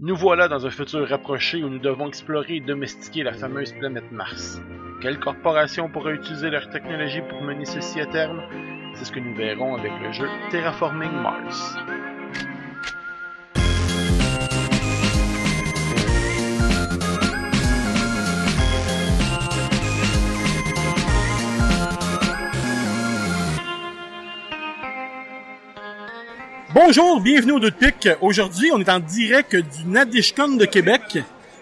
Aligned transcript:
Nous 0.00 0.16
voilà 0.16 0.48
dans 0.48 0.66
un 0.66 0.70
futur 0.70 1.08
rapproché 1.08 1.62
où 1.62 1.68
nous 1.68 1.78
devons 1.78 2.08
explorer 2.08 2.56
et 2.56 2.60
domestiquer 2.60 3.22
la 3.22 3.32
fameuse 3.32 3.72
planète 3.74 4.10
Mars. 4.10 4.60
Quelle 5.00 5.20
corporation 5.20 5.88
pourra 5.88 6.10
utiliser 6.10 6.50
leur 6.50 6.68
technologie 6.68 7.22
pour 7.28 7.40
mener 7.42 7.64
ceci 7.64 8.00
à 8.00 8.06
terme? 8.06 8.42
C'est 8.94 9.04
ce 9.04 9.12
que 9.12 9.20
nous 9.20 9.36
verrons 9.36 9.76
avec 9.76 9.92
le 10.02 10.10
jeu 10.10 10.26
Terraforming 10.50 11.12
Mars. 11.12 11.76
Bonjour, 26.74 27.20
bienvenue 27.20 27.52
au 27.52 27.60
Deux 27.60 27.70
de 27.70 27.76
Pique. 27.76 28.08
Aujourd'hui, 28.20 28.70
on 28.72 28.80
est 28.80 28.88
en 28.88 28.98
direct 28.98 29.54
du 29.54 29.84
Nadishcon 29.86 30.48
de 30.56 30.64
Québec 30.64 31.18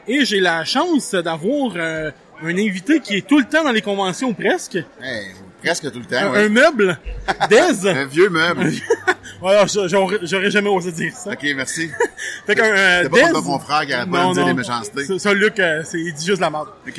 et 0.09 0.25
j'ai 0.25 0.41
la 0.41 0.65
chance 0.65 1.13
d'avoir 1.13 1.73
euh, 1.77 2.11
un 2.43 2.57
invité 2.59 3.01
qui 3.01 3.17
est 3.19 3.27
tout 3.27 3.39
le 3.39 3.45
temps 3.45 3.63
dans 3.65 3.73
les 3.73 3.83
conventions 3.83 4.33
presque. 4.33 4.77
Hey, 5.03 5.27
presque 5.63 5.91
tout 5.93 5.99
le 5.99 6.05
temps, 6.07 6.17
Un, 6.17 6.31
ouais. 6.33 6.45
un 6.45 6.49
meuble, 6.49 6.99
Dez. 7.51 7.87
Un 7.89 8.07
vieux 8.07 8.31
meuble. 8.31 8.71
voilà, 9.41 9.67
j'a- 9.67 9.87
j'aurais 9.87 10.51
jamais 10.51 10.71
osé 10.71 10.91
dire 10.93 11.13
ça. 11.15 11.33
ok, 11.33 11.47
merci. 11.57 11.91
Fait 12.47 12.55
qu'un 12.55 12.65
euh, 12.65 13.01
C'est 13.03 13.09
pas 13.11 13.17
Dez- 13.27 13.33
comme 13.33 13.45
mon 13.45 13.59
frère 13.59 13.85
qui 13.87 13.93
arrête 13.93 14.11
pas 14.11 14.23
de 14.25 14.29
me 14.29 14.35
dire 14.35 14.47
des 14.47 14.55
méchancetés. 14.55 15.05
Ça, 15.05 15.19
ça, 15.19 15.35
Luc, 15.35 15.61
euh, 15.61 15.83
c'est 15.85 16.01
il 16.01 16.15
dit 16.15 16.25
juste 16.27 16.41
la 16.41 16.49
merde. 16.51 16.69
Ok, 16.89 16.97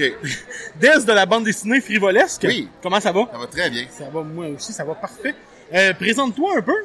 Dez 0.79 1.05
de 1.05 1.11
la 1.13 1.25
bande 1.25 1.45
dessinée 1.45 1.81
Frivolesque? 1.81 2.43
Oui. 2.47 2.69
Comment 2.81 2.99
ça 2.99 3.11
va? 3.11 3.27
ça 3.31 3.39
va 3.39 3.47
très 3.47 3.69
bien. 3.71 3.85
Ça 3.89 4.05
va, 4.13 4.21
moi 4.21 4.45
aussi, 4.49 4.71
ça 4.71 4.83
va 4.83 4.93
parfait. 4.93 5.33
Euh, 5.73 5.93
Présente-toi 5.93 6.57
un 6.57 6.61
peu. 6.61 6.75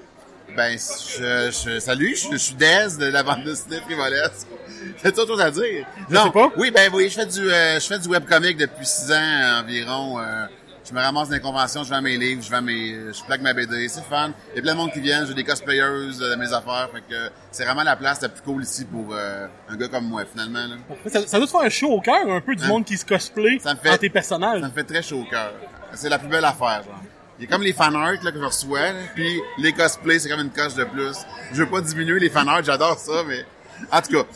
Ben, 0.57 0.77
je, 0.77 1.51
je, 1.52 1.79
salut, 1.79 2.16
je, 2.16 2.33
je 2.33 2.37
suis 2.37 2.55
Dez 2.55 2.87
de 2.98 3.06
la 3.06 3.23
bande 3.23 3.45
dessinée 3.45 3.80
frivolesque. 3.80 4.47
J'ai 5.02 5.09
autre 5.11 5.27
chose 5.27 5.41
à 5.41 5.51
dire? 5.51 5.87
Je 6.11 6.16
sais 6.16 6.30
pas. 6.30 6.51
Oui, 6.56 6.70
ben 6.73 6.91
oui, 6.93 7.09
je 7.09 7.15
fais 7.15 7.27
du, 7.27 7.48
euh, 7.51 7.79
je 7.79 7.87
fais 7.87 7.98
du 7.98 8.09
webcomic 8.09 8.56
depuis 8.56 8.84
six 8.87 9.12
ans 9.12 9.61
environ. 9.62 10.19
euh, 10.19 10.47
je 10.89 10.95
me 10.95 11.00
ramasse 11.00 11.28
dans 11.28 11.34
les 11.34 11.41
conventions, 11.41 11.84
je 11.84 11.91
vends 11.91 12.00
mes 12.00 12.17
livres, 12.17 12.42
je 12.42 12.50
vends 12.50 12.62
mes, 12.62 12.92
je 13.12 13.22
plaque 13.27 13.42
ma 13.42 13.53
BD, 13.53 13.89
c'est 13.89 14.03
fun. 14.05 14.31
Il 14.53 14.56
y 14.56 14.59
a 14.61 14.62
plein 14.62 14.72
de 14.72 14.78
monde 14.78 14.91
qui 14.91 15.00
viennent, 15.00 15.27
j'ai 15.27 15.34
des 15.34 15.45
cosplayers 15.45 15.83
de 16.19 16.34
mes 16.37 16.50
affaires, 16.53 16.89
fait 16.94 17.03
que 17.03 17.31
c'est 17.53 17.65
vraiment 17.67 17.83
la 17.83 17.94
place 17.94 18.22
la 18.22 18.31
plus 18.31 18.41
cool 18.42 18.62
ici 18.62 18.87
pour 18.87 19.09
euh, 19.12 19.47
un 19.69 19.77
gars 19.77 19.89
comme 19.89 20.06
moi, 20.06 20.22
finalement. 20.25 20.61
Là. 20.67 20.77
Ça, 21.11 21.27
ça 21.27 21.37
doit 21.39 21.47
te 21.47 21.53
faire 21.53 21.70
chaud 21.70 21.91
au 21.92 22.00
cœur, 22.00 22.27
un 22.31 22.41
peu 22.41 22.56
du 22.56 22.65
Hein? 22.65 22.69
monde 22.69 22.84
qui 22.87 22.97
se 22.97 23.05
cosplay 23.05 23.59
Ça 23.62 23.75
me 23.75 23.78
fait- 23.78 23.91
en 23.91 23.97
tes 23.98 24.09
personnages. 24.09 24.62
Ça 24.62 24.67
me 24.69 24.72
fait 24.72 24.84
très 24.84 25.03
chaud 25.03 25.20
au 25.20 25.31
cœur. 25.31 25.53
C'est 25.92 26.09
la 26.09 26.19
plus 26.19 26.28
belle 26.28 26.44
affaire, 26.44 26.83
genre. 26.84 27.03
Il 27.39 27.44
y 27.44 27.47
a 27.47 27.50
comme 27.50 27.62
les 27.62 27.72
fanarts 27.72 28.22
là, 28.22 28.33
que 28.33 28.39
je 28.39 28.44
reçois, 28.44 28.81
là, 28.92 28.98
puis 29.14 29.41
les 29.58 29.72
cosplays, 29.72 30.19
c'est 30.19 30.28
comme 30.28 30.41
une 30.41 30.50
coche 30.50 30.75
de 30.75 30.84
plus. 30.84 31.17
Je 31.53 31.62
veux 31.62 31.69
pas 31.70 31.81
diminuer 31.81 32.19
les 32.19 32.31
fanarts, 32.31 32.64
j'adore 32.64 32.98
ça, 32.98 33.22
mais 33.27 33.44
en 33.92 34.00
tout 34.03 34.12
cas, 34.12 34.28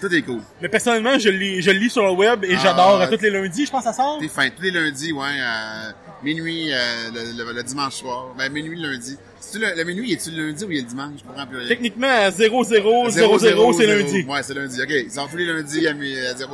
tout 0.00 0.14
est 0.14 0.22
cool. 0.22 0.40
Mais 0.60 0.68
personnellement, 0.68 1.18
je 1.18 1.28
lis, 1.30 1.62
je 1.62 1.70
lis 1.70 1.90
sur 1.90 2.02
le 2.04 2.10
web 2.12 2.44
et 2.44 2.56
j'adore. 2.58 2.98
ouais. 2.98 3.04
À 3.04 3.08
tous 3.08 3.20
les 3.22 3.30
lundis, 3.30 3.66
je 3.66 3.70
pense 3.70 3.84
que 3.84 3.90
ça 3.90 3.92
sort? 3.94 4.18
T'es 4.20 4.28
fin, 4.28 4.48
tous 4.50 4.62
les 4.62 4.70
lundis, 4.70 5.12
ouais, 5.12 5.40
à 5.42 5.92
minuit 6.22 6.70
euh, 6.72 6.76
le, 7.14 7.44
le- 7.44 7.52
le 7.52 7.62
dimanche 7.62 7.94
soir. 7.94 8.26
Ben, 8.36 8.52
minuit 8.52 8.78
le 8.80 8.90
lundi. 8.92 9.16
C'est 9.40 9.58
le, 9.58 9.74
le 9.74 9.84
minuit, 9.84 10.12
est-tu 10.12 10.30
le 10.30 10.46
lundi 10.48 10.64
ou 10.64 10.70
il 10.70 10.78
est 10.78 10.82
le 10.82 10.86
dimanche? 10.86 11.12
Je 11.18 11.24
comprends 11.24 11.46
plus 11.46 11.58
rien. 11.58 11.68
Techniquement, 11.68 12.08
à 12.08 12.30
0000, 12.30 12.64
Zéro, 12.64 13.08
zéro, 13.10 13.38
c'est 13.38 13.86
zéro. 13.86 13.98
lundi. 13.98 14.22
Ouais, 14.28 14.42
c'est 14.42 14.54
lundi. 14.54 14.80
OK, 14.82 14.88
ils 14.90 15.10
sont 15.10 15.26
tous 15.28 15.36
les 15.38 15.46
lundis 15.46 15.86
à 15.86 15.90
à 15.92 15.94
0000. 15.94 16.48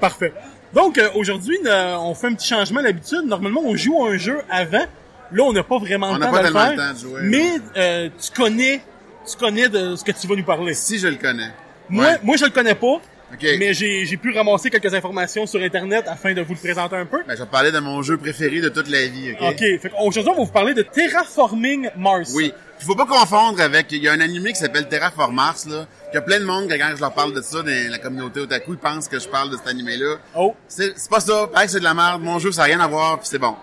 Parfait. 0.00 0.32
Donc, 0.74 0.98
euh, 0.98 1.08
aujourd'hui, 1.14 1.58
euh, 1.66 1.96
on 1.98 2.14
fait 2.14 2.26
un 2.28 2.34
petit 2.34 2.48
changement 2.48 2.82
d'habitude. 2.82 3.22
Normalement, 3.24 3.62
on 3.64 3.74
joue 3.76 4.04
à 4.04 4.10
un 4.10 4.16
jeu 4.18 4.38
avant. 4.50 4.84
Là, 5.32 5.42
on 5.44 5.52
n'a 5.52 5.62
pas 5.62 5.78
vraiment 5.78 6.14
le 6.14 6.20
temps 6.20 6.32
de 6.32 6.36
le 6.38 6.52
faire. 6.52 6.70
le 6.72 6.76
temps 6.76 6.92
de 6.94 6.98
jouer, 6.98 7.20
mais 7.22 7.50
euh, 7.76 8.08
tu 8.20 8.30
connais, 8.32 8.82
tu 9.30 9.36
connais 9.36 9.68
de 9.68 9.94
ce 9.96 10.02
que 10.04 10.12
tu 10.12 10.26
vas 10.26 10.36
nous 10.36 10.44
parler. 10.44 10.72
Si 10.74 10.98
je 10.98 11.08
le 11.08 11.16
connais. 11.16 11.50
Moi, 11.90 12.04
Ouais. 12.04 12.18
moi, 12.22 12.36
je 12.36 12.44
le 12.44 12.50
connais 12.50 12.74
pas. 12.74 13.00
OK. 13.32 13.46
Mais 13.58 13.74
j'ai 13.74 14.06
j'ai 14.06 14.16
pu 14.16 14.32
ramasser 14.32 14.70
quelques 14.70 14.92
informations 14.94 15.46
sur 15.46 15.60
Internet 15.60 16.04
afin 16.08 16.32
de 16.32 16.40
vous 16.40 16.54
le 16.54 16.58
présenter 16.58 16.96
un 16.96 17.04
peu. 17.04 17.22
Ben, 17.26 17.34
je 17.36 17.42
vais 17.42 17.48
parler 17.48 17.70
de 17.70 17.78
mon 17.78 18.02
jeu 18.02 18.16
préféré 18.16 18.60
de 18.60 18.68
toute 18.68 18.88
la 18.88 19.06
vie, 19.06 19.32
OK? 19.32 19.50
OK. 19.50 19.58
Fait 19.58 19.90
qu'aujourd'hui, 19.90 20.32
on 20.32 20.38
va 20.38 20.44
vous 20.44 20.52
parler 20.52 20.74
de 20.74 20.82
Terraforming 20.82 21.90
Mars. 21.96 22.32
Oui. 22.34 22.52
Il 22.80 22.86
faut 22.86 22.94
pas 22.94 23.06
confondre 23.06 23.60
avec, 23.60 23.90
il 23.90 24.02
y 24.02 24.08
a 24.08 24.12
un 24.12 24.20
animé 24.20 24.52
qui 24.52 24.58
s'appelle 24.60 24.88
Terraform 24.88 25.34
Mars, 25.34 25.66
là. 25.66 25.86
Il 26.12 26.14
y 26.14 26.18
a 26.18 26.22
plein 26.22 26.38
de 26.38 26.44
monde, 26.44 26.70
quand 26.70 26.92
je 26.94 27.00
leur 27.00 27.12
parle 27.12 27.34
de 27.34 27.42
ça 27.42 27.62
dans 27.62 27.90
la 27.90 27.98
communauté 27.98 28.40
otaku, 28.40 28.74
ils 28.74 28.78
pensent 28.78 29.08
que 29.08 29.18
je 29.18 29.28
parle 29.28 29.50
de 29.50 29.56
cet 29.56 29.66
animé-là. 29.66 30.16
Oh. 30.36 30.54
C'est, 30.68 30.94
pas 31.10 31.20
ça. 31.20 31.48
Pareil, 31.52 31.68
c'est 31.68 31.80
de 31.80 31.84
la 31.84 31.94
merde. 31.94 32.22
Mon 32.22 32.38
jeu, 32.38 32.52
ça 32.52 32.62
n'a 32.62 32.66
rien 32.66 32.80
à 32.80 32.86
voir, 32.86 33.18
puis 33.18 33.28
c'est 33.28 33.38
bon. 33.38 33.56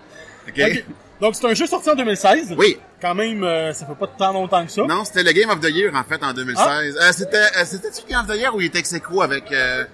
OK? 0.47 0.59
OK. 0.59 0.85
Donc, 1.21 1.35
c'est 1.35 1.45
un 1.47 1.53
jeu 1.53 1.65
sorti 1.65 1.89
en 1.89 1.95
2016. 1.95 2.55
Oui. 2.57 2.77
Quand 3.01 3.15
même, 3.15 3.43
euh, 3.43 3.71
ça 3.73 3.85
fait 3.85 3.95
pas 3.95 4.07
tant 4.07 4.33
longtemps 4.33 4.65
que 4.65 4.71
ça. 4.71 4.83
Non, 4.83 5.05
c'était 5.05 5.23
le 5.23 5.31
Game 5.31 5.49
of 5.49 5.59
the 5.61 5.69
Year, 5.69 5.93
en 5.95 6.03
fait, 6.03 6.21
en 6.23 6.33
2016. 6.33 6.97
Euh, 6.99 7.11
c'était, 7.13 7.37
euh, 7.37 7.63
c'était-tu 7.65 8.01
le 8.05 8.11
Game 8.11 8.21
of 8.21 8.27
the 8.27 8.37
Year 8.37 8.53
ou 8.53 8.59
il 8.61 8.67
était 8.67 8.79
ex 8.79 8.93
avec, 9.21 9.51
euh, 9.51 9.85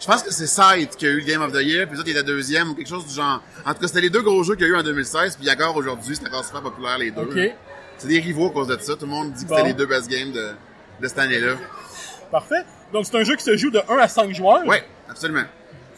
je 0.00 0.06
pense 0.06 0.22
que 0.22 0.32
c'est 0.32 0.46
Sight 0.48 0.96
qui 0.96 1.06
a 1.06 1.10
eu 1.10 1.20
le 1.20 1.24
Game 1.24 1.42
of 1.42 1.52
the 1.52 1.62
Year, 1.62 1.86
puis 1.88 1.96
autres, 1.98 2.08
il 2.08 2.16
était 2.16 2.24
deuxième 2.24 2.70
ou 2.70 2.74
quelque 2.74 2.88
chose 2.88 3.06
du 3.06 3.14
genre. 3.14 3.40
En 3.64 3.72
tout 3.74 3.80
cas, 3.80 3.86
c'était 3.86 4.00
les 4.00 4.10
deux 4.10 4.22
gros 4.22 4.42
jeux 4.42 4.56
qu'il 4.56 4.66
y 4.66 4.70
a 4.70 4.72
eu 4.72 4.76
en 4.76 4.82
2016, 4.82 5.36
puis 5.36 5.48
encore 5.50 5.76
aujourd'hui, 5.76 6.16
c'est 6.16 6.26
encore 6.26 6.44
super 6.44 6.62
populaire, 6.62 6.98
les 6.98 7.10
deux. 7.12 7.22
OK. 7.22 7.38
C'est 7.96 8.08
des 8.08 8.18
rivaux 8.18 8.48
à 8.48 8.50
cause 8.50 8.66
de 8.66 8.76
ça. 8.80 8.94
Tout 8.94 9.02
le 9.02 9.06
monde 9.12 9.32
dit 9.32 9.44
que 9.44 9.48
Bon. 9.50 9.56
c'était 9.56 9.68
les 9.68 9.74
deux 9.74 9.86
best 9.86 10.08
games 10.10 10.32
de, 10.32 10.50
de 11.00 11.08
cette 11.08 11.18
année-là. 11.20 11.52
Parfait. 12.32 12.64
Donc, 12.92 13.06
c'est 13.06 13.16
un 13.16 13.22
jeu 13.22 13.36
qui 13.36 13.44
se 13.44 13.56
joue 13.56 13.70
de 13.70 13.80
1 13.88 13.96
à 13.98 14.08
5 14.08 14.34
joueurs. 14.34 14.66
Ouais, 14.66 14.84
absolument. 15.08 15.44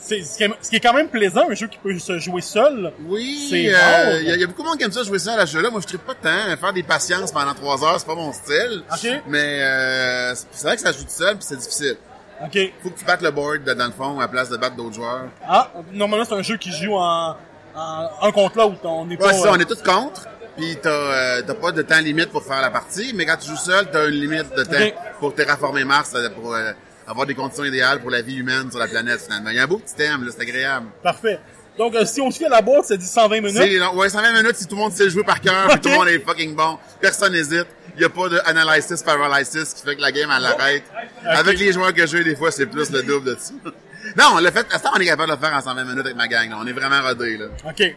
C'est 0.06 0.22
ce 0.22 0.36
qui, 0.36 0.44
est, 0.44 0.50
ce 0.62 0.70
qui 0.70 0.76
est 0.76 0.80
quand 0.80 0.92
même 0.92 1.08
plaisant, 1.08 1.50
un 1.50 1.54
jeu 1.54 1.66
qui 1.66 1.78
peut 1.78 1.98
se 1.98 2.18
jouer 2.18 2.40
seul. 2.40 2.92
Oui, 3.06 3.48
C'est 3.50 3.74
euh, 3.74 4.20
il 4.20 4.28
y, 4.28 4.30
a- 4.30 4.34
il 4.36 4.40
y 4.40 4.44
a 4.44 4.46
beaucoup 4.46 4.62
de 4.62 4.68
monde 4.68 4.78
qui 4.78 4.84
aime 4.84 4.92
ça 4.92 5.02
jouer 5.02 5.18
ça 5.18 5.34
à 5.34 5.44
jeu-là. 5.46 5.70
Moi, 5.70 5.80
je 5.80 5.86
tripe 5.86 6.06
pas 6.06 6.14
tant. 6.14 6.56
Faire 6.60 6.72
des 6.72 6.82
patiences 6.82 7.32
pendant 7.32 7.54
trois 7.54 7.82
heures, 7.84 7.98
c'est 7.98 8.06
pas 8.06 8.14
mon 8.14 8.32
style. 8.32 8.82
Mais 9.26 9.58
euh, 9.62 10.34
c'est 10.52 10.66
vrai 10.66 10.76
que 10.76 10.82
ça 10.82 10.92
joue 10.92 11.02
tout 11.02 11.08
seul, 11.10 11.36
puis 11.36 11.44
c'est 11.48 11.56
difficile. 11.56 11.96
OK. 12.42 12.58
Faut 12.82 12.90
que 12.90 12.98
tu 12.98 13.04
battes 13.04 13.22
le 13.22 13.30
board 13.30 13.64
dans 13.64 13.86
le 13.86 13.92
fond 13.92 14.18
à 14.18 14.22
la 14.22 14.28
place 14.28 14.48
de 14.50 14.56
battre 14.56 14.76
d'autres 14.76 14.94
joueurs. 14.94 15.24
Ah, 15.48 15.70
normalement, 15.92 16.24
c'est 16.24 16.34
un 16.34 16.42
jeu 16.42 16.56
qui 16.58 16.70
se 16.70 16.84
joue 16.84 16.94
en, 16.94 17.34
en 17.74 18.08
un 18.22 18.30
contre 18.32 18.58
l'autre. 18.58 18.76
On 18.84 19.06
n'est 19.06 19.16
Ouais, 19.16 19.30
pas... 19.30 19.32
ça, 19.32 19.48
euh, 19.48 19.52
on 19.56 19.58
est 19.60 19.64
tous 19.64 19.82
contre. 19.82 20.26
Puis 20.56 20.76
t'as 20.80 20.90
euh, 20.90 21.42
t'as 21.46 21.54
pas 21.54 21.70
de 21.72 21.82
temps 21.82 21.98
limite 21.98 22.30
pour 22.30 22.42
faire 22.42 22.62
la 22.62 22.70
partie, 22.70 23.12
mais 23.14 23.26
quand 23.26 23.36
tu 23.36 23.48
joues 23.50 23.56
seul, 23.56 23.90
t'as 23.90 24.06
une 24.08 24.14
limite 24.14 24.54
de 24.56 24.62
temps 24.64 24.96
pour 25.20 25.34
terraformer 25.34 25.84
Mars, 25.84 26.10
c'est-à-dire 26.12 26.32
pour 26.34 26.54
euh, 26.54 26.72
avoir 27.06 27.26
des 27.26 27.34
conditions 27.34 27.64
idéales 27.64 28.00
pour 28.00 28.10
la 28.10 28.22
vie 28.22 28.36
humaine 28.36 28.70
sur 28.70 28.78
la 28.80 28.88
planète 28.88 29.20
finalement. 29.20 29.50
Il 29.50 29.56
y 29.56 29.58
a 29.58 29.64
un 29.64 29.66
beau 29.66 29.78
petit 29.78 29.94
thème, 29.94 30.24
là, 30.24 30.30
c'est 30.34 30.42
agréable. 30.42 30.86
Parfait. 31.02 31.38
Donc, 31.78 31.94
euh, 31.94 32.06
si 32.06 32.20
on 32.22 32.30
se 32.30 32.38
fie 32.38 32.46
à 32.46 32.48
la 32.48 32.62
boîte, 32.62 32.86
ça 32.86 32.96
dit 32.96 33.04
120 33.06 33.40
minutes. 33.42 33.78
Long. 33.78 33.94
Ouais, 33.96 34.08
120 34.08 34.32
minutes 34.32 34.56
si 34.56 34.66
tout 34.66 34.76
le 34.76 34.80
monde 34.80 34.92
sait 34.92 35.10
jouer 35.10 35.24
par 35.24 35.40
cœur, 35.40 35.68
puis 35.68 35.80
tout 35.80 35.88
le 35.90 35.94
monde 35.94 36.08
est 36.08 36.20
fucking 36.20 36.54
bon. 36.54 36.78
Personne 37.00 37.32
n'hésite. 37.34 37.66
Il 37.96 38.02
y 38.02 38.04
a 38.04 38.08
pas 38.08 38.28
de 38.28 38.38
analysis 38.46 39.02
paralysis 39.02 39.74
qui 39.74 39.82
fait 39.82 39.96
que 39.96 40.00
la 40.00 40.10
game 40.12 40.30
elle 40.34 40.42
l'arrête. 40.42 40.84
Avec 41.24 41.58
les 41.58 41.72
joueurs 41.72 41.92
que 41.94 42.06
j'ai, 42.06 42.24
des 42.24 42.34
fois, 42.36 42.50
c'est 42.50 42.66
plus 42.66 42.90
le 42.90 43.02
double 43.02 43.26
de 43.34 43.36
ça. 43.38 43.52
Non, 44.16 44.38
le 44.38 44.50
fait, 44.52 44.64
à 44.72 44.78
temps, 44.78 44.90
on 44.94 45.00
est 45.00 45.04
capable 45.06 45.30
de 45.30 45.34
le 45.36 45.40
faire 45.40 45.52
en 45.56 45.60
120 45.60 45.82
minutes 45.84 45.98
avec 46.06 46.14
ma 46.16 46.28
gang? 46.28 46.48
là. 46.48 46.58
On 46.60 46.66
est 46.66 46.72
vraiment 46.72 47.02
rodés, 47.02 47.36
là. 47.38 47.46
OK. 47.68 47.96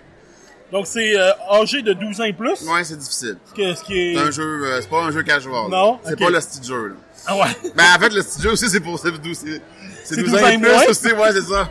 Donc, 0.72 0.88
c'est 0.88 1.16
euh, 1.16 1.32
âgé 1.52 1.84
de 1.84 1.94
12 1.94 2.22
ans 2.22 2.24
et 2.24 2.34
plus? 2.34 2.62
Ouais, 2.64 2.84
c'est 2.84 2.98
difficile. 2.98 3.38
Ce 3.48 3.54
que- 3.54 3.76
ce 3.76 3.84
qui 3.84 3.94
est... 3.96 4.16
C'est 4.16 4.22
un 4.22 4.32
jeu, 4.32 4.64
euh, 4.66 4.82
c'est 4.82 4.90
pas 4.90 5.04
un 5.04 5.12
jeu 5.12 5.22
casual. 5.22 5.70
Non? 5.70 6.00
C'est 6.04 6.18
pas 6.18 6.32
le 6.32 6.40
style 6.42 6.64
jeu, 6.64 6.88
là. 6.88 6.96
Ah 7.28 7.38
ouais. 7.38 7.48
Ben, 7.76 7.84
en 7.96 8.00
fait, 8.00 8.10
le 8.14 8.22
jeu 8.42 8.52
aussi, 8.52 8.70
c'est 8.70 8.80
pour, 8.80 8.98
c'est 9.00 9.12
12, 9.12 9.38
c'est, 9.38 9.62
c'est 10.06 10.16
C'est 10.16 10.22
12 10.24 10.32
12 10.32 10.34
ans 10.42 10.44
ans 10.46 10.50
et 10.50 10.54
et 10.54 10.58
plus 10.58 10.70
moins? 10.72 10.86
aussi, 10.88 11.12
ouais, 11.14 11.32
c'est 11.34 11.42
ça. 11.54 11.70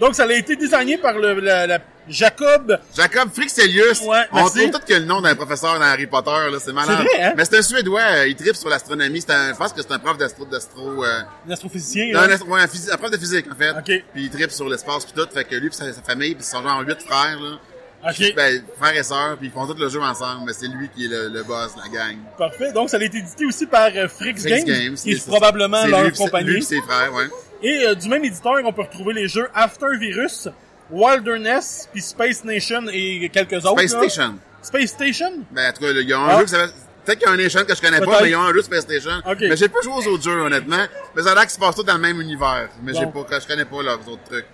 Donc, 0.00 0.14
ça 0.14 0.24
a 0.24 0.32
été 0.32 0.56
designé 0.56 0.96
par 0.98 1.12
le, 1.18 1.34
la, 1.40 1.66
la 1.66 1.78
Jacob. 2.08 2.78
Jacob 2.96 3.28
Frixelius. 3.34 4.00
Ouais, 4.00 4.22
on 4.32 4.46
trouve 4.48 4.70
tout 4.70 4.80
que 4.86 4.94
le 4.94 5.04
nom 5.04 5.20
d'un 5.20 5.34
professeur 5.34 5.74
dans 5.78 5.84
Harry 5.84 6.06
Potter, 6.06 6.30
là, 6.50 6.58
c'est 6.58 6.72
malade. 6.72 6.96
C'est 6.98 7.16
vrai, 7.18 7.22
hein? 7.26 7.34
Mais 7.36 7.44
c'est 7.44 7.58
un 7.58 7.62
Suédois, 7.62 8.00
euh, 8.00 8.26
il 8.26 8.34
tripe 8.34 8.56
sur 8.56 8.68
l'astronomie. 8.70 9.20
C'est 9.20 9.30
un, 9.32 9.52
je 9.52 9.56
pense 9.58 9.72
que 9.74 9.82
c'est 9.82 9.92
un 9.92 9.98
prof 9.98 10.16
d'astro, 10.16 10.46
d'astro, 10.46 11.04
euh, 11.04 11.20
Un 11.46 11.50
astrophysicien. 11.52 12.06
non, 12.14 12.20
là. 12.20 12.26
un, 12.26 12.30
astro- 12.30 12.48
ouais, 12.48 12.62
un, 12.92 12.96
prof 12.96 13.10
de 13.10 13.18
physique, 13.18 13.46
en 13.52 13.54
fait. 13.54 13.70
Ok. 13.72 13.84
Puis 14.14 14.24
il 14.24 14.30
tripe 14.30 14.50
sur 14.50 14.68
l'espace 14.68 15.04
puis 15.04 15.12
tout, 15.14 15.28
fait 15.32 15.44
que 15.44 15.54
lui 15.54 15.68
pis 15.68 15.76
sa, 15.76 15.92
sa 15.92 16.00
famille, 16.02 16.34
puis 16.34 16.44
ils 16.44 16.50
sont 16.50 16.62
genre 16.62 16.80
huit 16.80 17.00
frères, 17.02 17.38
là. 17.38 17.58
OK. 18.02 18.34
Ben, 18.34 18.62
frères 18.78 18.96
et 18.96 19.02
sœurs, 19.02 19.36
puis 19.36 19.48
ils 19.48 19.52
font 19.52 19.66
tout 19.66 19.74
le 19.78 19.88
jeu 19.88 20.00
ensemble, 20.00 20.42
mais 20.46 20.52
c'est 20.54 20.68
lui 20.68 20.88
qui 20.94 21.04
est 21.04 21.08
le, 21.08 21.28
le 21.28 21.42
boss 21.42 21.74
de 21.74 21.80
la 21.82 21.88
gang. 21.88 22.16
Parfait. 22.38 22.72
Donc, 22.72 22.88
ça 22.90 22.96
a 22.96 23.02
été 23.02 23.18
édité 23.18 23.44
aussi 23.46 23.66
par 23.66 23.90
euh, 23.94 24.08
Frix 24.08 24.34
Frix 24.36 24.64
Games, 24.64 24.64
Games, 24.64 24.94
qui 24.94 25.12
est 25.12 25.26
probablement 25.26 25.82
c'est 25.82 25.88
leur 25.88 26.04
lui 26.04 26.12
compagnie. 26.12 26.50
Lui 26.50 26.62
ses 26.62 26.80
frères, 26.80 27.12
ouais. 27.12 27.28
Et 27.62 27.86
euh, 27.86 27.94
du 27.94 28.08
même 28.08 28.24
éditeur, 28.24 28.54
on 28.64 28.72
peut 28.72 28.82
retrouver 28.82 29.12
les 29.12 29.28
jeux 29.28 29.48
After 29.54 29.86
Virus, 29.98 30.48
Wilderness, 30.90 31.88
puis 31.92 32.02
Space 32.02 32.44
Nation 32.44 32.82
et 32.92 33.28
quelques 33.30 33.64
autres. 33.64 33.80
Space 33.80 33.92
là. 33.92 33.98
Station. 34.08 34.34
Space 34.62 34.90
Station? 34.90 35.32
Ben, 35.50 35.70
en 35.70 35.72
tout 35.72 35.80
cas, 35.82 35.90
il 35.92 36.08
y 36.08 36.12
a 36.12 36.18
un 36.18 36.28
Ah. 36.28 36.38
jeu 36.38 36.44
qui 36.44 36.50
s'appelle... 36.50 36.70
Peut-être 37.02 37.18
qu'il 37.20 37.28
y 37.28 37.30
a 37.30 37.34
un 37.34 37.36
Nation 37.38 37.64
que 37.64 37.74
je 37.74 37.80
connais 37.80 38.00
pas, 38.00 38.20
mais 38.20 38.28
il 38.28 38.32
y 38.32 38.34
a 38.34 38.40
un 38.40 38.52
jeu 38.52 38.60
Space 38.62 38.82
Station. 38.82 39.22
Ok. 39.26 39.38
Mais 39.40 39.56
j'ai 39.56 39.68
pas 39.68 39.80
joué 39.82 39.94
aux 39.94 40.06
autres 40.06 40.22
jeux, 40.22 40.38
honnêtement. 40.42 40.84
Mais 41.16 41.22
ça 41.22 41.32
a 41.32 41.34
l'air 41.34 41.42
qu'ils 41.44 41.52
se 41.52 41.58
passent 41.58 41.74
tous 41.76 41.82
dans 41.82 41.94
le 41.94 42.00
même 42.00 42.20
univers. 42.20 42.68
Mais 42.82 42.92
j'ai 42.92 43.06
Bon. 43.06 43.24
pas, 43.24 43.40
je 43.40 43.46
connais 43.46 43.64
pas 43.64 43.82
leurs 43.82 44.06
autres 44.06 44.22
trucs. 44.28 44.44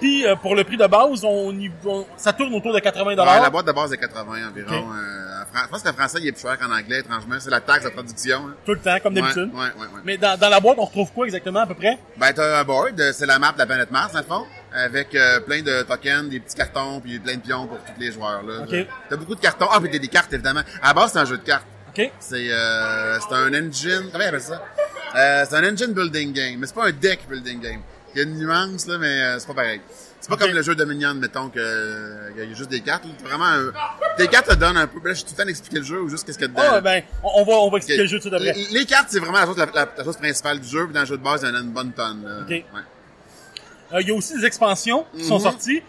Puis 0.00 0.26
euh, 0.26 0.36
pour 0.36 0.54
le 0.54 0.64
prix 0.64 0.76
de 0.76 0.86
base, 0.86 1.24
on, 1.24 1.52
y, 1.58 1.70
on- 1.84 2.06
ça 2.16 2.32
tourne 2.32 2.54
autour 2.54 2.72
de 2.74 2.78
80 2.80 3.04
Ouais, 3.10 3.16
la 3.16 3.24
dollars. 3.24 3.50
boîte 3.50 3.66
de 3.66 3.72
base 3.72 3.92
est 3.92 3.96
80 3.98 4.48
environ. 4.50 4.68
Ok. 4.68 4.84
Euh, 4.94 5.62
je 5.64 5.68
pense 5.70 5.82
qu'en 5.82 5.92
français, 5.94 6.18
il 6.20 6.28
est 6.28 6.32
plus 6.32 6.42
cher 6.42 6.58
qu'en 6.58 6.70
anglais, 6.70 6.98
étrangement. 7.00 7.36
C'est 7.38 7.50
la 7.50 7.60
taxe 7.60 7.84
de 7.84 7.88
production. 7.90 8.38
hein. 8.48 8.54
Tout 8.66 8.72
le 8.72 8.78
temps, 8.80 8.98
comme 9.02 9.14
d'habitude. 9.14 9.50
ouais, 9.54 9.60
ouais, 9.60 9.86
ouais. 9.94 10.00
Mais 10.04 10.16
dans, 10.18 10.38
dans 10.38 10.48
la 10.50 10.60
boîte, 10.60 10.76
on 10.78 10.84
retrouve 10.84 11.10
quoi 11.12 11.24
exactement 11.24 11.60
à 11.60 11.66
peu 11.66 11.74
près? 11.74 11.98
Ben, 12.18 12.32
t'as 12.34 12.60
un 12.60 12.64
board, 12.64 13.00
euh, 13.00 13.12
c'est 13.14 13.24
la 13.26 13.38
map 13.38 13.52
de 13.52 13.58
la 13.58 13.66
planète 13.66 13.90
Mars, 13.90 14.12
dans 14.12 14.18
le 14.18 14.24
fond, 14.26 14.44
avec 14.74 15.14
euh, 15.14 15.40
plein 15.40 15.62
de 15.62 15.82
tokens, 15.82 16.28
des 16.28 16.40
petits 16.40 16.56
cartons, 16.56 17.00
puis 17.00 17.18
plein 17.18 17.36
de 17.36 17.40
pions 17.40 17.66
pour 17.66 17.78
tous 17.78 17.98
les 17.98 18.12
joueurs. 18.12 18.42
Là. 18.42 18.64
Ok. 18.64 18.86
T'as 19.08 19.16
beaucoup 19.16 19.34
de 19.34 19.40
cartons. 19.40 19.66
Ah, 19.72 19.80
puis 19.80 19.90
t'as 19.90 19.98
des 19.98 20.08
cartes, 20.08 20.32
évidemment. 20.32 20.60
À 20.82 20.88
la 20.88 20.94
base, 20.94 21.12
c'est 21.12 21.18
un 21.20 21.24
jeu 21.24 21.38
de 21.38 21.42
cartes. 21.42 21.66
OK? 21.96 22.10
C'est 22.18 22.50
euh, 22.50 23.18
c'est 23.20 23.34
un 23.34 23.48
engine... 23.54 24.10
Comment 24.12 24.24
ils 24.24 24.28
appellent 24.28 24.40
ça? 24.42 24.62
Euh, 25.16 25.44
c'est 25.48 25.56
un 25.56 25.72
engine 25.72 25.94
building 25.94 26.32
game, 26.34 26.56
mais 26.58 26.66
c'est 26.66 26.74
pas 26.74 26.88
un 26.88 26.92
deck 26.92 27.20
building 27.30 27.60
game. 27.60 27.80
Il 28.16 28.22
y 28.22 28.24
a 28.24 28.28
une 28.28 28.38
nuance, 28.38 28.86
là, 28.86 28.96
mais 28.98 29.20
euh, 29.22 29.38
c'est 29.38 29.46
pas 29.46 29.52
pareil. 29.54 29.80
C'est 30.20 30.30
pas 30.30 30.36
comme 30.38 30.52
le 30.52 30.62
jeu 30.62 30.74
Dominion, 30.74 31.12
mettons, 31.14 31.50
que 31.50 31.58
euh, 31.60 32.30
y 32.36 32.40
a 32.40 32.54
juste 32.54 32.70
des 32.70 32.80
cartes. 32.80 33.04
là. 33.04 33.10
Vraiment. 33.28 33.70
Des 34.18 34.26
cartes 34.26 34.48
te 34.48 34.54
donnent 34.54 34.78
un 34.78 34.86
peu... 34.86 34.96
Là, 35.06 35.12
je 35.12 35.18
suis 35.18 35.24
tout 35.24 35.32
le 35.32 35.36
temps 35.36 35.44
d'expliquer 35.46 35.78
le 35.80 35.84
jeu 35.84 36.00
ou 36.00 36.08
juste 36.08 36.24
qu'est-ce 36.24 36.38
qu'il 36.38 36.46
y 36.46 36.50
a 36.50 36.52
dedans. 36.52 36.62
Ah, 36.76 36.80
ben, 36.80 37.02
on 37.22 37.44
va, 37.44 37.52
on 37.52 37.70
va 37.70 37.76
expliquer 37.76 38.00
le 38.02 38.08
jeu 38.08 38.18
tout 38.18 38.30
d'après. 38.30 38.54
Les, 38.54 38.66
les 38.78 38.86
cartes, 38.86 39.08
c'est 39.10 39.20
vraiment 39.20 39.38
la 39.38 39.44
chose, 39.46 39.58
la, 39.58 39.66
la- 39.66 39.88
la 39.98 40.04
chose 40.04 40.16
principale 40.16 40.58
du 40.60 40.66
jeu, 40.68 40.84
puis 40.86 40.94
dans 40.94 41.00
le 41.00 41.06
jeu 41.06 41.18
de 41.18 41.22
base, 41.22 41.42
il 41.42 41.48
y 41.48 41.52
en 41.52 41.54
a 41.56 41.60
une 41.60 41.70
bonne 41.70 41.92
tonne. 41.92 42.24
là. 42.24 42.38
Ok. 42.42 42.48
Ouais. 42.48 42.64
Euh, 43.92 44.00
Il 44.00 44.08
y 44.08 44.10
a 44.10 44.14
aussi 44.14 44.34
des 44.38 44.46
expansions 44.46 45.04
qui 45.16 45.24
sont 45.24 45.36
Mhm. 45.36 45.42
sorties. 45.42 45.82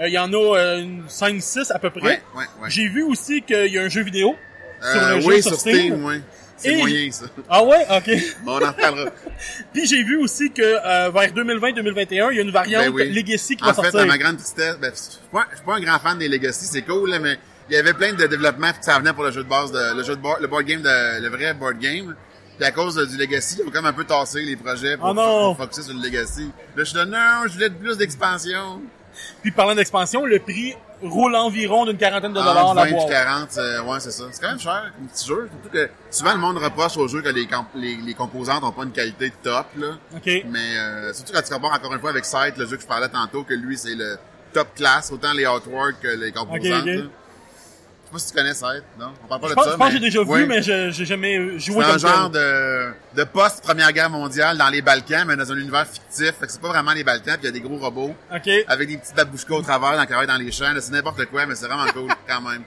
Euh, 0.00 0.08
Il 0.08 0.12
y 0.12 0.18
en 0.18 0.32
a 0.32 0.56
euh, 0.58 0.80
une 0.82 1.04
5-6 1.08 1.70
à 1.72 1.78
peu 1.78 1.90
près. 1.90 2.00
Ouais, 2.02 2.22
ouais, 2.36 2.44
ouais. 2.62 2.70
J'ai 2.70 2.88
vu 2.88 3.04
aussi 3.04 3.42
qu'il 3.42 3.72
y 3.72 3.78
a 3.78 3.82
un 3.82 3.88
jeu 3.88 4.02
vidéo 4.02 4.34
sur 4.82 5.00
le 5.00 5.14
oui, 5.24 5.36
jeu 5.36 5.42
sur 5.42 5.50
sur 5.52 5.60
Steam. 5.60 5.76
Steam, 5.76 6.04
oui. 6.04 6.20
C'est 6.58 6.72
Et- 6.72 6.76
moyen, 6.76 7.10
ça. 7.12 7.24
Ah 7.48 7.62
ouais? 7.64 7.86
OK. 7.90 8.10
Bon, 8.44 8.52
on 8.60 8.64
en 8.64 8.68
reparlera. 8.68 9.10
Puis 9.72 9.86
j'ai 9.86 10.02
vu 10.02 10.16
aussi 10.18 10.50
que 10.50 10.60
euh, 10.62 11.10
vers 11.10 11.30
2020-2021, 11.32 12.28
il 12.32 12.36
y 12.36 12.38
a 12.40 12.42
une 12.42 12.50
variante 12.50 12.84
Ben 12.86 12.92
oui. 12.92 13.08
Legacy 13.10 13.56
qui 13.56 13.62
En 13.64 13.68
va 13.68 13.74
fait, 13.74 13.82
sortir. 13.82 14.00
à 14.00 14.06
ma 14.06 14.18
grande 14.18 14.36
tristesse, 14.36 14.76
ben, 14.80 14.90
je 14.94 15.00
suis 15.00 15.18
pas, 15.32 15.46
pas 15.64 15.74
un 15.76 15.80
grand 15.80 15.98
fan 15.98 16.18
des 16.18 16.28
Legacy, 16.28 16.66
c'est 16.66 16.82
cool, 16.82 17.10
là, 17.10 17.18
mais 17.20 17.38
il 17.70 17.74
y 17.74 17.78
avait 17.78 17.94
plein 17.94 18.12
de 18.12 18.26
développements 18.26 18.70
que 18.72 18.84
ça 18.84 18.98
venait 18.98 19.12
pour 19.12 19.22
le 19.24 19.30
jeu 19.30 19.44
de 19.44 19.48
base, 19.48 19.70
de, 19.72 19.96
le 19.96 20.02
jeu 20.02 20.16
de 20.16 20.20
board, 20.20 20.40
le 20.40 20.48
board 20.48 20.64
game, 20.64 20.82
de, 20.82 21.20
le 21.22 21.28
vrai 21.28 21.54
board 21.54 21.78
game. 21.78 22.14
Puis 22.56 22.66
à 22.66 22.72
cause 22.72 22.96
du 23.08 23.16
Legacy, 23.16 23.58
ils 23.60 23.68
ont 23.68 23.70
comme 23.70 23.86
un 23.86 23.92
peu 23.92 24.02
tassé 24.04 24.42
les 24.42 24.56
projets 24.56 24.96
pour, 24.96 25.10
Oh 25.10 25.14
non! 25.14 25.54
pour 25.54 25.64
focuser 25.64 25.82
sur 25.82 25.94
le 25.94 26.02
Legacy. 26.02 26.50
Là, 26.74 26.82
je 26.82 26.84
suis 26.84 26.96
là, 26.96 27.04
non, 27.04 27.46
je 27.46 27.52
voulais 27.52 27.70
plus 27.70 27.96
d'expansion. 27.96 28.80
Puis 29.42 29.50
parlant 29.50 29.74
d'expansion, 29.74 30.24
le 30.24 30.38
prix 30.38 30.74
roule 31.02 31.36
environ 31.36 31.86
d'une 31.86 31.96
quarantaine 31.96 32.32
de 32.32 32.38
dollars 32.38 32.66
Entre 32.66 32.74
la 32.76 32.82
20 32.82 32.88
et 32.88 32.92
boîte. 32.92 33.08
40, 33.08 33.48
euh, 33.58 33.82
ouais, 33.84 34.00
c'est 34.00 34.10
ça. 34.10 34.24
C'est 34.32 34.40
quand 34.40 34.48
même 34.48 34.58
cher, 34.58 34.92
comme 34.96 35.06
petit 35.06 35.26
jeu. 35.26 35.48
Surtout 35.52 35.68
que 35.76 35.90
souvent, 36.10 36.32
le 36.32 36.38
monde 36.38 36.58
reproche 36.58 36.96
aux 36.96 37.06
jeux 37.08 37.22
que 37.22 37.28
les, 37.28 37.48
les, 37.76 37.96
les 37.96 38.14
composantes 38.14 38.64
ont 38.64 38.72
pas 38.72 38.82
une 38.82 38.92
qualité 38.92 39.32
top, 39.42 39.66
là. 39.76 39.88
OK. 40.16 40.44
Mais 40.46 40.76
euh, 40.76 41.12
surtout 41.12 41.32
quand 41.32 41.42
tu 41.42 41.52
compares 41.52 41.74
encore 41.74 41.92
une 41.92 42.00
fois 42.00 42.10
avec 42.10 42.24
Sight, 42.24 42.56
le 42.56 42.66
jeu 42.66 42.76
que 42.76 42.82
je 42.82 42.86
parlais 42.88 43.08
tantôt, 43.08 43.44
que 43.44 43.54
lui, 43.54 43.78
c'est 43.78 43.94
le 43.94 44.18
top 44.52 44.74
class, 44.74 45.12
autant 45.12 45.32
les 45.32 45.44
artworks 45.44 46.00
que 46.00 46.08
les 46.08 46.32
composantes. 46.32 46.84
Je 48.10 48.18
sais 48.18 48.24
pas 48.24 48.26
si 48.26 48.32
tu 48.32 48.38
connais 48.38 48.54
Sight, 48.54 48.84
non? 48.98 49.12
On 49.22 49.26
parle 49.28 49.40
pas 49.42 49.46
Je 49.48 49.52
de 49.52 49.54
pense, 49.54 49.64
ça, 49.66 49.70
je 49.72 49.76
pense 49.76 49.86
que 49.88 49.92
j'ai 49.94 50.00
déjà 50.00 50.22
Oui. 50.22 50.40
vu, 50.40 50.46
mais 50.46 50.62
je- 50.62 50.90
j'ai 50.92 51.04
jamais 51.04 51.58
joué 51.58 51.84
C'est 51.84 51.90
un 51.90 51.90
comme 51.90 51.98
genre 51.98 52.30
de, 52.30 52.88
de 53.16 53.24
post-première 53.24 53.92
guerre 53.92 54.08
mondiale 54.08 54.56
dans 54.56 54.70
les 54.70 54.80
Balkans, 54.80 55.26
mais 55.26 55.36
dans 55.36 55.52
un 55.52 55.56
univers 55.58 55.86
fictif. 55.86 56.32
Fait 56.40 56.46
que 56.46 56.52
c'est 56.52 56.60
pas 56.60 56.68
vraiment 56.68 56.92
les 56.92 57.04
Balkans, 57.04 57.34
puis 57.38 57.42
il 57.42 57.46
y 57.46 57.48
a 57.48 57.52
des 57.52 57.60
gros 57.60 57.76
robots 57.76 58.14
OK. 58.34 58.50
avec 58.66 58.88
des 58.88 58.96
petites 58.96 59.14
babouchkas 59.14 59.54
au 59.54 59.60
travers, 59.62 59.96
dans, 59.98 60.06
travaillent 60.06 60.26
dans 60.26 60.38
les 60.38 60.50
champs. 60.50 60.72
C'est 60.80 60.90
n'importe 60.92 61.22
quoi, 61.26 61.44
mais 61.44 61.54
c'est 61.54 61.66
vraiment 61.66 61.84
cool 61.92 62.08
quand 62.26 62.40
même. 62.40 62.62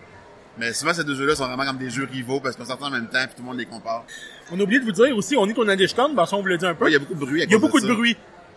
Mais 0.60 0.74
souvent, 0.74 0.94
ces 0.94 1.04
deux 1.04 1.16
jeux-là 1.16 1.34
sont 1.36 1.48
vraiment 1.48 1.66
comme 1.66 1.78
des 1.80 1.90
jeux 1.90 2.08
rivaux 2.12 2.40
parce 2.40 2.56
qu'on 2.56 2.66
sortent 2.66 2.84
en 2.84 2.92
même 2.92 3.08
temps 3.08 3.24
puis 3.26 3.36
tout 3.38 3.42
le 3.42 3.48
monde 3.48 3.58
les 3.58 3.66
compare. 3.66 4.04
On 4.52 4.60
a 4.60 4.64
oublié 4.64 4.80
de 4.80 4.86
vous 4.86 4.92
dire 4.92 5.16
aussi, 5.18 5.36
on 5.38 5.48
est 5.48 5.58
au 5.58 5.66
Nadeshton, 5.66 6.14
parce 6.16 6.30
qu'on 6.30 6.42
vous 6.42 6.48
l'a 6.48 6.58
dit 6.58 6.66
un 6.68 6.76
peu. 6.76 6.84
Ouais, 6.86 6.92
il 6.92 6.94
y 6.94 6.98
a 6.98 7.00
beaucoup 7.00 7.16
de 7.16 7.20
bruit. 7.20 7.42
à 7.42 7.46
Il 7.46 7.52
y 7.52 7.56
a 7.56 7.58
beaucoup 7.58 7.80
de 7.80 7.88
ça. 7.88 7.94
bruit. 7.94 8.16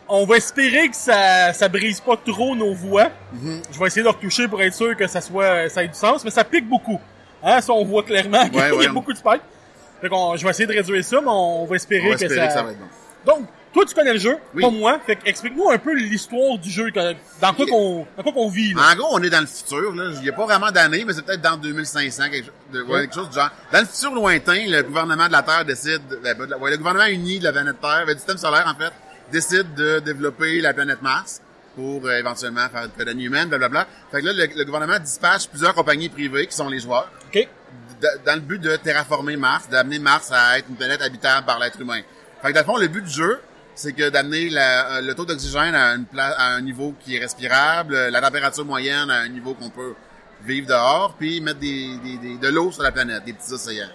On 0.09 0.27
va 0.27 0.37
espérer 0.37 0.89
que 0.91 0.97
ça, 0.97 1.53
ça 1.55 1.69
brise 1.69 2.01
pas 2.01 2.17
trop 2.17 2.55
nos 2.55 2.75
voix. 2.75 3.09
Mhm. 3.33 3.63
Je 3.73 3.79
vais 3.79 3.87
essayer 3.87 4.03
de 4.03 4.09
retoucher 4.09 4.49
pour 4.49 4.61
être 4.63 4.75
sûr 4.75 4.95
que 4.97 5.07
ça 5.07 5.21
soit, 5.21 5.69
ça 5.71 5.83
ait 5.83 5.89
du 5.89 5.95
sens, 5.95 6.25
mais 6.25 6.31
ça 6.31 6.45
pique 6.45 6.69
beaucoup. 6.69 7.01
Hein, 7.43 7.61
ça, 7.61 7.73
on 7.73 7.85
voit 7.85 8.03
clairement 8.03 8.45
qu'il 8.49 8.57
Ouais, 8.59 8.69
y 8.69 8.73
a 8.73 8.77
ouais. 8.77 8.89
beaucoup 8.89 9.13
de 9.13 9.19
spikes. 9.19 9.43
Fait 10.01 10.09
qu'on, 10.09 10.37
je 10.37 10.45
vais 10.45 10.51
essayer 10.51 10.67
de 10.67 10.73
réduire 10.73 11.03
ça, 11.05 11.21
mais 11.21 11.29
on 11.31 11.65
va 11.65 11.77
espérer, 11.77 12.07
On 12.07 12.11
va 12.11 12.17
que, 12.17 12.25
espérer 12.25 12.41
ça... 12.41 12.47
que 12.49 12.53
ça 12.53 12.63
va 12.63 12.71
être 12.73 12.79
bon. 12.79 12.87
Donc, 13.27 13.47
toi, 13.73 13.85
tu 13.87 13.95
connais 13.95 14.13
le 14.13 14.19
jeu, 14.19 14.37
Oui. 14.55 14.63
pas 14.63 14.71
moi. 14.71 15.01
Fait 15.07 15.17
que 15.17 15.27
explique-nous 15.29 15.71
un 15.71 15.79
peu 15.79 15.95
l'histoire 15.95 16.59
du 16.59 16.71
jeu, 16.71 16.91
dans 16.93 17.55
quoi 17.55 17.67
qu'on, 17.67 18.07
dans 18.17 18.23
quoi 18.23 18.33
qu'on 18.33 18.49
vit, 18.51 18.75
là. 18.75 18.83
En 18.93 18.97
gros, 18.97 19.09
on 19.13 19.23
est 19.23 19.31
dans 19.31 19.41
le 19.41 19.47
futur. 19.47 19.95
Là. 19.95 20.11
Il 20.17 20.21
n'y 20.21 20.29
a 20.29 20.33
pas 20.33 20.45
vraiment 20.45 20.71
d'année, 20.71 21.05
mais 21.07 21.13
c'est 21.15 21.23
peut-être 21.25 21.41
dans 21.41 21.57
2500, 21.57 22.25
quelque, 22.31 22.51
de- 22.73 22.83
ouais, 22.83 23.01
quelque 23.03 23.15
chose 23.15 23.31
du 23.31 23.35
genre. 23.35 23.51
Dans 23.73 23.81
le 23.81 23.87
futur 23.87 24.15
lointain, 24.15 24.65
le 24.69 24.83
gouvernement 24.83 25.27
de 25.27 25.33
la 25.33 25.43
Terre 25.43 25.65
décide... 25.65 26.03
ben, 26.23 26.37
ben, 26.37 26.55
ouais, 26.61 26.71
le 26.71 26.77
gouvernement 26.77 27.07
uni 27.07 27.39
de 27.39 27.45
la 27.45 27.53
planète 27.53 27.81
Terre, 27.81 28.05
ben, 28.07 28.13
du 28.13 28.19
système 28.19 28.37
solaire, 28.39 28.67
en 28.73 28.79
fait, 28.79 28.93
décide 29.33 29.75
de 29.75 30.01
développer 30.01 30.61
la 30.61 30.73
planète 30.75 31.03
Mars 31.03 31.41
pour 31.75 32.05
euh, 32.07 32.19
éventuellement 32.19 32.69
faire 32.69 32.85
une 32.85 32.91
colonie 32.91 33.25
humaine, 33.25 33.49
blablabla. 33.49 33.87
Fait 34.13 34.21
que 34.21 34.27
là, 34.27 34.33
le, 34.33 34.47
le 34.57 34.65
gouvernement 34.65 34.99
dispatche 34.99 35.49
plusieurs 35.49 35.75
compagnies 35.75 36.09
privées, 36.09 36.47
qui 36.47 36.55
sont 36.57 36.69
les 36.69 36.79
joueurs, 36.81 37.11
OK? 37.27 37.33
d- 37.35 37.49
dans 38.25 38.35
le 38.35 38.41
but 38.41 38.61
de 38.61 38.77
terraformer 38.77 39.37
Mars, 39.37 39.69
d'amener 39.69 39.99
Mars 39.99 40.31
à 40.33 40.59
être 40.59 40.69
une 40.69 40.77
planète 40.77 41.03
habitable 41.03 41.47
par 41.47 41.59
l'être 41.59 41.81
humain. 41.81 42.01
Fait 42.43 42.49
que 42.51 42.55
dans 42.55 42.61
le 42.61 42.67
fond, 42.67 42.77
le 42.77 42.87
but 42.89 43.03
du 43.05 43.11
jeu, 43.11 43.41
c'est 43.75 43.93
que 43.93 44.09
d'amener 44.09 44.51
euh, 44.57 45.01
le 45.01 45.15
taux 45.15 45.25
d'oxygène 45.25 45.75
à, 45.75 45.95
une 45.97 46.05
à 46.17 46.47
un 46.55 46.61
niveau 46.61 46.95
qui 47.01 47.17
est 47.17 47.19
respirable, 47.19 47.97
la 47.97 48.21
température 48.21 48.65
moyenne 48.65 49.11
à 49.11 49.21
un 49.21 49.29
niveau 49.29 49.55
qu'on 49.55 49.71
peut 49.71 49.95
vivre 50.45 50.69
dehors, 50.69 51.17
puis 51.19 51.41
mettre 51.41 51.59
des, 51.59 51.97
des- 52.05 52.19
des- 52.19 52.37
de 52.39 52.49
l'eau 52.49 52.71
sur 52.71 52.85
la 52.85 52.93
planète, 52.93 53.25
des 53.25 53.33
petits 53.33 53.53
océans. 53.53 53.89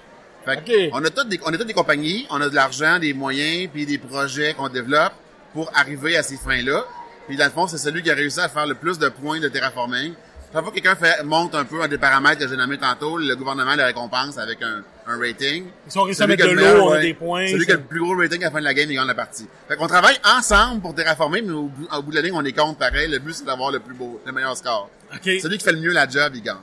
Fait 0.45 0.63
que 0.63 0.87
Ok. 0.87 0.89
on 0.93 1.03
a 1.03 1.09
toutes 1.09 1.29
des, 1.29 1.39
on 1.45 1.53
a 1.53 1.57
toutes 1.57 1.67
des 1.67 1.73
compagnies, 1.73 2.25
on 2.29 2.41
a 2.41 2.49
de 2.49 2.55
l'argent, 2.55 2.99
des 2.99 3.13
moyens, 3.13 3.69
puis 3.73 3.85
des 3.85 3.97
projets 3.97 4.53
qu'on 4.53 4.69
développe 4.69 5.13
pour 5.53 5.71
arriver 5.75 6.15
à 6.17 6.23
ces 6.23 6.37
fins-là. 6.37 6.85
Puis 7.27 7.37
dans 7.37 7.45
le 7.45 7.51
fond, 7.51 7.67
c'est 7.67 7.77
celui 7.77 8.01
qui 8.01 8.09
a 8.09 8.15
réussi 8.15 8.39
à 8.39 8.49
faire 8.49 8.65
le 8.65 8.75
plus 8.75 8.97
de 8.97 9.09
points 9.09 9.39
de 9.39 9.47
terraforming. 9.49 10.13
Chaque 10.51 10.63
fois 10.63 10.71
que 10.71 10.79
quelqu'un 10.79 10.97
monte 11.25 11.53
un 11.53 11.63
peu 11.63 11.79
un 11.83 11.87
des 11.87 11.99
paramètres 11.99 12.41
que 12.41 12.47
j'ai 12.47 12.55
nommé 12.57 12.79
tantôt, 12.79 13.19
le 13.19 13.35
gouvernement 13.35 13.75
le 13.75 13.83
récompense 13.83 14.35
avec 14.39 14.59
un, 14.63 14.81
un 15.05 15.19
rating. 15.19 15.65
Ils 15.85 15.91
sont 15.91 16.01
réussi 16.01 16.23
à 16.23 16.25
mettre 16.27 16.43
de 16.47 16.53
l'eau, 16.53 16.89
ouais. 16.89 17.01
des 17.01 17.13
points. 17.13 17.45
Celui 17.47 17.65
qui 17.67 17.71
a 17.71 17.75
le 17.75 17.81
plus 17.83 17.99
gros 17.99 18.15
rating 18.17 18.41
à 18.41 18.45
la 18.45 18.51
fin 18.51 18.59
de 18.59 18.63
la 18.63 18.73
game, 18.73 18.89
il 18.89 18.95
gagne 18.95 19.05
la 19.05 19.13
partie. 19.13 19.45
Fait 19.67 19.75
qu'on 19.75 19.85
travaille 19.85 20.17
ensemble 20.25 20.81
pour 20.81 20.95
terraformer, 20.95 21.43
mais 21.43 21.51
au 21.51 21.65
bout, 21.67 21.87
au 21.95 22.01
bout 22.01 22.09
de 22.09 22.15
la 22.15 22.21
ligne, 22.23 22.33
on 22.33 22.43
est 22.43 22.53
compte 22.53 22.79
pareil. 22.79 23.07
Le 23.11 23.19
but, 23.19 23.33
c'est 23.33 23.45
d'avoir 23.45 23.69
le 23.71 23.79
plus 23.79 23.93
beau, 23.93 24.19
le 24.25 24.31
meilleur 24.31 24.57
score. 24.57 24.89
OK. 25.13 25.29
Celui 25.39 25.59
qui 25.59 25.63
fait 25.65 25.71
le 25.71 25.81
mieux 25.81 25.91
la 25.93 26.09
job, 26.09 26.31
il 26.33 26.41
gagne. 26.41 26.55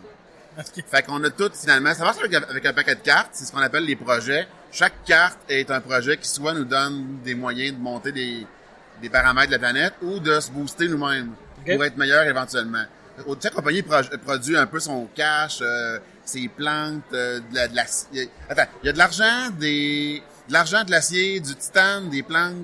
Ok. 0.59 0.85
Fait 0.91 1.03
qu'on 1.03 1.23
a 1.25 1.31
tout, 1.31 1.51
finalement, 1.55 1.93
ça 1.95 2.05
marche 2.05 2.19
avec, 2.19 2.33
avec 2.35 2.65
un 2.67 2.73
paquet 2.73 2.95
de 2.95 3.01
cartes, 3.01 3.31
c'est 3.33 3.45
ce 3.45 3.53
qu'on 3.53 3.59
appelle 3.61 3.85
les 3.85 3.97
projets. 3.97 4.49
Chaque 4.73 5.05
carte 5.05 5.39
est 5.49 5.71
un 5.71 5.81
projet 5.81 6.17
qui 6.17 6.29
soit 6.29 6.55
nous 6.55 6.65
donne 6.65 7.19
des 7.25 7.35
moyens 7.35 7.77
de 7.77 7.81
monter 7.83 8.13
des, 8.13 8.47
des 9.03 9.11
paramètres 9.11 9.49
de 9.49 9.53
la 9.53 9.59
planète 9.59 9.95
ou 10.03 10.19
de 10.19 10.41
se 10.41 10.51
booster 10.51 10.89
nous-mêmes 10.89 11.33
pour 11.77 11.85
être 11.85 11.97
meilleur 11.97 12.23
éventuellement. 12.25 12.85
Chaque 13.43 13.55
compagnie 13.55 13.83
pro- 13.83 14.03
produit 14.25 14.57
un 14.57 14.67
peu 14.67 14.79
son 14.81 15.09
cash, 15.15 15.59
euh, 15.63 15.99
ses 16.25 16.49
plantes, 16.49 17.03
euh, 17.13 17.41
de 17.41 17.55
la, 17.55 17.69
de 17.69 17.77
l'ac- 17.77 17.89
il 18.13 18.19
y 18.21 18.23
a- 18.25 18.29
Attends, 18.51 18.71
il 18.83 18.87
y 18.87 18.89
a 18.91 18.93
de 18.93 18.99
l'argent, 18.99 19.51
des, 19.59 20.23
de 20.49 20.53
l'argent, 20.53 20.85
de 20.85 20.91
l'acier, 20.91 21.41
du 21.41 21.55
titane, 21.55 22.11
des 22.11 22.23
plantes, 22.23 22.55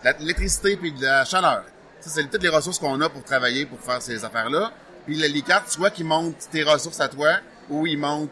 de 0.00 0.04
la- 0.04 0.12
de 0.14 0.20
l'électricité 0.20 0.76
puis 0.76 0.92
de 0.92 1.02
la 1.02 1.24
chaleur. 1.24 1.64
Ça, 2.00 2.10
c'est 2.10 2.24
toutes 2.30 2.42
les 2.42 2.48
ressources 2.50 2.78
qu'on 2.78 3.00
a 3.00 3.08
pour 3.08 3.22
travailler, 3.24 3.64
pour 3.64 3.80
faire 3.80 4.02
ces 4.02 4.22
affaires-là. 4.24 4.72
Puis 5.06 5.16
les, 5.16 5.28
les 5.28 5.42
cartes, 5.42 5.68
soit 5.70 5.90
qu'ils 5.90 6.06
montent 6.06 6.48
tes 6.50 6.62
ressources 6.62 7.00
à 7.00 7.08
toi, 7.08 7.30
ou 7.70 7.86
ils 7.86 7.98
montent 7.98 8.30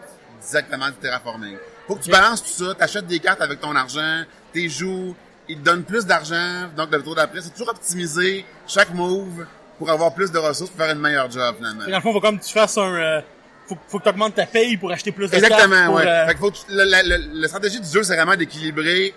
directement 0.51 0.87
du 0.87 0.95
terraforming. 0.95 1.57
Faut 1.87 1.97
que 1.97 2.03
tu 2.05 2.11
balances 2.11 2.43
tout 2.43 2.65
ça, 2.65 2.75
t'achètes 2.75 3.07
des 3.07 3.19
cartes 3.19 3.41
avec 3.41 3.61
ton 3.61 3.75
argent, 3.75 4.23
t'es 4.53 4.69
joues, 4.69 5.15
ils 5.49 5.59
te 5.59 5.65
donnent 5.65 5.83
plus 5.85 6.07
d'argent, 6.07 6.69
donc 6.77 6.91
le 6.93 7.03
tour 7.03 7.15
d'après, 7.17 7.41
c'est 7.41 7.51
toujours 7.51 7.71
optimiser 7.71 8.45
chaque 8.67 8.95
move 8.95 9.47
pour 9.79 9.91
avoir 9.91 10.15
plus 10.15 10.31
de 10.31 10.39
ressources 10.39 10.71
pour 10.71 10.85
faire 10.85 10.95
une 10.95 11.01
meilleure 11.01 11.31
job, 11.31 11.57
finalement. 11.57 11.85
Que 11.85 11.91
Dans 11.91 11.97
le 11.97 12.03
fond, 12.03 12.13
faut 12.13 12.21
comme 12.21 12.39
tu 12.39 12.53
fasses 12.53 12.79
un, 12.79 12.95
euh, 12.95 13.21
faut, 13.67 13.77
faut 13.89 13.99
que 13.99 14.05
tu 14.05 14.09
augmentes 14.11 14.35
ta 14.37 14.47
paye 14.47 14.77
pour 14.77 14.93
acheter 14.93 15.11
plus 15.11 15.27
de 15.27 15.31
cartes. 15.33 15.43
Exactement, 15.45 15.87
pour, 15.87 15.95
ouais. 15.97 16.07
euh, 16.07 16.27
Fait 16.27 16.35
que 16.35 16.39
faut 16.39 16.51
que 16.51 16.57
tu- 16.59 16.63
la, 16.69 16.85
la- 16.85 17.03
la- 17.03 17.19
la 17.19 17.49
stratégie 17.49 17.81
du 17.81 17.89
jeu, 17.89 18.03
c'est 18.05 18.15
vraiment 18.15 18.37
d'équilibrer 18.37 19.15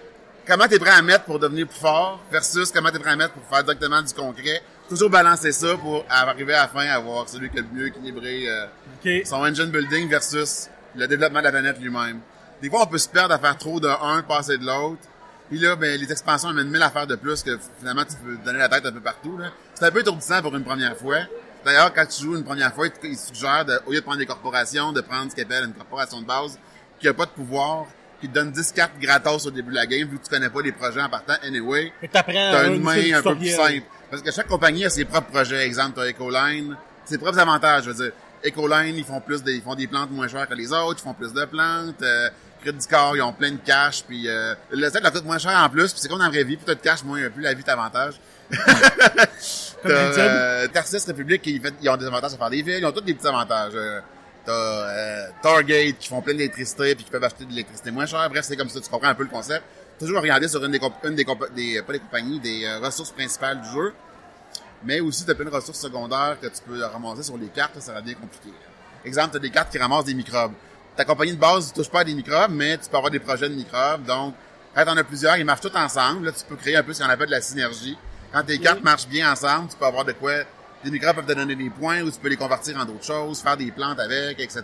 comment 0.47 0.67
t'es 0.67 0.79
prêt 0.79 0.89
à 0.91 1.01
mettre 1.01 1.25
pour 1.25 1.37
devenir 1.37 1.67
plus 1.67 1.79
fort 1.79 2.19
versus 2.31 2.71
comment 2.71 2.89
t'es 2.89 2.99
prêt 2.99 3.11
à 3.11 3.15
mettre 3.15 3.33
pour 3.33 3.43
faire 3.47 3.63
directement 3.63 4.01
du 4.01 4.13
concret. 4.13 4.61
Toujours 4.93 5.09
balancer 5.09 5.51
ça 5.51 5.75
pour 5.75 6.05
arriver 6.07 6.53
à 6.53 6.61
la 6.61 6.67
fin 6.67 6.85
à 6.85 6.97
avoir 6.97 7.27
celui 7.27 7.49
qui 7.49 7.57
a 7.57 7.61
le 7.61 7.67
mieux 7.73 7.87
équilibré 7.87 8.45
euh, 8.47 9.21
son 9.25 9.37
engine 9.37 9.71
building 9.71 10.07
versus 10.07 10.69
le 10.95 11.07
développement 11.07 11.39
de 11.39 11.45
la 11.45 11.51
planète 11.51 11.79
lui-même. 11.81 12.19
Des 12.61 12.69
fois, 12.69 12.83
on 12.83 12.85
peut 12.85 12.99
se 12.99 13.09
perdre 13.09 13.33
à 13.33 13.39
faire 13.39 13.57
trop 13.57 13.79
de 13.79 13.87
un, 13.87 14.21
passer 14.21 14.59
de 14.59 14.63
l'autre. 14.67 15.01
Puis 15.49 15.57
là, 15.57 15.75
ben, 15.75 15.99
les 15.99 16.11
expansions 16.11 16.49
amènent 16.49 16.69
mille 16.69 16.83
affaires 16.83 17.07
de 17.07 17.15
plus 17.15 17.41
que 17.41 17.57
finalement, 17.79 18.05
tu 18.05 18.15
peux 18.23 18.37
donner 18.45 18.59
la 18.59 18.69
tête 18.69 18.85
un 18.85 18.91
peu 18.91 18.99
partout. 18.99 19.35
là. 19.35 19.47
C'est 19.73 19.85
un 19.85 19.89
peu 19.89 20.01
étourdissant 20.01 20.43
pour 20.43 20.55
une 20.55 20.63
première 20.63 20.95
fois. 20.95 21.21
D'ailleurs, 21.65 21.91
quand 21.91 22.05
tu 22.05 22.21
joues 22.21 22.37
une 22.37 22.43
première 22.43 22.71
fois, 22.75 22.85
ils 23.03 23.17
suggèrent, 23.17 23.65
de, 23.65 23.79
au 23.87 23.93
lieu 23.93 23.97
de 23.97 24.03
prendre 24.03 24.19
des 24.19 24.27
corporations, 24.27 24.91
de 24.91 25.01
prendre 25.01 25.31
ce 25.31 25.35
qu'ils 25.35 25.45
appellent 25.45 25.65
une 25.65 25.73
corporation 25.73 26.21
de 26.21 26.27
base 26.27 26.59
qui 26.99 27.07
a 27.07 27.15
pas 27.15 27.25
de 27.25 27.31
pouvoir, 27.31 27.87
qui 28.21 28.29
te 28.29 28.33
donne 28.35 28.51
10 28.51 28.71
cartes 28.73 28.99
gratos 29.01 29.47
au 29.47 29.51
début 29.51 29.71
de 29.71 29.75
la 29.75 29.87
game, 29.87 30.07
vu 30.07 30.19
que 30.19 30.23
tu 30.23 30.29
connais 30.29 30.51
pas 30.51 30.61
les 30.61 30.71
projets 30.71 31.01
en 31.01 31.09
partant 31.09 31.33
anyway. 31.41 31.91
T'apprends 32.11 32.31
T'as 32.33 32.67
un 32.67 32.73
une 32.75 32.83
main 32.83 33.13
un 33.15 33.23
peu 33.23 33.35
plus 33.35 33.55
simple. 33.55 33.87
Parce 34.13 34.21
que 34.21 34.29
chaque 34.31 34.47
compagnie 34.47 34.85
a 34.85 34.91
ses 34.91 35.05
propres 35.05 35.31
projets. 35.31 35.65
Exemple, 35.65 35.93
t'as 35.95 36.07
Ecoline, 36.07 36.77
ses 37.03 37.17
propres 37.17 37.39
avantages. 37.39 37.85
Je 37.85 37.89
veux 37.89 37.95
dire, 37.95 38.11
Ecoline, 38.45 38.95
ils 38.95 39.03
font 39.03 39.19
plus 39.19 39.41
des, 39.41 39.55
ils 39.55 39.61
font 39.63 39.73
des 39.73 39.87
plantes 39.87 40.11
moins 40.11 40.27
chères 40.27 40.47
que 40.47 40.53
les 40.53 40.71
autres, 40.71 40.99
ils 40.99 41.03
font 41.03 41.15
plus 41.15 41.33
de 41.33 41.45
plantes. 41.45 41.99
Euh, 42.03 42.29
Credit 42.63 42.79
Score, 42.79 43.17
ils 43.17 43.23
ont 43.23 43.33
plein 43.33 43.53
de 43.53 43.57
cash, 43.57 44.03
puis 44.03 44.29
euh, 44.29 44.53
le 44.69 44.87
set 44.91 45.01
leur 45.01 45.11
coûte 45.11 45.25
moins 45.25 45.39
cher 45.39 45.57
en 45.57 45.67
plus, 45.67 45.91
puis 45.91 45.99
c'est 45.99 46.07
comme 46.09 46.19
dans 46.19 46.25
la 46.25 46.29
vraie 46.29 46.43
vie, 46.43 46.57
plus 46.57 46.65
t'as 46.65 46.75
de 46.75 46.79
cash, 46.79 47.03
moins 47.03 47.27
plus 47.31 47.41
la 47.41 47.55
vie 47.55 47.63
t'avantage. 47.63 48.13
T'as 48.51 49.89
euh, 49.89 50.67
Tarsis 50.67 51.03
République, 51.07 51.43
fait, 51.43 51.73
ils 51.81 51.89
ont 51.89 51.97
des 51.97 52.05
avantages 52.05 52.35
à 52.35 52.37
faire 52.37 52.51
des 52.51 52.61
villes, 52.61 52.77
ils 52.81 52.85
ont 52.85 52.91
tous 52.91 53.01
des 53.01 53.15
petits 53.15 53.27
avantages. 53.27 53.73
Euh, 53.73 53.99
T'as 54.45 54.51
euh, 54.51 55.27
Targate 55.41 55.97
qui 55.99 56.09
font 56.09 56.21
plein 56.21 56.33
d'électricité 56.33 56.95
puis 56.95 57.05
qui 57.05 57.11
peuvent 57.11 57.23
acheter 57.23 57.45
de 57.45 57.49
l'électricité 57.49 57.91
moins 57.91 58.05
chère. 58.05 58.29
Bref, 58.29 58.43
c'est 58.43 58.57
comme 58.57 58.67
ça, 58.69 58.81
tu 58.81 58.89
comprends 58.89 59.07
un 59.07 59.15
peu 59.15 59.23
le 59.23 59.29
concept. 59.29 59.63
Toujours 59.99 60.21
regarder 60.21 60.47
sur 60.47 60.63
une 60.63 60.71
des, 60.71 60.79
comp- 60.79 60.93
une 61.03 61.15
des, 61.15 61.23
des 61.55 61.81
pas 61.81 61.93
des 61.93 61.99
compagnies, 61.99 62.39
des 62.39 62.65
euh, 62.65 62.79
ressources 62.79 63.11
principales 63.11 63.61
du 63.61 63.69
jeu. 63.69 63.93
Mais 64.83 64.99
aussi, 64.99 65.25
t'as 65.25 65.33
plein 65.35 65.45
de 65.45 65.49
ressources 65.55 65.79
secondaires 65.79 66.37
que 66.41 66.47
tu 66.47 66.61
peux 66.65 66.83
ramasser 66.83 67.23
sur 67.23 67.37
les 67.37 67.47
cartes, 67.47 67.75
là, 67.75 67.81
ça 67.81 68.01
devient 68.01 68.15
compliqué. 68.15 68.49
Exemple, 69.05 69.29
t'as 69.33 69.39
des 69.39 69.49
cartes 69.49 69.71
qui 69.71 69.77
ramassent 69.77 70.05
des 70.05 70.13
microbes. 70.13 70.53
Ta 70.97 71.05
compagnie 71.05 71.33
de 71.33 71.39
base 71.39 71.69
ne 71.69 71.75
touche 71.75 71.89
pas 71.89 72.01
à 72.01 72.03
des 72.03 72.13
microbes, 72.13 72.51
mais 72.51 72.77
tu 72.77 72.89
peux 72.89 72.97
avoir 72.97 73.11
des 73.11 73.19
projets 73.19 73.47
de 73.49 73.55
microbes, 73.55 74.03
donc 74.05 74.33
Quand 74.75 74.85
t'en 74.85 74.97
as 74.97 75.03
plusieurs, 75.03 75.37
ils 75.37 75.45
marchent 75.45 75.61
tous 75.61 75.75
ensemble. 75.75 76.25
Là, 76.25 76.31
tu 76.31 76.43
peux 76.45 76.55
créer 76.55 76.75
un 76.75 76.83
peu 76.83 76.93
ce 76.93 77.03
qu'on 77.03 77.09
appelle 77.09 77.27
de 77.27 77.31
la 77.31 77.41
synergie. 77.41 77.95
Quand 78.31 78.43
tes 78.43 78.57
cartes 78.57 78.81
marchent 78.83 79.07
bien 79.07 79.31
ensemble, 79.31 79.69
tu 79.69 79.77
peux 79.77 79.85
avoir 79.85 80.03
de 80.05 80.13
quoi... 80.13 80.33
Les 80.83 80.91
microbes 80.91 81.15
peuvent 81.15 81.25
te 81.27 81.31
donner 81.33 81.55
des 81.55 81.69
points 81.69 82.01
ou 82.01 82.11
tu 82.11 82.17
peux 82.19 82.27
les 82.27 82.35
convertir 82.35 82.77
en 82.77 82.83
d'autres 82.83 83.05
choses, 83.05 83.39
faire 83.39 83.55
des 83.55 83.71
plantes 83.71 83.99
avec, 83.99 84.37
etc. 84.41 84.63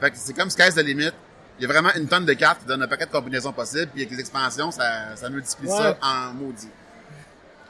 Fait 0.00 0.10
que 0.10 0.16
c'est 0.16 0.32
comme 0.32 0.48
sky's 0.48 0.74
the 0.74 0.78
limit. 0.78 1.10
Il 1.58 1.62
y 1.62 1.64
a 1.66 1.68
vraiment 1.68 1.90
une 1.94 2.08
tonne 2.08 2.24
de 2.24 2.32
cartes 2.32 2.60
qui 2.60 2.66
donnent 2.66 2.82
un 2.82 2.88
paquet 2.88 3.06
de 3.06 3.10
combinaisons 3.10 3.52
possibles, 3.52 3.88
puis 3.92 4.02
avec 4.02 4.12
les 4.12 4.20
expansions, 4.20 4.70
ça, 4.70 5.14
ça 5.16 5.28
multiplie 5.30 5.68
Ouais. 5.68 5.76
ça 5.76 5.96
en 6.02 6.32
maudit. 6.34 6.68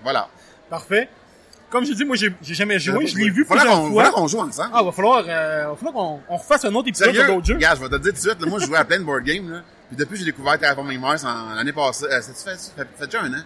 Voilà. 0.02 0.28
Parfait. 0.70 1.08
Comme 1.70 1.84
je 1.84 1.92
dis, 1.92 2.04
moi, 2.04 2.16
j'ai 2.16 2.32
jamais 2.54 2.78
joué. 2.78 3.06
Je 3.06 3.16
l'ai 3.16 3.30
vu 3.30 3.44
plusieurs 3.44 3.66
qu'on, 3.66 3.90
fois. 3.90 4.04
faudrait 4.04 4.10
qu'on 4.12 4.28
joue 4.28 4.40
ensemble. 4.40 4.70
Ah, 4.72 4.82
va 4.82 4.92
falloir, 4.92 5.24
euh, 5.26 5.66
va 5.70 5.76
falloir 5.76 5.94
qu'on 5.94 6.20
on 6.28 6.36
refasse 6.36 6.64
un 6.64 6.74
autre 6.74 6.88
épisode 6.88 7.08
Sérieux? 7.08 7.22
de 7.28 7.34
d'autres 7.34 7.46
jeux. 7.46 7.54
Regarde, 7.54 7.78
je 7.78 7.82
vais 7.82 7.88
te 7.88 7.94
le 7.94 8.00
dire 8.00 8.12
tout 8.12 8.16
de 8.16 8.22
suite, 8.22 8.40
là, 8.40 8.46
moi, 8.48 8.58
je 8.60 8.66
jouais 8.66 8.78
à 8.78 8.84
plein 8.84 8.98
de 8.98 9.04
board 9.04 9.24
games, 9.24 9.50
là. 9.50 9.62
Puis 9.88 9.96
depuis 9.96 10.16
j'ai 10.16 10.24
découvert 10.24 10.58
Terraforming 10.58 10.98
Mars 11.00 11.24
en, 11.24 11.54
l'année 11.54 11.72
passée, 11.72 12.06
euh, 12.10 12.20
ça 12.22 12.32
fait, 12.32 12.56
fait, 12.76 12.88
fait 12.96 13.06
déjà 13.06 13.22
un 13.22 13.32
an? 13.34 13.42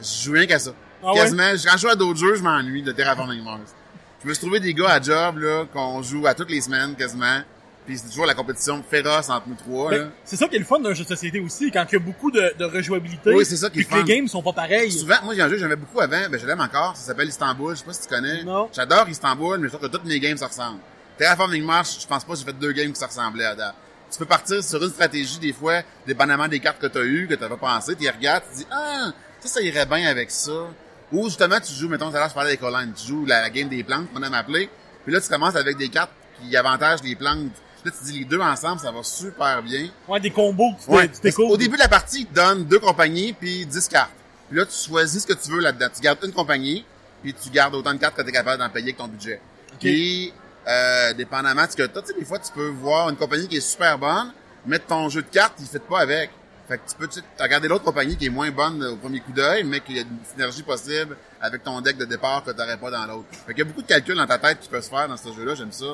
Je 0.00 0.24
joue 0.24 0.32
rien 0.32 0.46
qu'à 0.46 0.58
ça. 0.58 0.72
Ah 1.04 1.12
ouais? 1.12 1.18
Quasiment, 1.20 1.42
quand 1.52 1.72
je 1.72 1.78
joue 1.78 1.88
à 1.88 1.94
d'autres 1.94 2.18
jeux, 2.18 2.34
je 2.34 2.42
m'ennuie 2.42 2.82
de 2.82 2.90
Terraforming 2.92 3.44
Mars. 3.44 3.74
Je 4.22 4.28
me 4.28 4.34
suis 4.34 4.40
trouvé 4.42 4.58
des 4.60 4.72
gars 4.74 4.90
à 4.90 5.00
job, 5.00 5.38
là, 5.38 5.64
qu'on 5.72 6.02
joue 6.02 6.26
à 6.26 6.34
toutes 6.34 6.50
les 6.50 6.60
semaines, 6.60 6.94
quasiment. 6.96 7.40
Puis 7.84 7.98
c'est 7.98 8.08
toujours 8.08 8.26
la 8.26 8.34
compétition 8.34 8.82
féroce 8.88 9.28
entre 9.28 9.48
nous 9.48 9.56
trois. 9.56 9.90
Ben, 9.90 10.10
c'est 10.24 10.36
ça 10.36 10.46
qui 10.46 10.54
est 10.54 10.60
le 10.60 10.64
fun 10.64 10.78
d'un 10.78 10.94
jeu 10.94 11.02
de 11.02 11.08
société 11.08 11.40
aussi, 11.40 11.70
quand 11.72 11.84
il 11.90 11.94
y 11.94 11.96
a 11.96 11.98
beaucoup 11.98 12.30
de, 12.30 12.54
de 12.56 12.64
rejouabilité. 12.64 13.32
Oui, 13.34 13.44
c'est 13.44 13.56
ça 13.56 13.70
qui 13.70 13.80
est 13.80 13.84
puis 13.84 13.92
que 14.02 14.06
les 14.06 14.16
games 14.16 14.28
sont 14.28 14.42
pas 14.42 14.52
pareils. 14.52 14.92
Souvent, 14.92 15.16
moi, 15.24 15.34
a 15.34 15.44
un 15.44 15.48
jeu 15.48 15.54
que 15.54 15.58
j'aimais 15.58 15.76
beaucoup 15.76 16.00
avant, 16.00 16.28
ben, 16.30 16.38
je 16.40 16.46
l'aime 16.46 16.60
encore, 16.60 16.96
ça 16.96 17.06
s'appelle 17.06 17.28
Istanbul, 17.28 17.74
je 17.74 17.80
sais 17.80 17.84
pas 17.84 17.92
si 17.92 18.02
tu 18.02 18.08
connais. 18.08 18.44
Non. 18.44 18.68
J'adore 18.72 19.08
Istanbul, 19.08 19.58
mais 19.58 19.68
je 19.68 19.74
trouve 19.74 19.88
que 19.88 19.92
toutes 19.96 20.04
mes 20.04 20.20
games 20.20 20.36
se 20.36 20.44
ressemblent. 20.44 20.78
Terraforming 21.18 21.64
Mars, 21.64 21.98
je 22.00 22.06
pense 22.06 22.24
pas 22.24 22.32
que 22.34 22.38
j'ai 22.38 22.44
fait 22.44 22.52
deux 22.52 22.72
games 22.72 22.92
qui 22.92 23.00
se 23.00 23.04
ressemblaient 23.04 23.46
à 23.46 23.54
date. 23.56 23.74
Tu 24.12 24.18
peux 24.18 24.26
partir 24.26 24.62
sur 24.62 24.82
une 24.82 24.90
stratégie, 24.90 25.38
des 25.40 25.52
fois, 25.52 25.80
dépendamment 26.06 26.46
des 26.46 26.60
cartes 26.60 26.78
que 26.78 26.86
tu 26.86 26.98
as 26.98 27.02
eues, 27.02 27.26
que 27.26 27.34
tu 27.34 27.40
pas 27.48 27.56
pensé, 27.56 27.96
tu 27.96 28.08
regardes, 28.08 28.44
tu 28.52 28.58
dis, 28.58 28.66
ah, 28.70 29.10
ça, 29.40 29.48
ça 29.48 29.60
irait 29.60 29.86
bien 29.86 30.06
avec 30.06 30.30
ça. 30.30 30.68
Ou 31.10 31.24
justement, 31.24 31.58
tu 31.58 31.72
joues, 31.72 31.88
mettons, 31.88 32.10
tout 32.10 32.16
à 32.16 32.20
l'heure, 32.20 32.28
je 32.28 32.34
parlais 32.34 32.52
des 32.52 32.56
collines, 32.58 32.92
tu 32.94 33.08
joues 33.08 33.26
la, 33.26 33.40
la 33.40 33.50
game 33.50 33.68
des 33.68 33.82
plantes, 33.82 34.12
qu'on 34.12 34.22
aime 34.22 34.34
appeler, 34.34 34.70
puis 35.04 35.12
là, 35.12 35.20
tu 35.20 35.28
commences 35.28 35.56
avec 35.56 35.76
des 35.76 35.88
cartes 35.88 36.12
qui 36.40 36.56
avantagent 36.56 37.02
les 37.02 37.16
plantes. 37.16 37.52
Là, 37.84 37.90
tu 37.90 38.04
dis 38.12 38.18
les 38.20 38.24
deux 38.24 38.40
ensemble, 38.40 38.80
ça 38.80 38.92
va 38.92 39.02
super 39.02 39.62
bien. 39.62 39.88
Ouais, 40.08 40.20
des 40.20 40.30
combos 40.30 40.72
que 40.74 40.84
tu 40.84 40.90
Ouais. 40.90 41.08
tu 41.08 41.20
t'écoutes. 41.20 41.50
Au 41.50 41.56
début 41.56 41.74
de 41.76 41.82
la 41.82 41.88
partie, 41.88 42.20
ils 42.20 42.26
te 42.26 42.34
donnent 42.34 42.64
deux 42.64 42.78
compagnies 42.78 43.32
puis 43.32 43.66
10 43.66 43.88
cartes. 43.88 44.10
Puis 44.48 44.58
là, 44.58 44.66
tu 44.66 44.88
choisis 44.88 45.22
ce 45.22 45.26
que 45.26 45.32
tu 45.32 45.50
veux 45.50 45.60
là-dedans. 45.60 45.88
Tu 45.94 46.00
gardes 46.00 46.18
une 46.22 46.32
compagnie, 46.32 46.84
puis 47.22 47.34
tu 47.34 47.50
gardes 47.50 47.74
autant 47.74 47.92
de 47.92 47.98
cartes 47.98 48.14
que 48.16 48.22
tu 48.22 48.28
es 48.28 48.32
capable 48.32 48.58
d'en 48.62 48.68
payer 48.70 48.86
avec 48.86 48.98
ton 48.98 49.08
budget. 49.08 49.40
Puis, 49.80 50.32
euh, 50.68 51.12
dépendamment 51.14 51.64
de 51.66 51.70
ce 51.70 51.76
que 51.76 51.82
t'as, 51.84 52.02
tu 52.02 52.08
sais, 52.12 52.18
des 52.18 52.24
fois, 52.24 52.38
tu 52.38 52.52
peux 52.52 52.68
voir 52.68 53.08
une 53.08 53.16
compagnie 53.16 53.48
qui 53.48 53.56
est 53.56 53.60
super 53.60 53.98
bonne, 53.98 54.32
mettre 54.66 54.86
ton 54.86 55.08
jeu 55.08 55.22
de 55.22 55.28
cartes, 55.28 55.54
il 55.58 55.62
ne 55.64 55.68
fit 55.68 55.78
pas 55.80 56.00
avec. 56.00 56.30
Fait 56.68 56.78
que 56.78 56.88
tu 56.88 56.94
peux 56.96 57.08
tu 57.08 57.18
sais, 57.18 57.24
regarder 57.42 57.66
l'autre 57.66 57.82
compagnie 57.84 58.16
qui 58.16 58.26
est 58.26 58.30
moins 58.30 58.50
bonne 58.52 58.82
au 58.84 58.96
premier 58.96 59.18
coup 59.20 59.32
d'œil, 59.32 59.64
mais 59.64 59.80
qu'il 59.80 59.96
y 59.96 59.98
a 59.98 60.02
une 60.02 60.18
synergie 60.30 60.62
possible 60.62 61.16
avec 61.40 61.64
ton 61.64 61.80
deck 61.80 61.96
de 61.96 62.04
départ 62.04 62.44
que 62.44 62.52
tu 62.52 62.56
n'aurais 62.56 62.76
pas 62.76 62.90
dans 62.92 63.04
l'autre. 63.06 63.26
Fait 63.46 63.52
qu'il 63.52 63.58
y 63.58 63.62
a 63.62 63.64
beaucoup 63.64 63.82
de 63.82 63.86
calculs 63.88 64.14
dans 64.14 64.26
ta 64.26 64.38
tête 64.38 64.60
qui 64.60 64.68
peuvent 64.68 64.84
se 64.84 64.88
faire 64.88 65.08
dans 65.08 65.16
ce 65.16 65.32
jeu-là. 65.32 65.56
J'aime 65.56 65.72
ça. 65.72 65.86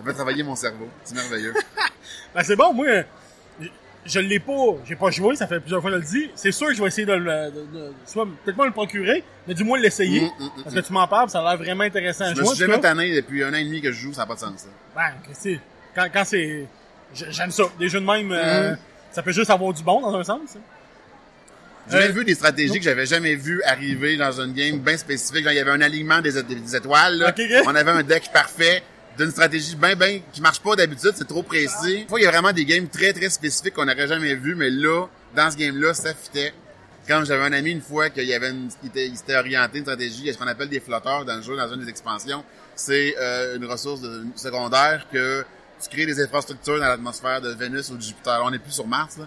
Ça 0.00 0.10
fait 0.10 0.14
travailler 0.14 0.42
mon 0.42 0.56
cerveau. 0.56 0.88
C'est 1.04 1.14
merveilleux. 1.14 1.54
Ben, 2.34 2.42
c'est 2.44 2.54
bon, 2.56 2.72
moi, 2.72 2.86
je, 3.60 3.66
je 4.06 4.20
l'ai 4.20 4.38
pas, 4.38 4.52
j'ai 4.86 4.94
pas 4.96 5.10
joué, 5.10 5.34
ça 5.34 5.46
fait 5.48 5.58
plusieurs 5.58 5.80
fois 5.80 5.90
que 5.90 5.96
je 5.96 6.00
le 6.00 6.06
dis. 6.06 6.30
C'est 6.36 6.52
sûr 6.52 6.68
que 6.68 6.74
je 6.74 6.80
vais 6.80 6.86
essayer 6.88 7.06
de 7.06 7.12
le, 7.12 7.50
de, 7.50 7.78
de- 7.78 7.92
soit 8.06 8.24
peut-être 8.44 8.56
pas 8.56 8.66
le 8.66 8.70
procurer, 8.72 9.24
mais 9.48 9.54
du 9.54 9.64
moins 9.64 9.78
l'essayer. 9.80 10.20
Mm, 10.22 10.24
mm, 10.24 10.44
mm, 10.44 10.62
parce 10.62 10.74
que 10.76 10.80
tu 10.80 10.92
m'en 10.92 11.08
parles, 11.08 11.28
ça 11.28 11.40
a 11.40 11.42
l'air 11.42 11.58
vraiment 11.58 11.82
intéressant 11.84 12.24
à 12.26 12.28
Je 12.30 12.34
jouer. 12.36 12.44
me 12.44 12.48
en 12.48 12.54
suis 12.54 12.64
jamais 12.66 12.80
tanné 12.80 13.14
depuis 13.16 13.42
un 13.42 13.50
an 13.52 13.56
et 13.56 13.64
demi 13.64 13.80
que 13.82 13.90
je 13.90 13.98
joue, 14.00 14.12
ça 14.12 14.22
n'a 14.22 14.26
pas 14.26 14.34
de 14.36 14.40
sens. 14.40 14.52
ça. 14.60 14.68
Ben, 14.94 15.10
Christy, 15.24 15.58
quand, 15.94 16.06
quand 16.12 16.24
c'est, 16.24 16.66
j'ai- 17.14 17.32
j'aime 17.32 17.50
ça. 17.50 17.64
Des 17.80 17.88
jeux 17.88 18.00
de 18.00 18.06
même, 18.06 18.30
euh, 18.30 18.74
ça 19.10 19.22
peut 19.22 19.32
juste 19.32 19.50
avoir 19.50 19.72
du 19.72 19.82
bon 19.82 20.00
dans 20.00 20.14
un 20.16 20.22
sens. 20.24 20.56
J'ai 21.90 21.96
Euh, 21.96 22.08
vu 22.12 22.24
des 22.24 22.34
stratégies 22.34 22.78
que 22.78 22.84
j'avais 22.84 23.06
jamais 23.06 23.34
vues 23.34 23.60
arriver 23.64 24.16
dans 24.16 24.40
une 24.40 24.52
game 24.52 24.78
bien 24.78 24.96
spécifique. 24.96 25.42
Genre, 25.42 25.52
il 25.52 25.56
y 25.56 25.60
avait 25.60 25.72
un 25.72 25.80
alignement 25.80 26.20
des, 26.20 26.40
des 26.44 26.76
étoiles. 26.76 27.18
là. 27.18 27.30
Ok, 27.30 27.40
ok. 27.40 27.64
On 27.66 27.74
avait 27.74 27.90
un 27.90 28.02
deck 28.04 28.30
parfait 28.32 28.82
d'une 29.18 29.30
stratégie 29.30 29.76
bien, 29.76 29.94
bien, 29.96 30.20
qui 30.32 30.40
marche 30.40 30.60
pas 30.60 30.76
d'habitude. 30.76 31.12
C'est 31.14 31.28
trop 31.28 31.42
précis. 31.42 32.02
Des 32.02 32.06
fois, 32.08 32.20
il 32.20 32.24
y 32.24 32.26
a 32.26 32.30
vraiment 32.30 32.52
des 32.52 32.64
games 32.64 32.88
très, 32.88 33.12
très 33.12 33.28
spécifiques 33.28 33.74
qu'on 33.74 33.84
n'aurait 33.84 34.08
jamais 34.08 34.34
vu, 34.34 34.54
mais 34.54 34.70
là, 34.70 35.06
dans 35.36 35.50
ce 35.50 35.56
game-là, 35.56 35.94
ça 35.94 36.14
fitait. 36.14 36.52
Comme 37.08 37.24
j'avais 37.26 37.42
un 37.42 37.52
ami 37.52 37.70
une 37.72 37.80
fois 37.80 38.08
qu'il 38.10 38.24
y 38.24 38.34
avait 38.34 38.50
une, 38.50 38.70
il 38.82 38.88
était, 38.88 39.06
il 39.06 39.16
s'était 39.16 39.36
orienté 39.36 39.78
une 39.78 39.84
stratégie, 39.84 40.20
il 40.20 40.26
y 40.26 40.30
a 40.30 40.32
ce 40.32 40.38
qu'on 40.38 40.46
appelle 40.46 40.68
des 40.68 40.80
flotteurs 40.80 41.24
dans 41.24 41.36
le 41.36 41.42
jeu, 41.42 41.56
dans 41.56 41.72
une 41.72 41.80
des 41.82 41.88
expansions. 41.90 42.44
C'est 42.76 43.14
euh, 43.18 43.56
une 43.56 43.64
ressource 43.64 44.00
de- 44.00 44.24
secondaire 44.36 45.06
que 45.12 45.44
tu 45.82 45.88
crées 45.88 46.06
des 46.06 46.22
infrastructures 46.22 46.78
dans 46.78 46.86
l'atmosphère 46.86 47.40
de 47.40 47.50
Vénus 47.50 47.88
ou 47.90 47.96
de 47.96 48.02
Jupiter. 48.02 48.40
On 48.44 48.50
n'est 48.50 48.58
plus 48.58 48.72
sur 48.72 48.86
Mars, 48.86 49.16
là. 49.18 49.26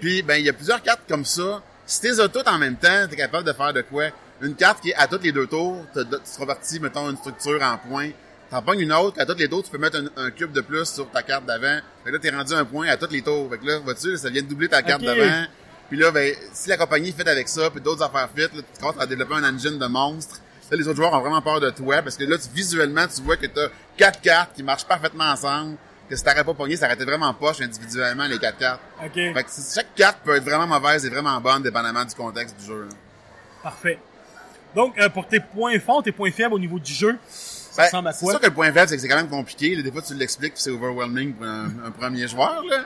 Puis, 0.00 0.22
ben, 0.22 0.34
il 0.36 0.44
y 0.44 0.48
a 0.48 0.52
plusieurs 0.52 0.82
cartes 0.82 1.02
comme 1.08 1.24
ça. 1.24 1.62
Si 1.86 2.00
t'es 2.00 2.10
toutes 2.28 2.48
en 2.48 2.58
même 2.58 2.76
temps, 2.76 3.06
t'es 3.08 3.16
capable 3.16 3.44
de 3.46 3.52
faire 3.52 3.72
de 3.72 3.82
quoi? 3.82 4.06
Une 4.42 4.54
carte 4.56 4.82
qui 4.82 4.90
est 4.90 4.94
à 4.96 5.06
tous 5.06 5.20
les 5.22 5.32
deux 5.32 5.46
tours, 5.46 5.84
t'as- 5.94 6.04
tu 6.04 6.10
te 6.10 6.40
repartis, 6.40 6.80
mettons, 6.80 7.08
une 7.10 7.16
structure 7.16 7.62
en 7.62 7.78
points. 7.78 8.10
T'en 8.54 8.62
pognes 8.62 8.82
une 8.82 8.92
autre, 8.92 9.20
à 9.20 9.26
tous 9.26 9.34
les 9.36 9.48
tours, 9.48 9.64
tu 9.64 9.70
peux 9.72 9.78
mettre 9.78 9.98
un, 9.98 10.26
un 10.26 10.30
cube 10.30 10.52
de 10.52 10.60
plus 10.60 10.84
sur 10.84 11.10
ta 11.10 11.24
carte 11.24 11.44
d'avant. 11.44 11.80
Fait 12.04 12.10
que 12.10 12.14
là, 12.14 12.18
t'es 12.20 12.30
rendu 12.30 12.52
un 12.52 12.64
point 12.64 12.86
à 12.86 12.96
tous 12.96 13.10
les 13.10 13.20
tours. 13.20 13.50
Fait 13.50 13.58
que 13.58 13.66
là, 13.66 13.80
vois-tu, 13.80 14.16
ça 14.16 14.30
vient 14.30 14.42
de 14.42 14.46
doubler 14.46 14.68
ta 14.68 14.80
carte 14.80 15.02
d'avant. 15.02 15.46
Puis 15.88 15.98
là, 15.98 16.12
ben, 16.12 16.32
si 16.52 16.68
la 16.68 16.76
compagnie 16.76 17.10
fait 17.10 17.26
avec 17.26 17.48
ça, 17.48 17.68
puis 17.70 17.80
d'autres 17.80 18.04
affaires 18.04 18.28
fit, 18.32 18.42
là, 18.42 18.48
tu 18.52 18.80
commences 18.80 18.94
à 19.00 19.06
développer 19.06 19.34
un 19.34 19.42
engine 19.52 19.76
de 19.76 19.86
monstres. 19.86 20.40
Là, 20.70 20.76
les 20.76 20.86
autres 20.86 20.94
joueurs 20.94 21.12
ont 21.14 21.20
vraiment 21.20 21.42
peur 21.42 21.58
de 21.58 21.68
toi, 21.70 22.00
parce 22.00 22.16
que 22.16 22.22
là, 22.22 22.38
tu, 22.38 22.48
visuellement, 22.54 23.08
tu 23.08 23.22
vois 23.22 23.36
que 23.36 23.46
t'as 23.46 23.70
quatre 23.96 24.20
cartes 24.20 24.54
qui 24.54 24.62
marchent 24.62 24.86
parfaitement 24.86 25.24
ensemble, 25.24 25.76
que 26.08 26.14
si 26.14 26.22
t'aurais 26.22 26.44
pas 26.44 26.54
pogné, 26.54 26.76
ça 26.76 26.92
été 26.92 27.04
vraiment 27.04 27.34
poche 27.34 27.60
individuellement, 27.60 28.28
les 28.28 28.38
quatre 28.38 28.58
cartes. 28.58 28.80
Ok. 29.04 29.14
Fait 29.14 29.42
que 29.42 29.50
chaque 29.74 29.92
carte 29.96 30.18
peut 30.24 30.36
être 30.36 30.44
vraiment 30.44 30.68
mauvaise 30.68 31.04
et 31.04 31.10
vraiment 31.10 31.40
bonne, 31.40 31.64
dépendamment 31.64 32.04
du 32.04 32.14
contexte 32.14 32.56
du 32.60 32.66
jeu. 32.66 32.82
là. 32.82 32.94
Parfait. 33.64 33.98
Donc, 34.76 34.96
euh, 35.00 35.08
pour 35.08 35.26
tes 35.26 35.40
points 35.40 35.80
forts, 35.80 36.04
tes 36.04 36.12
points 36.12 36.30
faibles 36.30 36.54
au 36.54 36.58
niveau 36.60 36.78
du 36.78 36.92
jeu, 36.92 37.16
Ben, 37.76 37.84
ressemble 37.84 38.08
à 38.08 38.12
c'est 38.12 38.26
sûr 38.26 38.40
que 38.40 38.46
le 38.46 38.52
point 38.54 38.72
faible, 38.72 38.88
c'est 38.88 38.96
que 38.96 39.02
c'est 39.02 39.08
quand 39.08 39.16
même 39.16 39.28
compliqué. 39.28 39.74
là. 39.74 39.82
Des 39.82 39.90
fois, 39.92 40.02
tu 40.02 40.14
l'expliques, 40.14 40.52
c'est 40.56 40.70
overwhelming 40.70 41.34
pour 41.34 41.46
un, 41.46 41.66
un 41.86 41.90
premier 41.90 42.26
joueur. 42.28 42.62
Là. 42.68 42.84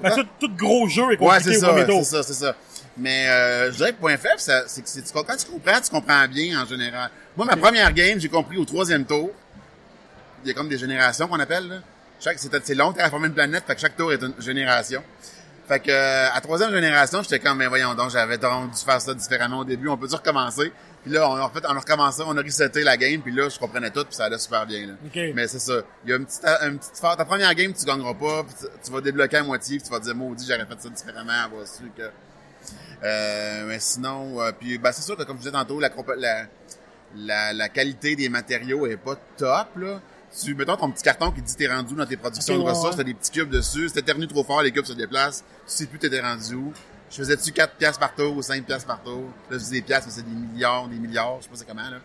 Ben, 0.00 0.10
tout, 0.10 0.26
tout 0.40 0.54
gros 0.56 0.88
jeu 0.88 1.02
est 1.02 1.06
Ouais, 1.06 1.16
compliqué 1.18 1.54
c'est 1.54 1.56
au 1.58 1.60
ça, 1.60 1.74
c'est 1.86 2.04
ça, 2.04 2.22
c'est 2.22 2.32
ça. 2.34 2.56
Mais 2.96 3.26
euh, 3.28 3.70
je 3.72 3.76
dirais 3.76 3.90
que 3.90 3.96
le 3.96 4.00
point 4.00 4.16
faible, 4.16 4.38
ça- 4.38 4.64
c'est 4.66 4.82
que 4.82 4.88
c'est- 4.88 5.12
quand 5.12 5.24
tu 5.36 5.46
comprends, 5.46 5.80
tu 5.80 5.90
comprends 5.90 6.26
bien 6.28 6.60
en 6.62 6.66
général. 6.66 7.10
Moi, 7.36 7.46
ma 7.46 7.56
première 7.56 7.92
game, 7.92 8.18
j'ai 8.18 8.28
compris 8.28 8.56
au 8.58 8.64
troisième 8.64 9.04
tour. 9.04 9.30
Il 10.44 10.48
y 10.48 10.50
a 10.50 10.54
comme 10.54 10.68
des 10.68 10.78
générations 10.78 11.28
qu'on 11.28 11.38
appelle. 11.40 11.68
Là. 11.68 11.76
Chaque, 12.20 12.38
c'est, 12.38 12.50
c'est 12.66 12.74
long, 12.74 12.92
terraformer 12.92 13.28
une 13.28 13.34
planète, 13.34 13.64
fait 13.66 13.74
que 13.74 13.80
chaque 13.80 13.96
tour 13.96 14.12
est 14.12 14.22
une 14.22 14.34
génération. 14.40 15.02
Fait 15.68 15.80
que 15.80 15.90
euh, 15.90 16.28
à 16.32 16.40
troisième 16.40 16.70
génération, 16.72 17.22
j'étais 17.22 17.38
comme, 17.38 17.58
mais 17.58 17.66
voyons 17.68 17.94
donc, 17.94 18.10
j'avais 18.10 18.38
donc 18.38 18.70
dû 18.72 18.80
faire 18.84 19.00
ça 19.00 19.14
différemment 19.14 19.58
au 19.60 19.64
début. 19.64 19.88
On 19.88 19.96
peut-tu 19.96 20.14
recommencer? 20.16 20.72
Puis 21.02 21.12
là, 21.12 21.28
on, 21.28 21.40
en 21.40 21.48
fait, 21.50 21.64
on 21.66 21.76
a 21.76 21.78
recommencé, 21.78 22.22
on 22.24 22.36
a 22.36 22.42
reseté 22.42 22.82
la 22.82 22.96
game, 22.96 23.20
puis 23.20 23.34
là, 23.34 23.48
je 23.48 23.58
comprenais 23.58 23.90
tout, 23.90 24.04
puis 24.04 24.14
ça 24.14 24.26
allait 24.26 24.38
super 24.38 24.66
bien. 24.66 24.86
Là. 24.86 24.92
Ok. 25.04 25.18
Mais 25.34 25.48
c'est 25.48 25.58
ça. 25.58 25.80
Il 26.04 26.10
y 26.10 26.12
a 26.12 26.16
une 26.16 26.26
petite, 26.26 26.44
une 26.44 26.78
petite 26.78 26.96
phase. 26.96 27.16
Ta 27.16 27.24
première 27.24 27.54
game, 27.54 27.72
tu 27.72 27.84
gagneras 27.84 28.14
pas, 28.14 28.44
puis 28.44 28.54
tu, 28.60 28.66
tu 28.84 28.92
vas 28.92 29.00
débloquer 29.00 29.38
à 29.38 29.42
moitié, 29.42 29.78
puis 29.78 29.86
tu 29.86 29.92
vas 29.92 29.98
te 29.98 30.04
dire, 30.04 30.14
maudit, 30.14 30.46
j'aurais 30.48 30.66
fait 30.66 30.80
ça 30.80 30.88
différemment, 30.88 31.32
avoir 31.44 31.66
su 31.66 31.90
que... 31.96 32.02
Euh, 33.04 33.64
mais 33.66 33.80
sinon, 33.80 34.40
euh, 34.40 34.52
puis 34.52 34.78
ben, 34.78 34.92
c'est 34.92 35.02
sûr 35.02 35.16
que 35.16 35.24
comme 35.24 35.36
je 35.36 35.42
disais 35.42 35.52
tantôt, 35.52 35.80
la, 35.80 35.90
la, 36.16 36.46
la, 37.16 37.52
la 37.52 37.68
qualité 37.68 38.14
des 38.14 38.28
matériaux 38.28 38.86
est 38.86 38.96
pas 38.96 39.16
top, 39.36 39.76
là. 39.76 40.00
Tu, 40.40 40.54
mettons 40.54 40.76
ton 40.76 40.90
petit 40.90 41.02
carton 41.02 41.30
qui 41.30 41.42
dit 41.42 41.56
t'es 41.56 41.66
rendu 41.66 41.94
dans 41.94 42.06
tes 42.06 42.16
productions 42.16 42.56
de 42.56 42.62
ouais, 42.62 42.70
ressources, 42.70 42.92
ouais. 42.92 42.98
t'as 42.98 43.02
des 43.02 43.12
petits 43.12 43.32
cubes 43.32 43.50
dessus, 43.50 43.88
si 43.88 43.94
t'éternues 43.94 44.28
trop 44.28 44.44
fort, 44.44 44.62
les 44.62 44.70
cubes 44.70 44.84
se 44.84 44.94
déplacent, 44.94 45.40
tu 45.40 45.74
sais 45.74 45.86
plus 45.86 45.98
t'étais 45.98 46.20
rendu 46.20 46.54
où. 46.54 46.72
Je 47.12 47.16
faisais-tu 47.18 47.52
4 47.52 47.74
piastres 47.74 48.00
par 48.00 48.14
tour 48.14 48.34
ou 48.36 48.42
5 48.42 48.64
piastres 48.64 48.86
par 48.86 49.02
tour? 49.02 49.24
Là, 49.50 49.58
je 49.58 49.64
dis 49.64 49.70
des 49.72 49.82
piastres, 49.82 50.08
mais 50.08 50.14
c'est 50.14 50.24
des 50.24 50.30
milliards, 50.54 50.88
des 50.88 50.96
milliards, 50.96 51.36
je 51.38 51.44
sais 51.44 51.50
pas 51.50 51.56
c'est 51.56 51.66
comment, 51.68 51.82
là. 51.90 51.98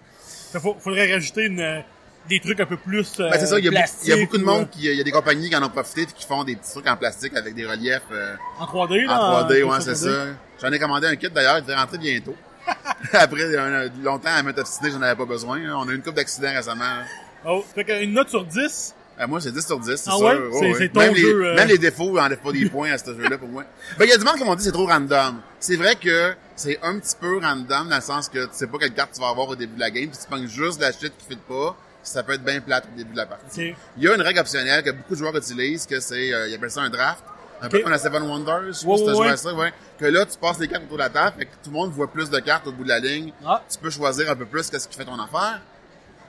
Fait 0.51 0.59
faut- 0.59 0.75
faudrait 0.79 1.11
rajouter 1.13 1.45
une, 1.45 1.59
euh, 1.61 1.79
des 2.27 2.39
trucs 2.41 2.59
un 2.59 2.65
peu 2.65 2.75
plus 2.77 3.07
euh, 3.21 3.29
Ben, 3.29 3.39
c'est 3.39 3.45
ça, 3.45 3.57
il 3.57 3.63
y, 3.65 3.67
a, 3.69 3.71
beaucoup- 3.71 3.83
il 4.03 4.09
y 4.09 4.11
a 4.11 4.15
plastiques 4.15 4.19
beaucoup 4.25 4.37
de 4.37 4.43
monde 4.43 4.61
euh, 4.63 4.65
qui, 4.65 4.79
il 4.85 4.95
y 4.95 4.99
a 4.99 5.03
des 5.03 5.11
compagnies 5.11 5.49
qui 5.49 5.55
en 5.55 5.63
ont 5.63 5.69
profité 5.69 6.01
et 6.01 6.05
qui 6.07 6.25
font 6.25 6.43
des 6.43 6.55
petits 6.57 6.71
trucs 6.71 6.87
en 6.87 6.97
plastique 6.97 7.33
avec 7.37 7.55
des 7.55 7.65
reliefs, 7.65 8.01
euh, 8.11 8.35
en 8.59 8.65
3D, 8.65 9.05
là. 9.05 9.17
en 9.21 9.43
3D, 9.47 9.63
en- 9.63 9.69
ouais, 9.71 9.81
c'est 9.81 9.95
ça. 9.95 10.25
J'en 10.61 10.71
ai 10.71 10.79
commandé 10.79 11.07
un 11.07 11.15
kit 11.15 11.29
d'ailleurs, 11.29 11.57
il 11.59 11.61
devait 11.61 11.75
rentrer 11.75 11.97
bientôt. 11.99 12.35
Après 13.13 13.57
un- 13.57 13.89
longtemps 14.03 14.29
à 14.35 14.43
mettre 14.43 14.59
obstiné, 14.59 14.91
j'en 14.91 15.01
avais 15.01 15.15
pas 15.15 15.25
besoin. 15.25 15.57
hein. 15.61 15.75
On 15.77 15.87
a 15.87 15.91
eu 15.91 15.95
une 15.95 16.01
couple 16.01 16.17
d'accidents 16.17 16.53
récemment. 16.53 16.83
hein. 16.83 17.05
Oh, 17.45 17.63
fait 17.73 17.85
qu'une 17.85 18.11
note 18.11 18.27
sur 18.29 18.43
10, 18.43 18.93
Euh, 19.19 19.25
moi, 19.27 19.41
c'est 19.41 19.51
10 19.51 19.65
sur 19.65 19.79
10, 19.79 19.95
c'est 19.95 20.09
Ah 20.11 20.17
sûr. 20.17 20.25
ouais? 20.25 20.35
Oh, 20.51 20.57
C'est- 20.59 20.65
ouais. 20.67 20.75
c'est 20.77 20.89
ton 20.89 20.99
même, 20.99 21.15
jeu, 21.15 21.39
les, 21.41 21.47
euh. 21.49 21.55
même 21.55 21.67
les 21.67 21.77
défauts 21.77 22.17
enlèvent 22.19 22.39
pas 22.39 22.51
des 22.51 22.69
points 22.69 22.91
à 22.91 22.97
ce 22.97 23.05
jeu-là 23.15 23.37
pour 23.37 23.47
moi. 23.49 23.63
Ben, 23.97 24.05
il 24.05 24.09
y 24.09 24.13
a 24.13 24.17
du 24.17 24.23
monde 24.23 24.35
qui 24.35 24.43
m'ont 24.43 24.51
dit 24.53 24.57
que 24.57 24.63
c'est 24.63 24.71
trop 24.71 24.85
random. 24.85 25.41
C'est 25.59 25.75
vrai 25.75 25.95
que 25.95 26.33
c'est 26.55 26.79
un 26.83 26.99
petit 26.99 27.15
peu 27.19 27.39
random 27.39 27.87
dans 27.89 27.95
le 27.95 28.01
sens 28.01 28.29
que 28.29 28.43
tu 28.45 28.49
sais 28.53 28.67
pas 28.67 28.77
quelle 28.77 28.93
carte 28.93 29.11
tu 29.13 29.21
vas 29.21 29.29
avoir 29.29 29.47
au 29.49 29.55
début 29.55 29.73
de 29.75 29.79
la 29.79 29.89
game, 29.89 30.07
puis 30.09 30.17
tu 30.21 30.27
pognes 30.29 30.47
juste 30.47 30.79
la 30.81 30.91
shit 30.91 31.11
qui 31.17 31.25
fit 31.29 31.39
pas, 31.49 31.75
ça 32.03 32.21
peut 32.23 32.33
être 32.33 32.43
bien 32.43 32.61
plate 32.61 32.85
au 32.93 32.97
début 32.97 33.11
de 33.13 33.17
la 33.17 33.25
partie. 33.25 33.73
Il 33.97 34.03
y 34.03 34.07
a 34.07 34.13
une 34.15 34.21
règle 34.21 34.39
optionnelle 34.39 34.83
que 34.83 34.91
beaucoup 34.91 35.13
de 35.13 35.19
joueurs 35.19 35.35
utilisent, 35.35 35.85
que 35.87 35.99
c'est, 35.99 36.31
euh, 36.33 36.47
ils 36.47 36.53
appellent 36.55 36.69
ça 36.71 36.81
un 36.81 36.89
draft. 36.89 37.23
Un 37.59 37.69
peu 37.69 37.79
comme 37.79 37.89
la 37.91 37.97
Seven 37.97 38.21
Wonders, 38.21 38.67
je 38.67 38.71
sais 38.73 38.85
pas 38.85 38.97
si 38.97 39.03
ouais. 39.03 39.29
à 39.29 39.35
ça, 39.37 39.51
ouais. 39.51 39.73
Que 39.99 40.05
là, 40.05 40.27
tu 40.27 40.37
passes 40.37 40.59
les 40.59 40.67
cartes 40.67 40.83
autour 40.83 40.97
de 40.97 41.01
la 41.01 41.09
table, 41.09 41.37
fait 41.39 41.45
que 41.45 41.51
tout 41.63 41.71
le 41.71 41.71
monde 41.71 41.89
voit 41.91 42.05
plus 42.05 42.29
de 42.29 42.37
cartes 42.39 42.67
au 42.67 42.71
bout 42.71 42.83
de 42.83 42.89
la 42.89 42.99
ligne. 42.99 43.33
Ah, 43.43 43.63
Tu 43.67 43.79
peux 43.79 43.89
choisir 43.89 44.29
un 44.29 44.35
peu 44.35 44.45
plus 44.45 44.69
qu'est-ce 44.69 44.87
qui 44.87 44.95
fait 44.95 45.05
ton 45.05 45.19
affaire. 45.19 45.59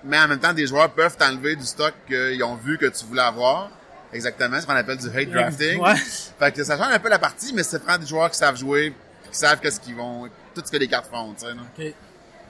Mais 0.04 0.18
en 0.18 0.28
même 0.28 0.38
temps, 0.38 0.52
des 0.52 0.66
joueurs 0.66 0.90
peuvent 0.90 1.16
t'enlever 1.16 1.56
du 1.56 1.64
stock 1.64 1.92
qu'ils 2.06 2.42
ont 2.44 2.54
vu 2.56 2.78
que 2.78 2.86
tu 2.86 3.04
voulais 3.06 3.22
avoir. 3.22 3.70
Exactement, 4.12 4.60
ce 4.60 4.66
qu'on 4.66 4.74
appelle 4.74 4.96
du 4.96 5.06
hate 5.08 5.28
drafting. 5.30 5.78
Ouais. 5.80 5.94
Fait 6.38 6.52
que 6.52 6.64
ça 6.64 6.78
change 6.78 6.92
un 6.92 6.98
peu 6.98 7.08
la 7.10 7.18
partie, 7.18 7.52
mais 7.52 7.62
ça 7.62 7.78
prend 7.78 7.98
des 7.98 8.06
joueurs 8.06 8.30
qui 8.30 8.38
savent 8.38 8.56
jouer 8.56 8.94
qui 9.30 9.36
savent 9.36 9.60
qu'est-ce 9.60 9.78
qu'ils 9.80 9.94
vont, 9.94 10.26
tout 10.54 10.62
ce 10.64 10.70
que 10.72 10.78
les 10.78 10.88
cartes 10.88 11.10
font, 11.10 11.34
tu 11.34 11.40
sais, 11.44 11.52
là. 11.52 11.60
Ok. 11.78 11.92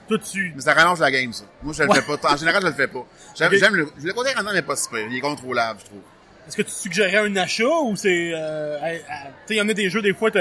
Toi, 0.07 0.17
tu... 0.19 0.53
Mais 0.55 0.61
ça 0.61 0.73
rallonge 0.73 0.99
la 1.01 1.11
game, 1.11 1.33
ça. 1.33 1.43
Moi, 1.61 1.73
je 1.77 1.83
le 1.83 1.93
fais 1.93 2.17
pas. 2.17 2.33
En 2.33 2.37
général, 2.37 2.61
je 2.61 2.67
le 2.67 2.73
fais 2.73 2.87
pas. 2.87 3.05
J'aime, 3.35 3.51
Ok. 3.51 3.59
j'aime 3.59 3.75
le, 3.75 3.89
le 4.01 4.13
côté 4.13 4.31
rendant 4.33 4.53
n'est 4.53 4.61
pas 4.61 4.77
super. 4.77 4.99
Il 5.05 5.15
est 5.17 5.19
contrôlable, 5.19 5.79
je 5.81 5.85
trouve. 5.87 5.99
Est-ce 6.47 6.55
que 6.55 6.61
tu 6.61 6.71
suggérais 6.71 7.17
un 7.17 7.35
achat 7.35 7.67
ou 7.67 7.95
c'est... 7.97 8.31
Euh, 8.33 8.79
à- 8.81 8.91
tu 8.93 8.99
sais, 8.99 9.55
il 9.55 9.57
y 9.57 9.61
en 9.61 9.67
a 9.69 9.73
des 9.73 9.89
jeux, 9.89 10.01
des 10.01 10.13
fois, 10.13 10.31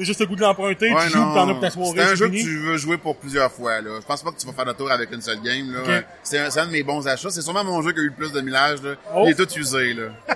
t'as 0.00 0.04
juste 0.06 0.20
le 0.20 0.26
goût 0.26 0.36
de 0.36 0.40
l'emprunter, 0.40 0.92
Ouais, 0.92 1.04
tu 1.06 1.10
joues, 1.12 1.18
t'en 1.34 1.48
as 1.48 1.52
pour 1.52 1.60
ta 1.60 1.70
soirée, 1.70 1.92
C'est 1.96 2.02
un 2.02 2.14
jeu 2.14 2.28
que 2.28 2.36
tu 2.36 2.58
veux 2.58 2.76
jouer 2.76 2.98
pour 2.98 3.16
plusieurs 3.16 3.52
fois, 3.52 3.80
là. 3.80 3.90
Je 4.00 4.06
pense 4.06 4.22
pas 4.22 4.30
que 4.32 4.36
tu 4.38 4.46
vas 4.46 4.52
faire 4.52 4.64
le 4.64 4.74
tour 4.74 4.90
avec 4.90 5.12
une 5.12 5.20
seule 5.20 5.40
game, 5.40 5.72
là. 5.72 6.02
C'est 6.22 6.38
un, 6.38 6.66
de 6.66 6.70
mes 6.72 6.82
bons 6.82 7.06
achats. 7.06 7.30
C'est 7.30 7.42
sûrement 7.42 7.64
mon 7.64 7.82
jeu 7.82 7.92
qui 7.92 8.00
a 8.00 8.02
eu 8.02 8.06
le 8.08 8.12
plus 8.14 8.32
de 8.32 8.40
millage, 8.40 8.82
là. 8.82 8.94
Oh. 9.14 9.24
Il 9.26 9.30
est 9.30 9.34
tout 9.34 9.58
usé, 9.58 9.94
là. 9.94 10.04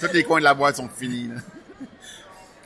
Tous 0.00 0.12
les 0.12 0.24
coins 0.24 0.38
de 0.38 0.44
la 0.44 0.54
boîte 0.54 0.76
sont 0.76 0.88
finis, 0.88 1.28
là. 1.28 1.40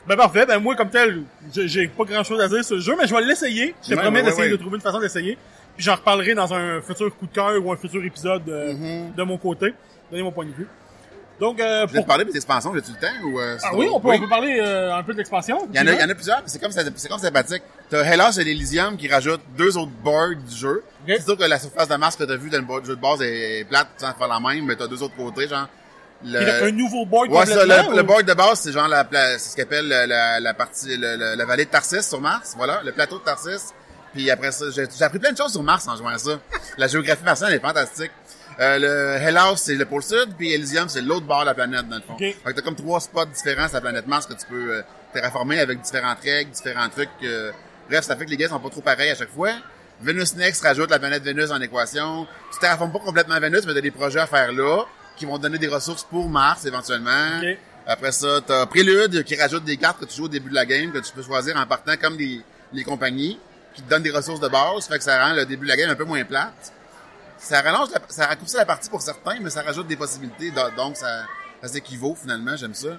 Ben 0.07 0.15
parfait, 0.15 0.45
ben 0.45 0.59
moi 0.59 0.75
comme 0.75 0.91
tel, 0.91 1.23
j'ai 1.51 1.87
pas 1.87 2.03
grand 2.03 2.23
chose 2.23 2.39
à 2.39 2.47
dire 2.47 2.63
sur 2.63 2.75
le 2.75 2.81
jeu, 2.81 2.95
mais 2.95 3.07
je 3.07 3.15
vais 3.15 3.23
l'essayer. 3.23 3.73
Je 3.81 3.89
te 3.89 3.95
Ouais, 3.95 4.01
promets 4.03 4.19
ouais, 4.21 4.25
d'essayer 4.29 4.49
de 4.51 4.55
trouver 4.55 4.75
une 4.75 4.81
façon 4.83 4.99
d'essayer. 4.99 5.35
Puis 5.75 5.83
j'en 5.83 5.95
reparlerai 5.95 6.35
dans 6.35 6.53
un 6.53 6.79
futur 6.79 7.09
coup 7.17 7.25
de 7.25 7.33
cœur 7.33 7.53
ou 7.65 7.71
un 7.71 7.75
futur 7.75 8.05
épisode 8.05 8.47
euh, 8.47 8.73
Mm-hmm. 8.73 9.15
de 9.15 9.23
mon 9.23 9.39
côté. 9.39 9.73
Donner 10.11 10.21
mon 10.21 10.31
point 10.31 10.45
de 10.45 10.51
vue. 10.51 10.67
Donc 11.39 11.59
euh, 11.59 11.85
pour... 11.87 12.05
parler 12.05 12.23
de 12.25 12.29
tes 12.31 12.37
expansions, 12.37 12.73
j'ai-tu 12.73 12.91
le 12.91 12.97
temps 12.97 13.25
ou, 13.27 13.39
euh, 13.39 13.57
Ah 13.61 13.69
drôle? 13.71 13.79
oui, 13.85 13.89
on 13.93 13.99
peut, 13.99 14.07
on 14.09 14.19
peut 14.19 14.29
parler 14.29 14.57
euh, 14.61 14.95
un 14.95 15.03
peu 15.03 15.11
de 15.13 15.17
l'expansion. 15.17 15.67
Il 15.73 15.75
y 15.77 15.79
en 15.83 15.87
a, 15.87 15.91
il 15.93 15.99
y 15.99 16.03
en 16.03 16.09
a 16.09 16.15
plusieurs, 16.15 16.41
c'est 16.45 16.61
comme, 16.61 16.71
ça- 16.71 16.81
c'est 16.95 17.09
comme 17.09 17.19
sympathique. 17.19 17.61
T'as 17.89 18.03
Hellas 18.03 18.37
et 18.39 18.43
l'Elysium 18.45 18.95
qui 18.95 19.07
rajoutent 19.09 19.41
deux 19.57 19.77
autres 19.77 19.91
boards 20.03 20.35
du 20.47 20.55
jeu. 20.55 20.83
Ok. 21.07 21.13
C'est 21.17 21.23
sûr 21.25 21.37
que 21.37 21.43
la 21.43 21.59
surface 21.59 21.87
de 21.89 21.95
Mars 21.95 22.15
que 22.15 22.23
t'as 22.23 22.37
vu 22.37 22.49
dans 22.49 22.59
le 22.59 22.83
jeu 22.85 22.95
de 22.95 23.01
base 23.01 23.21
est 23.21 23.65
plate 23.67 23.87
sans 23.97 24.13
faire 24.13 24.27
la 24.27 24.39
même, 24.39 24.65
mais 24.65 24.75
t'as 24.75 24.87
deux 24.87 25.03
autres 25.03 25.15
côtés, 25.17 25.47
genre. 25.47 25.67
Le... 26.23 26.41
Il 26.41 26.47
y 26.47 26.49
a 26.49 26.63
un 26.63 26.71
nouveau 26.71 27.05
board 27.05 27.29
Ouais, 27.29 27.45
ça, 27.45 27.59
complètement. 27.61 27.89
le, 27.91 27.95
le 27.97 28.01
ou- 28.01 28.05
board 28.05 28.23
de 28.23 28.33
base, 28.33 28.59
c'est 28.61 28.71
genre 28.71 28.87
la, 28.87 29.03
pla- 29.03 29.37
c'est 29.37 29.49
ce 29.49 29.55
qu'on 29.57 29.63
appelle 29.63 29.87
la, 29.89 30.07
la, 30.07 30.39
la 30.39 30.53
partie, 30.53 30.95
le- 30.95 31.17
le- 31.17 31.35
la 31.35 31.45
vallée 31.45 31.65
de 31.65 31.69
Tarsis 31.69 32.01
sur 32.07 32.21
Mars, 32.21 32.53
voilà, 32.55 32.81
le 32.83 32.93
plateau 32.93 33.19
de 33.19 33.23
Tarsis. 33.23 33.73
Puis 34.13 34.31
après 34.31 34.51
ça, 34.53 34.65
j'ai 34.73 34.85
j'ai 34.97 35.03
appris 35.03 35.19
plein 35.19 35.33
de 35.33 35.37
choses 35.37 35.51
sur 35.51 35.61
Mars 35.61 35.85
en 35.89 35.97
jouant 35.97 36.07
à 36.07 36.17
ça. 36.17 36.39
La 36.77 36.87
géographie 36.87 37.25
martienne 37.25 37.51
est 37.51 37.59
fantastique. 37.59 38.11
Euh, 38.59 38.79
le 38.79 39.21
Hellas, 39.21 39.57
c'est 39.57 39.75
le 39.75 39.85
pôle 39.85 40.01
sud, 40.03 40.29
puis 40.37 40.53
Elysium, 40.53 40.87
c'est 40.87 41.01
l'autre 41.01 41.25
bord 41.25 41.41
de 41.41 41.47
la 41.47 41.53
planète, 41.53 41.87
dans 41.89 41.97
le 41.97 42.01
fond. 42.01 42.13
Ok. 42.13 42.19
Fait 42.19 42.35
que 42.45 42.51
t'as 42.51 42.61
comme 42.61 42.75
trois 42.75 42.99
spots 43.01 43.25
différents 43.25 43.65
sur 43.67 43.75
la 43.75 43.81
planète 43.81 44.07
Mars 44.07 44.25
que 44.25 44.33
tu 44.33 44.45
peux 44.47 44.75
euh, 44.75 44.81
terraformer 45.13 45.59
avec 45.59 45.81
différentes 45.81 46.19
règles, 46.23 46.51
différents 46.51 46.87
trucs. 46.89 47.09
euh, 47.23 47.51
bref, 47.89 48.05
ça 48.05 48.15
fait 48.15 48.25
que 48.25 48.29
les 48.29 48.37
gars 48.37 48.47
sont 48.47 48.59
pas 48.59 48.69
trop 48.69 48.81
pareils 48.81 49.09
à 49.09 49.15
chaque 49.15 49.31
fois. 49.31 49.51
Venus 50.01 50.35
Next 50.35 50.61
rajoute 50.63 50.89
la 50.89 50.99
planète 50.99 51.23
Vénus 51.23 51.51
en 51.51 51.59
équation. 51.61 52.27
Tu 52.53 52.59
terraformes 52.59 52.91
pas 52.91 52.99
complètement 52.99 53.39
Vénus, 53.39 53.65
mais 53.65 53.73
t'as 53.73 53.81
des 53.81 53.91
projets 53.91 54.19
à 54.19 54.27
faire 54.27 54.51
là, 54.51 54.83
qui 55.17 55.25
vont 55.25 55.37
te 55.37 55.43
donner 55.43 55.57
des 55.57 55.67
ressources 55.67 56.03
pour 56.03 56.29
Mars, 56.29 56.65
éventuellement. 56.65 57.39
Ok. 57.41 57.57
Après 57.87 58.11
ça, 58.11 58.39
t'as 58.45 58.65
Prélude 58.65 59.23
qui 59.23 59.35
rajoute 59.35 59.63
des 59.63 59.77
cartes 59.77 59.99
que 59.99 60.05
tu 60.05 60.15
joues 60.17 60.25
au 60.25 60.29
début 60.29 60.49
de 60.49 60.55
la 60.55 60.65
game, 60.65 60.91
que 60.91 60.99
tu 60.99 61.11
peux 61.13 61.21
choisir 61.21 61.55
en 61.57 61.65
partant 61.65 61.95
comme 62.01 62.17
des, 62.17 62.41
les 62.73 62.83
compagnies, 62.83 63.39
qui 63.73 63.81
te 63.81 63.89
donnent 63.89 64.03
des 64.03 64.11
ressources 64.11 64.39
de 64.39 64.47
base, 64.47 64.87
fait 64.87 64.97
que 64.97 65.03
ça 65.03 65.23
rend 65.23 65.33
le 65.33 65.45
début 65.45 65.65
de 65.65 65.69
la 65.71 65.77
game 65.77 65.89
un 65.89 65.95
peu 65.95 66.05
moins 66.05 66.23
plate. 66.23 66.71
Ça 67.37 67.61
rallonge, 67.61 67.89
la- 67.93 68.01
ça 68.09 68.27
raccourcit 68.27 68.57
la 68.57 68.65
partie 68.65 68.89
pour 68.89 69.01
certains, 69.01 69.39
mais 69.41 69.49
ça 69.49 69.61
rajoute 69.61 69.87
des 69.87 69.95
possibilités, 69.97 70.51
do- 70.51 70.71
donc 70.75 70.95
ça, 70.97 71.25
ça 71.61 71.67
s'équivaut 71.67 72.15
finalement, 72.19 72.55
j'aime 72.55 72.73
ça. 72.73 72.89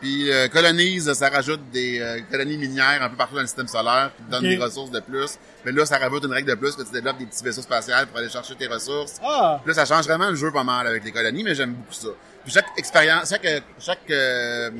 Puis 0.00 0.30
euh, 0.32 0.46
colonise, 0.48 1.12
ça 1.12 1.28
rajoute 1.28 1.60
des 1.72 2.00
euh, 2.00 2.20
colonies 2.30 2.56
minières 2.56 3.02
un 3.02 3.08
peu 3.08 3.16
partout 3.16 3.34
dans 3.34 3.40
le 3.40 3.46
système 3.48 3.66
solaire, 3.66 4.10
qui 4.16 4.22
te 4.22 4.30
donnent 4.30 4.44
des 4.56 4.62
ressources 4.62 4.90
de 4.92 5.00
plus. 5.00 5.36
Mais 5.64 5.72
là, 5.72 5.84
ça 5.86 5.98
rajoute 5.98 6.24
une 6.24 6.32
règle 6.32 6.48
de 6.50 6.54
plus 6.54 6.76
que 6.76 6.82
tu 6.82 6.92
développes 6.92 7.18
des 7.18 7.26
petits 7.26 7.42
vaisseaux 7.42 7.62
spatials 7.62 8.06
pour 8.06 8.18
aller 8.18 8.28
chercher 8.28 8.54
tes 8.54 8.68
ressources. 8.68 9.14
Ah, 9.24 9.60
Puis 9.64 9.74
là, 9.74 9.84
ça 9.84 9.92
change 9.92 10.04
vraiment 10.06 10.28
le 10.30 10.36
jeu 10.36 10.52
pas 10.52 10.62
mal 10.62 10.86
avec 10.86 11.02
les 11.04 11.10
colonies, 11.10 11.42
mais 11.42 11.54
j'aime 11.56 11.72
beaucoup 11.72 11.92
ça. 11.94 12.08
Puis 12.44 12.52
chaque 12.52 12.66
expérience, 12.76 13.28
chaque, 13.30 13.46
chaque, 13.80 14.10
euh, 14.10 14.70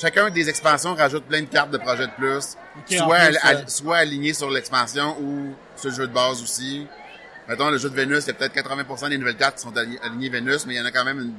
chacun 0.00 0.30
des 0.30 0.48
expansions 0.48 0.94
rajoute 0.94 1.24
plein 1.24 1.40
de 1.40 1.46
cartes 1.46 1.70
de 1.72 1.78
projets 1.78 2.06
de 2.06 2.12
plus. 2.12 2.56
Ok, 2.78 2.96
soit, 2.98 3.16
plus, 3.16 3.36
al- 3.36 3.38
al- 3.42 3.56
euh. 3.56 3.62
soit 3.66 3.96
alignées 3.96 4.32
sur 4.32 4.48
l'expansion 4.48 5.16
ou 5.20 5.54
sur 5.76 5.90
le 5.90 5.96
jeu 5.96 6.06
de 6.06 6.12
base 6.12 6.40
aussi. 6.40 6.86
Mettons, 7.48 7.70
le 7.70 7.78
jeu 7.78 7.90
de 7.90 7.94
Vénus, 7.94 8.24
il 8.24 8.28
y 8.28 8.30
a 8.30 8.34
peut-être 8.34 8.54
80% 8.54 9.08
des 9.10 9.18
nouvelles 9.18 9.36
cartes 9.36 9.56
qui 9.56 9.62
sont 9.62 9.76
ali- 9.76 9.98
alignées 10.02 10.28
Vénus, 10.28 10.64
mais 10.66 10.74
il 10.74 10.78
y 10.78 10.80
en 10.80 10.84
a 10.84 10.90
quand 10.90 11.04
même 11.04 11.18
une... 11.20 11.34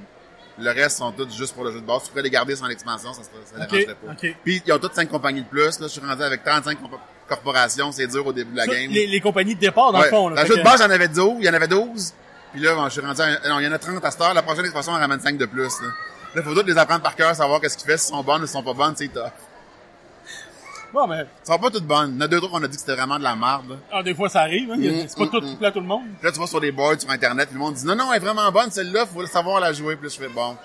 Le 0.63 0.69
reste 0.69 0.97
sont 0.99 1.11
toutes 1.11 1.33
juste 1.33 1.55
pour 1.55 1.63
le 1.63 1.71
jeu 1.71 1.81
de 1.81 1.85
base. 1.85 2.03
Tu 2.03 2.09
pourrais 2.09 2.21
les 2.21 2.29
garder 2.29 2.55
sans 2.55 2.67
l'expansion, 2.67 3.11
ça, 3.13 3.21
serait- 3.23 3.31
ça 3.57 3.63
Ok, 3.63 3.71
dérangerait 3.71 3.95
pas. 3.95 4.11
ok. 4.11 4.35
Puis, 4.43 4.61
ils 4.65 4.71
ont 4.73 4.77
toutes 4.77 4.93
5 4.93 5.09
compagnies 5.09 5.41
de 5.41 5.47
plus. 5.47 5.79
Là, 5.79 5.87
je 5.87 5.87
suis 5.87 6.01
rendu 6.01 6.21
avec 6.21 6.43
35 6.43 6.79
comp- 6.79 6.99
corporations. 7.27 7.91
C'est 7.91 8.05
dur 8.05 8.27
au 8.27 8.33
début 8.33 8.51
de 8.51 8.57
la 8.57 8.67
game. 8.67 8.91
les, 8.91 9.07
les 9.07 9.19
compagnies 9.21 9.55
de 9.55 9.59
départ, 9.59 9.91
dans 9.91 9.97
Ouais. 9.99 10.05
le 10.05 10.09
fond. 10.11 10.29
Là, 10.29 10.43
le 10.43 10.47
jeu 10.47 10.57
de 10.57 10.61
base, 10.63 10.79
j'en 10.79 10.89
avais 10.91 11.07
12, 11.07 11.37
il 11.39 11.45
y 11.45 11.49
en 11.49 11.53
avait 11.55 11.67
12. 11.67 12.13
Puis 12.51 12.61
là, 12.61 12.75
bon, 12.75 12.83
je 12.85 12.89
suis 12.89 13.01
rendu 13.01 13.19
à, 13.19 13.49
non, 13.49 13.59
il 13.59 13.65
y 13.65 13.67
en 13.67 13.71
a 13.71 13.79
30 13.79 14.05
à 14.05 14.11
cette 14.11 14.21
heure. 14.21 14.33
La 14.35 14.43
prochaine 14.43 14.65
expansion, 14.65 14.91
on 14.91 14.97
ramène 14.99 15.19
5 15.21 15.37
de 15.37 15.45
plus, 15.47 15.81
là. 15.81 15.87
Là, 16.35 16.43
faut 16.43 16.53
toutes 16.53 16.67
les 16.67 16.77
apprendre 16.77 17.01
par 17.01 17.15
cœur, 17.15 17.33
savoir 17.35 17.59
qu'est-ce 17.59 17.75
qu'ils 17.77 17.89
font, 17.89 17.97
si 17.97 18.07
sont 18.09 18.23
bonnes 18.23 18.43
ou 18.43 18.45
si 18.45 18.53
sont 18.53 18.61
pas 18.63 18.73
bonnes, 18.73 18.93
c'est 18.95 19.07
tough. 19.07 19.31
Bon, 20.93 21.07
mais, 21.07 21.21
Elles 21.21 21.27
sont 21.43 21.57
pas 21.57 21.71
toutes 21.71 21.87
bonnes. 21.87 22.11
Il 22.11 22.15
y 22.15 22.17
en 22.19 22.21
a 22.21 22.27
deux, 22.27 22.37
trois 22.37 22.51
qu'on 22.51 22.63
a 22.63 22.67
dit 22.67 22.75
que 22.75 22.79
c'était 22.79 22.95
vraiment 22.95 23.17
de 23.17 23.23
la 23.23 23.35
merde, 23.35 23.69
là. 23.69 23.75
ah, 23.91 24.03
des 24.03 24.13
fois, 24.13 24.29
ça 24.29 24.41
arrive. 24.41 24.71
Hein. 24.71 24.77
Mm, 24.77 25.07
c'est 25.07 25.17
pas 25.17 25.25
mm, 25.25 25.29
tout 25.29 25.41
mm. 25.41 25.57
plat 25.57 25.67
à 25.69 25.71
tout 25.71 25.79
le 25.79 25.87
monde. 25.87 26.03
Puis 26.19 26.25
là, 26.25 26.31
tu 26.31 26.39
vas 26.39 26.45
sur 26.45 26.61
des 26.61 26.71
boards, 26.71 27.01
sur 27.01 27.09
Internet, 27.09 27.47
puis 27.49 27.55
le 27.55 27.63
monde 27.63 27.73
dit, 27.73 27.85
non, 27.85 27.95
non, 27.95 28.13
elle 28.13 28.17
est 28.17 28.25
vraiment 28.25 28.51
bonne, 28.51 28.69
celle-là, 28.69 29.07
faut 29.07 29.25
savoir 29.25 29.59
la 29.59 29.73
jouer. 29.73 29.95
Puis 29.95 30.07
là, 30.07 30.13
je 30.13 30.21
fais, 30.21 30.29
bon. 30.29 30.55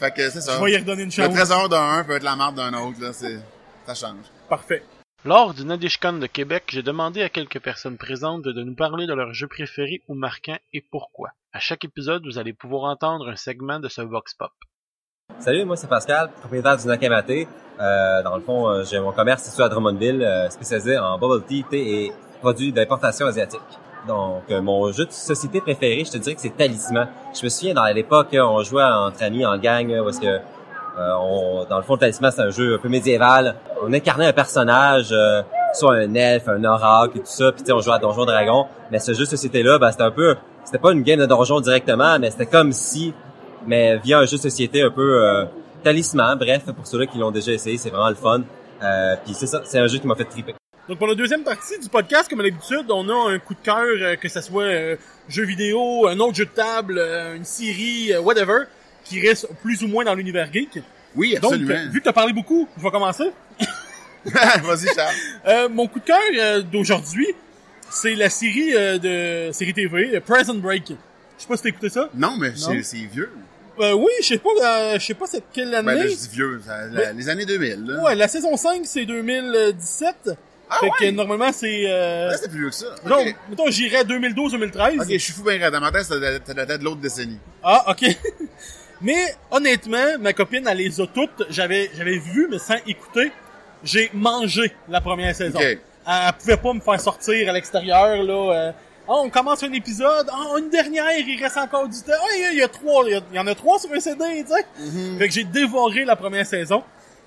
Fait 0.00 0.10
que 0.10 0.30
c'est 0.30 0.40
ça. 0.40 0.58
Je 0.58 0.64
vais 0.64 0.72
y 0.72 0.76
redonner 0.76 1.02
une 1.04 1.10
Le 1.10 1.14
chance. 1.14 1.32
trésor 1.32 1.68
d'un 1.68 2.02
peut 2.02 2.16
être 2.16 2.24
la 2.24 2.34
marde 2.34 2.56
d'un 2.56 2.74
autre, 2.74 3.00
là, 3.00 3.12
c'est, 3.12 3.38
ça 3.86 3.94
change. 3.94 4.24
Parfait. 4.48 4.82
Lors 5.24 5.54
du 5.54 5.64
NadishCon 5.64 6.14
de 6.14 6.26
Québec, 6.26 6.64
j'ai 6.72 6.82
demandé 6.82 7.22
à 7.22 7.28
quelques 7.28 7.60
personnes 7.60 7.96
présentes 7.96 8.42
de 8.42 8.62
nous 8.64 8.74
parler 8.74 9.06
de 9.06 9.14
leur 9.14 9.32
jeu 9.32 9.46
préféré 9.46 10.02
ou 10.08 10.14
marquant 10.14 10.58
et 10.72 10.80
pourquoi. 10.80 11.30
À 11.52 11.60
chaque 11.60 11.84
épisode, 11.84 12.24
vous 12.24 12.38
allez 12.38 12.52
pouvoir 12.52 12.90
entendre 12.90 13.28
un 13.28 13.36
segment 13.36 13.78
de 13.78 13.88
ce 13.88 14.00
Vox 14.00 14.34
Pop. 14.34 14.50
Salut, 15.38 15.64
moi 15.64 15.76
c'est 15.76 15.88
Pascal, 15.88 16.30
propriétaire 16.40 16.76
du 16.76 16.86
Nakamate. 16.86 17.30
Euh, 17.80 18.22
dans 18.22 18.36
le 18.36 18.42
fond, 18.42 18.68
euh, 18.68 18.84
j'ai 18.84 19.00
mon 19.00 19.12
commerce 19.12 19.42
situé 19.42 19.64
à 19.64 19.68
Drummondville, 19.68 20.22
euh, 20.22 20.48
spécialisé 20.50 20.98
en 20.98 21.18
bubble 21.18 21.42
tea, 21.42 21.64
thé 21.68 22.04
et 22.04 22.12
produits 22.40 22.72
d'importation 22.72 23.26
asiatique. 23.26 23.60
Donc, 24.06 24.42
euh, 24.50 24.60
mon 24.60 24.92
jeu 24.92 25.06
de 25.06 25.12
société 25.12 25.60
préféré, 25.60 26.04
je 26.04 26.12
te 26.12 26.18
dirais 26.18 26.34
que 26.34 26.40
c'est 26.40 26.56
Talisman. 26.56 27.08
Je 27.34 27.44
me 27.44 27.48
souviens, 27.48 27.74
dans 27.74 27.84
l'époque, 27.86 28.28
on 28.34 28.62
jouait 28.62 28.82
entre 28.82 29.22
amis, 29.22 29.44
en 29.44 29.58
gang, 29.58 29.90
est-ce 29.90 30.20
que, 30.20 30.38
on, 30.98 31.64
dans 31.68 31.76
le 31.78 31.82
fond, 31.82 31.96
Talisman, 31.96 32.30
c'est 32.30 32.42
un 32.42 32.50
jeu 32.50 32.74
un 32.74 32.78
peu 32.78 32.88
médiéval. 32.88 33.56
On 33.82 33.92
incarnait 33.92 34.26
un 34.26 34.32
personnage, 34.32 35.14
soit 35.72 35.94
un 35.94 36.14
elfe, 36.14 36.48
un 36.48 36.62
oracle 36.64 37.18
et 37.18 37.20
tout 37.20 37.26
ça, 37.26 37.52
puis 37.52 37.64
on 37.72 37.80
jouait 37.80 37.94
à 37.94 37.98
Donjon 37.98 38.24
Dragon. 38.24 38.66
Mais 38.90 38.98
ce 38.98 39.12
jeu 39.12 39.24
de 39.24 39.30
société-là, 39.30 39.78
ben, 39.78 39.90
c'était 39.90 40.04
un 40.04 40.10
peu... 40.10 40.36
C'était 40.64 40.78
pas 40.78 40.92
une 40.92 41.02
game 41.02 41.18
de 41.18 41.26
donjon 41.26 41.60
directement, 41.60 42.18
mais 42.20 42.30
c'était 42.30 42.46
comme 42.46 42.72
si 42.72 43.12
mais 43.66 43.98
via 43.98 44.18
un 44.18 44.26
jeu 44.26 44.36
de 44.36 44.42
société 44.42 44.82
un 44.82 44.90
peu 44.90 45.22
euh, 45.24 45.44
talisman. 45.82 46.38
Bref, 46.38 46.62
pour 46.76 46.86
ceux-là 46.86 47.06
qui 47.06 47.18
l'ont 47.18 47.30
déjà 47.30 47.52
essayé, 47.52 47.76
c'est 47.78 47.90
vraiment 47.90 48.08
le 48.08 48.14
fun. 48.14 48.42
Euh, 48.82 49.16
Puis 49.24 49.34
c'est 49.34 49.46
ça, 49.46 49.62
c'est 49.64 49.78
un 49.78 49.86
jeu 49.86 49.98
qui 49.98 50.06
m'a 50.06 50.14
fait 50.16 50.24
triper. 50.24 50.54
Donc 50.88 50.98
pour 50.98 51.06
la 51.06 51.14
deuxième 51.14 51.44
partie 51.44 51.78
du 51.78 51.88
podcast, 51.88 52.28
comme 52.28 52.40
à 52.40 52.42
l'habitude, 52.42 52.86
on 52.90 53.08
a 53.08 53.30
un 53.32 53.38
coup 53.38 53.54
de 53.54 53.60
cœur, 53.62 53.78
euh, 53.86 54.16
que 54.16 54.28
ce 54.28 54.40
soit 54.40 54.64
euh, 54.64 54.96
jeu 55.28 55.44
vidéo, 55.44 56.08
un 56.08 56.18
autre 56.18 56.34
jeu 56.34 56.44
de 56.44 56.50
table, 56.50 56.98
euh, 56.98 57.36
une 57.36 57.44
série, 57.44 58.12
euh, 58.12 58.20
whatever, 58.20 58.64
qui 59.04 59.20
reste 59.20 59.48
plus 59.62 59.82
ou 59.84 59.88
moins 59.88 60.04
dans 60.04 60.14
l'univers 60.14 60.52
geek. 60.52 60.80
Oui, 61.14 61.34
Donc, 61.40 61.52
absolument. 61.52 61.74
euh, 61.74 61.88
vu 61.90 61.98
que 62.00 62.04
tu 62.04 62.08
as 62.08 62.12
parlé 62.12 62.32
beaucoup, 62.32 62.68
je 62.76 62.82
vais 62.82 62.90
commencer. 62.90 63.30
Vas-y, 64.24 64.86
Charles. 64.94 65.14
Euh, 65.46 65.68
mon 65.68 65.88
coup 65.88 65.98
de 65.98 66.04
cœur 66.04 66.18
euh, 66.38 66.62
d'aujourd'hui, 66.62 67.26
c'est 67.90 68.14
la 68.14 68.30
série 68.30 68.74
euh, 68.76 68.98
de 69.48 69.52
série 69.52 69.74
TV, 69.74 70.20
Prison 70.20 70.54
Break. 70.54 70.84
Je 70.88 70.94
sais 71.42 71.48
pas 71.48 71.56
si 71.56 71.64
t'as 71.64 71.68
écouté 71.70 71.88
ça. 71.90 72.08
Non, 72.14 72.36
mais 72.38 72.52
c'est 72.56 72.96
vieux. 73.06 73.30
Euh, 73.80 73.92
oui, 73.94 74.10
je 74.22 74.26
sais 74.28 74.38
pas, 74.38 74.50
euh, 74.62 74.98
je 74.98 75.06
sais 75.06 75.14
pas 75.14 75.26
c'est 75.26 75.42
quelle 75.52 75.74
année. 75.74 75.86
Ben, 75.86 75.94
là, 75.98 76.06
je 76.06 76.14
dis 76.14 76.28
vieux. 76.32 76.60
ça- 76.66 76.86
la- 76.90 77.12
les 77.12 77.28
années 77.28 77.46
2000, 77.46 77.84
là. 77.86 78.02
ouais, 78.02 78.14
la 78.14 78.28
saison 78.28 78.56
5 78.56 78.82
c'est 78.84 79.04
2017. 79.06 80.30
Ah 80.74 80.78
fait 80.80 80.90
que 81.06 81.10
normalement 81.10 81.52
c'est 81.52 81.84
euh, 81.86 82.28
Là, 82.30 82.36
c'est 82.38 82.48
plus 82.50 82.60
vieux 82.60 82.68
que 82.70 82.74
ça. 82.74 82.86
non, 83.06 83.24
mettons 83.50 83.70
j'irais 83.70 84.04
2012-2013. 84.04 85.00
Ok, 85.00 85.06
je 85.10 85.18
suis 85.18 85.32
fou 85.32 85.42
bien 85.42 85.58
raide. 85.58 85.72
Dans 85.72 85.80
ma 85.80 85.92
tête, 85.92 86.04
ça 86.04 86.14
ça 86.44 86.54
datait 86.54 86.78
de 86.78 86.84
l'autre 86.84 87.00
décennie. 87.00 87.38
Ah, 87.62 87.90
ok. 87.90 88.04
mais 89.02 89.34
honnêtement, 89.50 90.18
ma 90.20 90.32
copine, 90.32 90.66
elle 90.66 90.78
les 90.78 91.00
a 91.00 91.06
toutes. 91.06 91.44
J'avais, 91.50 91.90
j'avais 91.96 92.18
vu, 92.18 92.48
mais 92.50 92.58
sans 92.58 92.76
écouter. 92.86 93.32
J'ai 93.84 94.10
mangé 94.14 94.72
la 94.88 95.00
première 95.00 95.34
saison. 95.34 95.58
Ok. 95.58 95.64
Elle, 95.64 95.78
elle 96.06 96.32
pouvait 96.38 96.56
pas 96.56 96.72
me 96.72 96.80
faire 96.80 97.00
sortir 97.00 97.48
à 97.50 97.52
l'extérieur 97.52 98.22
là. 98.22 98.72
Ah, 99.08 99.14
on 99.18 99.30
commence 99.30 99.62
un 99.62 99.72
épisode. 99.72 100.28
Ah, 100.32 100.58
une 100.58 100.70
dernière, 100.70 101.10
il 101.18 101.42
reste 101.42 101.56
encore 101.58 101.88
du 101.88 101.98
temps. 102.02 102.12
Ah, 102.20 102.26
il 102.36 102.40
y 102.40 102.44
a- 102.46 102.52
il 102.52 102.58
y, 102.58 102.62
a 102.62 102.68
trois, 102.68 103.04
il 103.08 103.20
y 103.34 103.38
en 103.38 103.46
a 103.46 103.54
trois 103.54 103.78
sur 103.78 103.92
un 103.92 104.00
CD, 104.00 104.44
tu 104.44 104.52
sais. 104.52 104.66
Mm-hmm. 104.80 105.18
Fait 105.18 105.28
que 105.28 105.34
j'ai 105.34 105.44
dévoré 105.44 106.04
la 106.04 106.14
première 106.16 106.46
saison. 106.46 106.82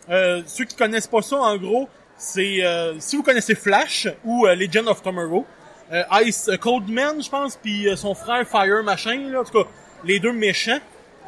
Euh, 0.09 0.41
ceux 0.45 0.65
qui 0.65 0.75
connaissent 0.75 1.07
pas 1.07 1.21
ça, 1.21 1.35
en 1.37 1.57
gros, 1.57 1.89
c'est 2.17 2.63
euh, 2.63 2.93
si 2.99 3.17
vous 3.17 3.23
connaissez 3.23 3.55
Flash 3.55 4.07
ou 4.23 4.45
euh, 4.47 4.55
Legend 4.55 4.87
of 4.87 5.01
Tomorrow, 5.01 5.45
euh, 5.91 6.03
Ice 6.23 6.47
euh, 6.47 6.57
Cold 6.57 6.87
Man, 6.89 7.21
je 7.21 7.29
pense, 7.29 7.57
puis 7.57 7.87
son 7.97 8.15
frère 8.15 8.47
Fire 8.47 8.81
machin, 8.83 9.29
là, 9.31 9.41
en 9.41 9.43
tout 9.43 9.63
cas, 9.63 9.69
les 10.05 10.19
deux 10.19 10.31
méchants, 10.31 10.79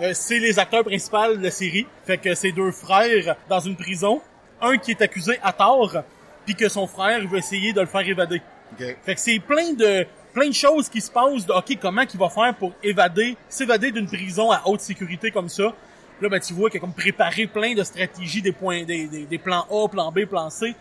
euh, 0.02 0.12
c'est 0.14 0.40
les 0.40 0.60
acteurs 0.60 0.84
principaux 0.86 1.36
de 1.36 1.44
la 1.44 1.52
série. 1.52 1.88
Fait 2.06 2.18
que 2.18 2.34
c'est 2.36 2.52
deux 2.54 2.72
frères 2.72 3.36
dans 3.50 3.60
une 3.60 3.76
prison, 3.76 4.22
un 4.62 4.78
qui 4.78 4.92
est 4.92 5.02
accusé 5.02 5.40
à 5.44 5.52
tort, 5.52 5.98
puis 6.46 6.56
que 6.56 6.70
son 6.70 6.88
frère 6.88 7.28
veut 7.28 7.40
essayer 7.40 7.74
de 7.74 7.82
le 7.82 7.88
faire 7.88 8.08
évader. 8.08 8.42
Fait 8.78 9.16
que 9.16 9.20
c'est 9.22 9.40
plein 9.40 9.74
de 9.74 10.06
plein 10.38 10.50
de 10.50 10.54
choses 10.54 10.88
qui 10.88 11.02
se 11.02 11.10
passent 11.10 11.48
de 11.48 11.52
OK, 11.52 11.80
comment 11.82 12.06
qu'il 12.06 12.20
va 12.20 12.30
faire 12.30 12.54
pour 12.54 12.72
évader, 12.84 13.36
s'évader 13.50 13.92
d'une 13.92 14.06
prison 14.06 14.52
à 14.52 14.62
haute 14.66 14.82
sécurité 14.82 15.32
comme 15.32 15.50
ça. 15.50 15.74
Là 16.22 16.30
ben 16.30 16.40
tu 16.40 16.54
vois 16.54 16.70
qu'il 16.70 16.78
a 16.78 16.82
comme 16.82 16.94
préparé 16.94 17.48
plein 17.48 17.74
de 17.74 17.84
stratégies 17.84 18.44
des 18.44 18.52
points 18.52 18.84
des, 18.84 19.08
des, 19.08 19.26
des 19.26 19.38
plans 19.40 19.66
A, 19.72 19.88
plan 19.88 20.12
B, 20.12 20.26
plan 20.26 20.52
C. 20.52 20.76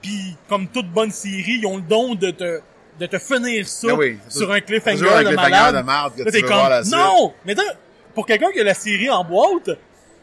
Puis 0.00 0.36
comme 0.48 0.68
toute 0.68 0.90
bonne 0.90 1.10
série, 1.10 1.58
ils 1.60 1.66
ont 1.66 1.76
le 1.76 1.82
don 1.82 2.14
de 2.14 2.30
te 2.30 2.60
de 2.98 3.06
te 3.06 3.18
finir 3.18 3.68
ça 3.68 3.94
oui, 3.94 4.18
c'est 4.28 4.38
sur 4.38 4.50
un 4.50 4.60
cliffhanger 4.60 5.04
de 5.04 5.34
malade. 5.34 5.76
de 5.76 5.82
marde 5.82 6.14
que 6.16 6.22
Là, 6.22 6.32
tu 6.32 6.46
voir 6.46 6.70
la 6.70 6.82
non, 6.84 7.34
mais 7.44 7.54
pour 8.14 8.24
quelqu'un 8.24 8.50
qui 8.52 8.60
a 8.60 8.64
la 8.64 8.74
série 8.74 9.10
en 9.10 9.22
boîte, 9.22 9.70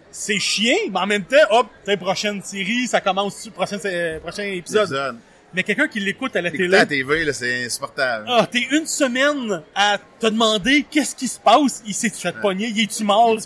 c'est 0.10 0.40
chiant, 0.40 0.76
mais 0.92 1.00
en 1.00 1.08
même 1.08 1.24
temps, 1.24 1.38
hop, 1.52 1.68
t'as 1.86 1.98
prochaine 1.98 2.42
série, 2.42 2.88
ça 2.88 3.00
commence 3.00 3.48
prochain 3.50 3.78
euh, 3.86 4.20
prochain 4.20 4.44
épisode. 4.44 5.18
Mais 5.56 5.64
quelqu'un 5.64 5.88
qui 5.88 6.00
l'écoute 6.02 6.36
à 6.36 6.42
la 6.42 6.52
télé, 6.52 6.76
à 6.76 6.80
la 6.80 6.86
TV, 6.86 7.24
là, 7.24 7.32
c'est 7.34 7.66
insupportable. 7.66 8.26
ah, 8.28 8.46
t'es 8.52 8.68
une 8.72 8.86
semaine 8.86 9.62
à 9.74 9.98
te 10.20 10.28
demander 10.28 10.86
qu'est-ce 10.92 11.16
qui 11.16 11.28
se 11.30 11.40
passe, 11.40 11.82
il 11.88 11.94
s'est 11.94 12.10
fait 12.10 12.36
pogner, 12.42 12.68
il 12.68 12.84
est-tu 12.84 13.04
mort? 13.06 13.38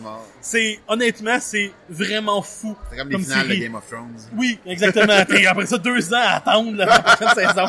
C'est 0.41 0.79
honnêtement, 0.87 1.37
c'est 1.39 1.71
vraiment 1.89 2.41
fou. 2.41 2.75
C'est 2.89 2.97
comme 2.97 3.09
les 3.09 3.19
finales 3.19 3.47
de 3.47 3.53
Game 3.55 3.75
of 3.75 3.87
Thrones. 3.87 4.15
Oui, 4.35 4.57
exactement. 4.65 5.23
T'es 5.25 5.45
après 5.45 5.65
ça 5.67 5.77
deux 5.77 6.13
ans 6.13 6.17
à 6.21 6.37
attendre 6.37 6.75
la 6.77 6.99
prochaine 6.99 7.35
saison. 7.47 7.65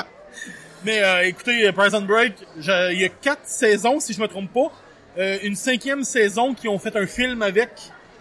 Mais 0.84 1.02
euh, 1.02 1.26
écoutez, 1.26 1.66
euh, 1.68 1.72
Prison 1.72 2.00
Break, 2.00 2.32
je- 2.58 2.92
il 2.94 3.00
y 3.00 3.04
a 3.04 3.08
quatre 3.10 3.44
saisons, 3.44 4.00
si 4.00 4.14
je 4.14 4.20
me 4.20 4.26
trompe 4.28 4.50
pas. 4.52 4.72
Euh, 5.18 5.38
une 5.42 5.56
cinquième 5.56 6.04
saison 6.04 6.54
qui 6.54 6.68
ont 6.68 6.78
fait 6.78 6.96
un 6.96 7.06
film 7.06 7.42
avec. 7.42 7.68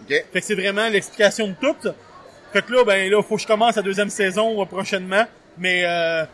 OK? 0.02 0.08
Fait 0.32 0.40
que 0.40 0.46
c'est 0.46 0.54
vraiment 0.56 0.86
l'explication 0.88 1.48
de 1.48 1.54
tout. 1.60 1.88
Fait 2.52 2.60
que 2.62 2.72
là, 2.72 2.84
ben 2.84 3.10
là, 3.10 3.22
faut 3.22 3.36
que 3.36 3.42
je 3.42 3.46
commence 3.46 3.76
la 3.76 3.82
deuxième 3.82 4.10
saison 4.10 4.60
euh, 4.60 4.64
prochainement. 4.66 5.24
Mais 5.60 5.82
euh, 5.84 6.24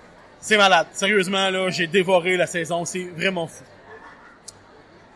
c'est 0.40 0.56
malade. 0.56 0.86
Sérieusement, 0.92 1.50
là, 1.50 1.68
j'ai 1.68 1.86
dévoré 1.86 2.36
la 2.38 2.46
saison. 2.46 2.84
C'est 2.86 3.04
vraiment 3.14 3.46
fou. 3.46 3.64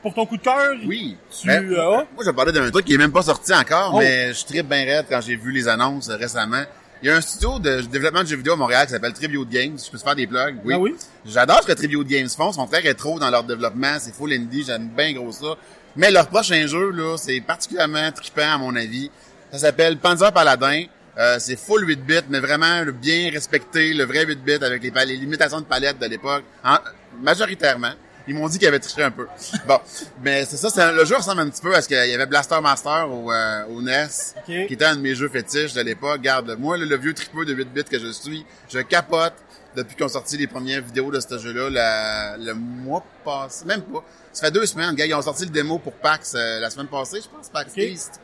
Pour 0.02 0.14
ton 0.14 0.24
coup 0.26 0.36
de 0.38 0.42
cœur, 0.42 0.74
Oui. 0.86 1.16
tu 1.30 1.46
Ben, 1.46 1.64
as... 1.74 2.06
Moi, 2.14 2.24
je 2.24 2.30
parler 2.30 2.52
d'un 2.52 2.70
truc 2.70 2.86
qui 2.86 2.94
est 2.94 2.98
même 2.98 3.12
pas 3.12 3.22
sorti 3.22 3.52
encore, 3.54 3.92
Oh. 3.94 3.98
mais 3.98 4.32
je 4.32 4.44
tripe 4.46 4.66
bien 4.66 4.84
raide 4.84 5.06
quand 5.10 5.20
j'ai 5.20 5.36
vu 5.36 5.52
les 5.52 5.68
annonces 5.68 6.08
euh, 6.08 6.16
récemment. 6.16 6.62
Il 7.02 7.08
y 7.08 7.10
a 7.10 7.16
un 7.16 7.20
studio 7.20 7.58
de 7.58 7.82
développement 7.82 8.22
de 8.22 8.26
jeux 8.28 8.36
vidéo 8.36 8.54
à 8.54 8.56
Montréal 8.56 8.86
qui 8.86 8.92
s'appelle 8.92 9.12
Tribute 9.14 9.48
Games. 9.48 9.76
Je 9.82 9.90
peux 9.90 9.96
te 9.98 10.02
faire 10.02 10.14
des 10.16 10.26
plugs? 10.26 10.56
Oui. 10.64 10.74
Ah 10.74 10.78
oui? 10.78 10.94
J'adore 11.26 11.62
ce 11.62 11.66
que 11.66 11.72
Tribute 11.72 12.06
Games 12.06 12.28
font. 12.28 12.50
Ils 12.50 12.54
sont 12.54 12.66
très 12.66 12.80
rétro 12.80 13.18
dans 13.18 13.30
leur 13.30 13.42
développement. 13.44 13.96
C'est 13.98 14.14
full 14.14 14.32
indie. 14.32 14.64
J'aime 14.66 14.88
bien 14.88 15.12
gros 15.14 15.32
ça. 15.32 15.54
Mais 15.96 16.10
leur 16.10 16.26
prochain 16.28 16.66
jeu, 16.66 16.90
là, 16.90 17.16
c'est 17.16 17.40
particulièrement 17.40 18.10
trippant 18.12 18.52
à 18.54 18.58
mon 18.58 18.74
avis. 18.76 19.10
Ça 19.52 19.58
s'appelle 19.58 19.96
Panzer 19.98 20.30
Paladin. 20.32 20.84
Euh, 21.20 21.36
c'est 21.38 21.56
full 21.56 21.86
8 21.86 21.96
bits, 22.06 22.14
mais 22.30 22.40
vraiment 22.40 22.82
bien 22.92 23.30
respecté, 23.30 23.92
le 23.92 24.04
vrai 24.04 24.24
8 24.24 24.42
bits 24.42 24.64
avec 24.64 24.82
les, 24.82 24.90
les 25.04 25.16
limitations 25.16 25.60
de 25.60 25.66
palette 25.66 25.98
de 25.98 26.06
l'époque, 26.06 26.44
en- 26.64 26.78
majoritairement. 27.22 27.92
Ils 28.28 28.34
m'ont 28.34 28.48
dit 28.48 28.58
qu'ils 28.58 28.68
avaient 28.68 28.78
triché 28.78 29.02
un 29.02 29.10
peu. 29.10 29.26
Bon, 29.66 29.78
mais 30.22 30.44
c'est 30.44 30.56
ça, 30.56 30.70
c'est 30.70 30.92
le 30.92 31.04
jeu 31.04 31.16
ressemble 31.16 31.40
un 31.42 31.50
petit 31.50 31.60
peu 31.62 31.74
à 31.74 31.82
ce 31.82 31.88
qu'il 31.88 31.96
y 31.96 32.14
avait 32.14 32.26
Blaster 32.26 32.60
Master 32.62 33.10
au, 33.10 33.30
euh, 33.32 33.64
au 33.66 33.82
NES, 33.82 34.06
Ok. 34.38 34.44
qui 34.66 34.74
était 34.74 34.84
un 34.84 34.96
de 34.96 35.00
mes 35.00 35.14
jeux 35.14 35.28
fétiches 35.28 35.72
de 35.74 35.80
l'époque. 35.82 36.20
Garde, 36.22 36.56
moi, 36.58 36.76
le, 36.78 36.84
le 36.84 36.96
vieux 36.96 37.12
tripeux 37.14 37.44
de 37.44 37.52
8 37.54 37.64
bits 37.72 37.84
que 37.84 37.98
je 37.98 38.10
suis, 38.12 38.46
je 38.72 38.78
capote 38.80 39.34
depuis 39.76 39.96
qu'on 39.96 40.08
sorti 40.08 40.36
les 40.36 40.46
premières 40.46 40.82
vidéos 40.82 41.10
de 41.10 41.20
ce 41.20 41.38
jeu-là 41.38 41.70
la- 41.70 42.36
le 42.38 42.54
mois 42.54 43.04
passé, 43.24 43.64
même 43.66 43.82
pas. 43.82 44.04
Ça 44.32 44.46
fait 44.46 44.50
deux 44.52 44.66
semaines, 44.66 44.94
gars, 44.94 45.06
ils 45.06 45.14
ont 45.14 45.22
sorti 45.22 45.44
le 45.44 45.50
démo 45.50 45.78
pour 45.78 45.92
PAX 45.94 46.34
euh, 46.34 46.60
la 46.60 46.70
semaine 46.70 46.88
passée, 46.88 47.20
je 47.22 47.28
pense, 47.28 47.48
PAX 47.48 47.72
Ok. 47.72 47.78
East. 47.78 48.20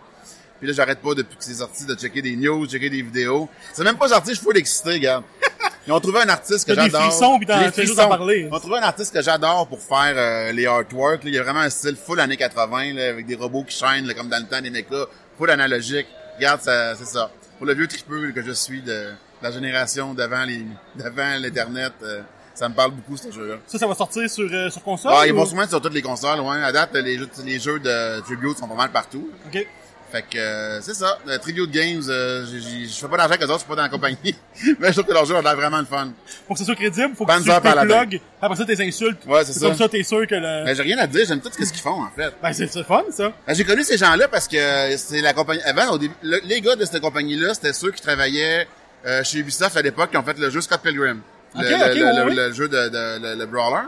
Puis 0.59 0.67
là, 0.69 0.73
j'arrête 0.75 1.01
pas 1.01 1.15
depuis 1.15 1.37
que 1.37 1.45
c'est 1.45 1.55
sorti 1.55 1.85
de 1.85 1.95
checker 1.95 2.23
des 2.23 2.37
news, 2.37 2.67
checker 2.67 2.89
des 2.91 3.03
vidéos. 3.03 3.49
C'est 3.73 3.85
même 3.85 3.97
pas 3.99 4.09
sorti, 4.09 4.31
je 4.31 4.37
suis 4.37 4.45
full 4.45 4.57
excité, 4.57 4.93
regarde. 4.93 5.25
Ils 5.87 5.93
ont 5.93 6.01
trouvé 6.01 6.21
un 6.21 6.29
artiste 6.29 6.67
que 6.67 6.73
T'as 6.73 6.85
des 6.85 6.91
j'adore. 6.91 7.11
frissons, 7.13 7.39
puis 7.39 7.47
t'en- 7.47 7.59
Des 7.59 7.65
juste 7.67 7.77
frissons. 7.77 8.01
en 8.03 8.09
parler. 8.09 8.47
Ils 8.51 8.53
ont 8.55 8.59
trouvé 8.59 8.79
un 8.79 8.83
artiste 8.83 9.15
que 9.15 9.23
j'adore 9.23 9.69
pour 9.69 9.81
faire 9.81 10.15
euh, 10.17 10.51
les 10.53 10.67
artworks. 10.67 11.23
là. 11.23 11.31
Il 11.31 11.35
y 11.35 11.39
a 11.39 11.43
vraiment 11.45 11.61
un 11.61 11.71
style 11.71 11.97
full 11.97 12.19
années 12.19 12.37
80, 12.37 12.95
là, 12.95 13.09
avec 13.11 13.27
des 13.27 13.37
robots 13.37 13.63
qui 13.63 13.77
chaînent, 13.77 14.07
là, 14.07 14.15
comme 14.15 14.29
dans 14.29 14.39
le 14.43 14.49
temps 14.49 14.61
des 14.61 14.71
mechas, 14.71 15.05
full 15.39 15.49
analogique. 15.51 16.07
Regarde, 16.37 16.61
ça, 16.61 16.97
c'est 16.97 17.07
ça. 17.07 17.31
Pour 17.59 17.67
le 17.67 17.75
vieux 17.75 17.87
tripeux 17.87 18.33
que 18.33 18.43
je 18.43 18.51
suis 18.53 18.83
de 18.83 19.11
la 19.43 19.53
génération 19.53 20.13
d'avant 20.13 20.45
les, 20.45 20.67
d'avant 20.97 21.39
l'internet, 21.39 21.93
euh, 22.03 22.21
ça 22.55 22.69
me 22.69 22.75
parle 22.75 22.91
beaucoup 22.91 23.17
ce 23.17 23.31
jeu-là. 23.31 23.57
Ça, 23.69 23.79
ça 23.79 23.87
va 23.87 23.95
sortir 23.95 24.29
sur, 24.29 24.49
euh, 24.53 24.69
sur 24.71 24.83
console? 24.83 25.13
Ah, 25.15 25.25
ils 25.27 25.33
ou- 25.33 25.37
vont 25.37 25.47
sûrement 25.47 25.69
sur 25.69 25.81
toutes 25.81 25.95
les 25.95 26.03
consoles, 26.03 26.41
ouais. 26.41 26.63
À 26.65 26.73
date, 26.73 26.95
les 26.95 27.17
jeux, 27.17 27.29
les 27.45 27.61
jeux 27.61 27.79
de 27.79 28.21
Tribute 28.23 28.59
sont 28.59 28.67
pas 28.67 28.75
mal 28.75 28.91
partout. 28.91 29.31
OK. 29.47 29.67
Fait 30.11 30.23
que 30.23 30.39
euh, 30.39 30.81
c'est 30.81 30.95
ça. 30.95 31.19
Le 31.27 31.37
Tribute 31.39 31.71
Games, 31.71 32.03
euh, 32.09 32.47
je 32.47 32.87
fais 32.89 33.09
pas 33.09 33.17
d'argent 33.17 33.35
avec 33.35 33.43
eux 33.43 33.47
autres, 33.47 33.55
je 33.55 33.59
suis 33.61 33.69
pas 33.69 33.75
dans 33.77 33.83
la 33.83 33.89
compagnie. 33.89 34.37
Mais 34.79 34.89
je 34.89 34.93
trouve 34.93 35.05
que 35.07 35.13
leur 35.13 35.25
jeu 35.25 35.35
a 35.37 35.43
l'air 35.43 35.57
vraiment 35.57 35.79
le 35.79 35.85
fun. 35.85 36.11
Pour 36.47 36.55
que 36.55 36.61
ce 36.61 36.65
soit 36.65 36.77
crédible, 36.77 37.15
faut 37.17 37.27
que 37.27 37.39
tu 37.43 37.49
Paladin. 37.61 38.07
plugs, 38.07 38.21
après 38.41 38.57
ça, 38.57 38.65
tes 38.65 38.87
insultes. 38.87 39.25
Ouais, 39.27 39.45
c'est 39.45 39.53
ça. 39.53 39.67
Comme 39.67 39.77
ça, 39.77 39.89
t'es 39.89 40.03
sûr 40.05 40.27
que 40.27 40.35
le... 40.37 40.65
Mais 40.65 40.75
j'ai 40.77 40.83
rien 40.83 40.99
à 40.99 41.07
dire, 41.09 41.25
j'aime 41.27 41.41
tout 41.41 41.51
ce 41.53 41.59
qu'ils 41.59 41.81
font 41.83 42.03
en 42.05 42.11
fait. 42.15 42.33
Ben, 42.43 42.53
c'est 42.53 42.69
fun, 42.85 43.03
ça. 43.11 43.33
Ben, 43.47 43.55
j'ai 43.55 43.65
connu 43.65 43.83
ces 43.83 43.97
gens-là 43.99 44.29
parce 44.29 44.47
que 44.47 44.97
c'est 44.97 45.21
la 45.21 45.33
compagnie. 45.33 45.63
Avant, 45.63 45.91
au 45.95 45.99
début, 45.99 46.15
le- 46.23 46.41
les 46.45 46.61
gars 46.61 46.77
de 46.77 46.85
cette 46.85 47.01
compagnie-là, 47.01 47.55
c'était 47.55 47.73
ceux 47.73 47.91
qui 47.91 48.01
travaillaient 48.01 48.69
euh, 49.07 49.25
chez 49.25 49.39
Ubisoft 49.39 49.77
à 49.77 49.83
l'époque, 49.83 50.11
qui 50.13 50.17
ont 50.17 50.23
fait 50.23 50.39
le 50.39 50.51
jeu 50.51 50.61
Scott 50.61 50.81
Pilgrim. 50.83 51.21
Le, 51.55 51.61
Ok, 51.61 51.67
le- 51.69 51.75
ok, 51.75 51.81
le- 51.95 52.05
oui, 52.05 52.17
le- 52.17 52.25
oui. 52.27 52.35
le 52.37 52.53
jeu 52.53 52.69
de, 52.69 52.89
de- 52.89 53.23
le, 53.23 53.35
le 53.41 53.47
brawler. 53.47 53.87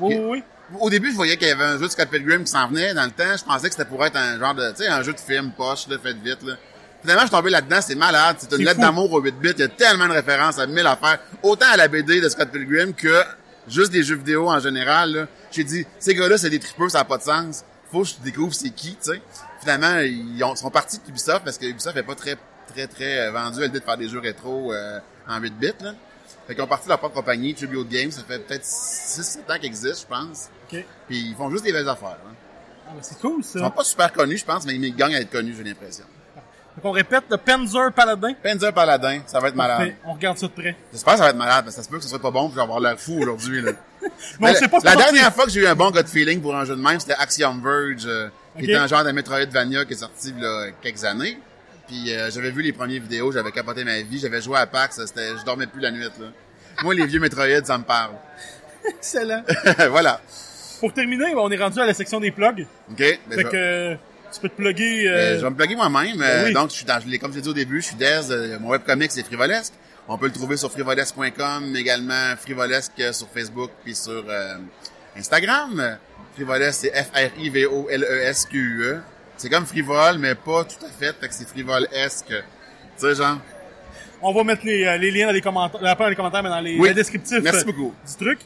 Oui, 0.00 0.16
oui. 0.20 0.42
Au 0.80 0.90
début, 0.90 1.10
je 1.10 1.16
voyais 1.16 1.36
qu'il 1.36 1.48
y 1.48 1.50
avait 1.50 1.64
un 1.64 1.78
jeu 1.78 1.84
de 1.84 1.88
Scott 1.90 2.08
Pilgrim 2.08 2.44
qui 2.44 2.50
s'en 2.50 2.68
venait 2.68 2.94
dans 2.94 3.04
le 3.04 3.10
temps. 3.10 3.36
Je 3.36 3.44
pensais 3.44 3.68
que 3.68 3.74
c'était 3.74 3.88
pour 3.88 4.04
être 4.04 4.16
un 4.16 4.38
genre 4.38 4.54
de, 4.54 4.70
tu 4.70 4.78
sais, 4.78 4.88
un 4.88 5.02
jeu 5.02 5.12
de 5.12 5.20
film 5.20 5.52
poche, 5.52 5.86
là, 5.88 5.96
fait 6.02 6.14
vite, 6.14 6.42
là. 6.42 6.54
Finalement, 7.02 7.22
je 7.22 7.26
suis 7.26 7.36
tombé 7.36 7.50
là-dedans, 7.50 7.80
c'est 7.82 7.94
malade. 7.94 8.36
C'est 8.38 8.50
une 8.56 8.64
lettre 8.64 8.80
d'amour 8.80 9.12
au 9.12 9.20
8 9.20 9.32
bits. 9.38 9.50
Il 9.56 9.60
y 9.60 9.62
a 9.62 9.68
tellement 9.68 10.08
de 10.08 10.12
références 10.14 10.58
à 10.58 10.66
mille 10.66 10.86
affaires. 10.86 11.18
Autant 11.42 11.66
à 11.70 11.76
la 11.76 11.86
BD 11.86 12.20
de 12.20 12.28
Scott 12.30 12.48
Pilgrim 12.50 12.94
que 12.94 13.22
juste 13.68 13.92
des 13.92 14.02
jeux 14.02 14.16
vidéo 14.16 14.48
en 14.48 14.58
général, 14.58 15.12
là. 15.12 15.26
J'ai 15.52 15.64
dit, 15.64 15.86
ces 15.98 16.14
gars-là, 16.14 16.38
c'est 16.38 16.48
des 16.50 16.58
tripeux, 16.58 16.88
ça 16.88 16.98
n'a 16.98 17.04
pas 17.04 17.18
de 17.18 17.22
sens. 17.22 17.62
Faut 17.92 18.02
que 18.02 18.08
je 18.08 18.14
découvre 18.24 18.54
c'est 18.54 18.70
qui, 18.70 18.92
tu 18.96 19.12
sais. 19.12 19.20
Finalement, 19.60 19.98
ils 20.00 20.42
ont- 20.42 20.56
sont 20.56 20.70
partis 20.70 20.96
de 20.98 21.02
Ubisoft 21.10 21.44
parce 21.44 21.58
que 21.58 21.66
Ubisoft 21.66 21.96
est 21.96 22.02
pas 22.02 22.14
très, 22.14 22.36
très, 22.74 22.86
très 22.86 23.18
euh, 23.20 23.30
vendu 23.32 23.60
à 23.62 23.66
l'idée 23.66 23.80
de 23.80 23.84
faire 23.84 23.96
des 23.98 24.08
jeux 24.08 24.18
rétro 24.20 24.72
euh, 24.72 24.98
en 25.28 25.38
8 25.40 25.54
bits, 25.58 25.72
là. 25.82 25.92
Fait 26.46 26.54
qu'ils 26.54 26.62
ont 26.62 26.66
parti 26.66 26.84
de 26.84 26.90
leur 26.90 26.98
propre 26.98 27.14
compagnie, 27.14 27.54
Tribute 27.54 27.88
Games. 27.88 28.10
Ça 28.10 28.22
fait 28.22 28.38
peut-être 28.38 28.64
6-7 28.64 29.38
ans 29.50 29.56
qu'ils 29.56 29.66
existent, 29.66 30.06
je 30.10 30.16
pense. 30.16 30.48
OK. 30.70 30.84
Puis 31.08 31.18
ils 31.18 31.34
font 31.34 31.50
juste 31.50 31.64
des 31.64 31.72
belles 31.72 31.88
affaires. 31.88 32.18
Hein. 32.26 32.34
Ah, 32.86 32.90
ben, 32.94 33.00
c'est 33.02 33.18
cool, 33.18 33.36
Ils 33.38 33.44
sont 33.44 33.58
ça. 33.60 33.70
pas 33.70 33.84
super 33.84 34.12
connus, 34.12 34.38
je 34.38 34.44
pense, 34.44 34.66
mais 34.66 34.74
ils 34.74 34.94
gagnent 34.94 35.14
à 35.14 35.20
être 35.20 35.30
connus, 35.30 35.54
j'ai 35.56 35.64
l'impression. 35.64 36.04
Donc, 36.76 36.86
on 36.86 36.90
répète, 36.90 37.24
le 37.30 37.36
Panzer 37.36 37.92
Paladin. 37.92 38.34
Panzer 38.42 38.72
Paladin, 38.72 39.20
ça 39.26 39.38
va 39.38 39.48
être 39.48 39.54
malade. 39.54 39.94
On 40.04 40.14
regarde 40.14 40.36
ça 40.36 40.48
de 40.48 40.52
près. 40.52 40.76
J'espère 40.92 41.12
que 41.14 41.18
ça 41.18 41.24
va 41.24 41.30
être 41.30 41.36
malade, 41.36 41.64
parce 41.64 41.76
que 41.76 41.80
ça 41.80 41.84
se 41.84 41.88
peut 41.88 41.98
que 41.98 42.02
ce 42.02 42.08
soit 42.08 42.18
pas 42.18 42.32
bon, 42.32 42.46
puis 42.48 42.50
je 42.52 42.56
vais 42.56 42.62
avoir 42.62 42.80
l'air 42.80 42.98
fou 42.98 43.16
aujourd'hui. 43.20 43.62
Là. 43.62 43.72
Sait 44.54 44.68
pas, 44.68 44.78
la 44.82 44.96
dernière 44.96 45.32
fois 45.32 45.44
que 45.44 45.50
j'ai 45.50 45.60
eu 45.60 45.66
un 45.66 45.76
bon 45.76 45.92
gut 45.92 46.04
feeling 46.06 46.42
pour 46.42 46.54
un 46.54 46.64
jeu 46.64 46.74
de 46.74 46.82
même, 46.82 46.98
c'était 46.98 47.14
Axiom 47.14 47.62
Verge, 47.62 48.06
euh, 48.06 48.28
qui 48.58 48.64
était 48.64 48.74
un 48.74 48.88
genre 48.88 49.04
de 49.04 49.12
Metroidvania 49.12 49.84
qui 49.84 49.92
est 49.92 49.98
sorti 49.98 50.34
il 50.36 50.42
y 50.42 50.44
a 50.44 50.72
quelques 50.82 51.04
années. 51.04 51.38
Puis 51.86 52.12
euh, 52.14 52.30
j'avais 52.30 52.50
vu 52.50 52.62
les 52.62 52.72
premières 52.72 53.00
vidéos, 53.02 53.30
j'avais 53.32 53.52
capoté 53.52 53.84
ma 53.84 54.00
vie, 54.02 54.18
j'avais 54.18 54.40
joué 54.40 54.58
à 54.58 54.66
PAX, 54.66 55.00
c'était, 55.04 55.36
je 55.38 55.44
dormais 55.44 55.66
plus 55.66 55.80
la 55.80 55.90
nuit. 55.90 56.02
Là. 56.02 56.10
Moi, 56.82 56.94
les 56.94 57.06
vieux 57.06 57.20
Metroid, 57.20 57.64
ça 57.64 57.76
me 57.78 57.84
parle. 57.84 58.14
Excellent. 58.88 59.42
voilà. 59.90 60.20
Pour 60.80 60.92
terminer, 60.92 61.32
ben, 61.34 61.38
on 61.40 61.50
est 61.50 61.56
rendu 61.56 61.78
à 61.80 61.86
la 61.86 61.94
section 61.94 62.20
des 62.20 62.30
plugs. 62.30 62.66
OK? 62.90 62.96
Ben, 62.98 63.18
Fait 63.30 63.42
je, 63.42 63.48
que, 63.48 63.94
tu 64.32 64.40
peux 64.40 64.48
te 64.48 64.56
plugger, 64.56 65.08
euh, 65.08 65.12
euh, 65.12 65.38
je 65.38 65.44
vais 65.44 65.50
me 65.50 65.56
plugger 65.56 65.76
moi-même. 65.76 66.20
euh, 66.20 66.42
Ben 66.42 66.44
oui. 66.46 66.52
Donc, 66.52 66.70
je 66.70 66.74
suis 66.76 66.84
dans, 66.84 66.94
comme 67.20 67.30
je 67.32 67.36
l'ai 67.36 67.42
dit 67.42 67.48
au 67.48 67.52
début, 67.54 67.80
je 67.80 67.86
suis 67.86 67.96
Dez, 67.96 68.20
mon 68.60 68.70
webcomic, 68.70 69.12
c'est 69.12 69.22
Frivolesque. 69.24 69.72
On 70.08 70.18
peut 70.18 70.26
le 70.26 70.32
trouver 70.32 70.56
sur 70.58 70.70
frivolesque.com, 70.70 71.74
également 71.76 72.34
Frivolesque 72.38 73.00
sur 73.14 73.28
Facebook, 73.28 73.70
puis 73.84 73.94
sur 73.94 74.24
euh, 74.28 74.56
Instagram. 75.16 75.96
Frivolesque, 76.34 76.80
c'est 76.82 76.92
F-R-I-V-O-L-E-S-Q-E. 77.84 79.00
C'est 79.36 79.50
comme 79.50 79.66
frivole, 79.66 80.18
mais 80.18 80.34
pas 80.34 80.64
tout 80.64 80.84
à 80.84 80.88
fait, 80.88 81.14
fait 81.20 81.28
que 81.28 81.34
c'est 81.34 81.48
frivolesque. 81.48 82.26
Tu 82.28 82.34
sais, 82.96 83.14
genre? 83.14 83.38
on 84.22 84.32
va 84.32 84.42
mettre 84.44 84.64
les, 84.64 84.84
euh, 84.86 84.96
les 84.96 85.10
liens 85.10 85.26
dans 85.26 85.32
les 85.32 85.40
commentaires, 85.42 85.80
pas 85.80 86.04
dans 86.04 86.08
les 86.08 86.16
commentaires, 86.16 86.42
mais 86.42 86.48
dans 86.48 86.60
les, 86.60 86.78
Oui. 86.78 86.88
les 86.88 86.94
descriptifs 86.94 87.42
Merci 87.42 87.60
euh, 87.62 87.64
beaucoup. 87.66 87.94
du 88.06 88.16
truc. 88.24 88.38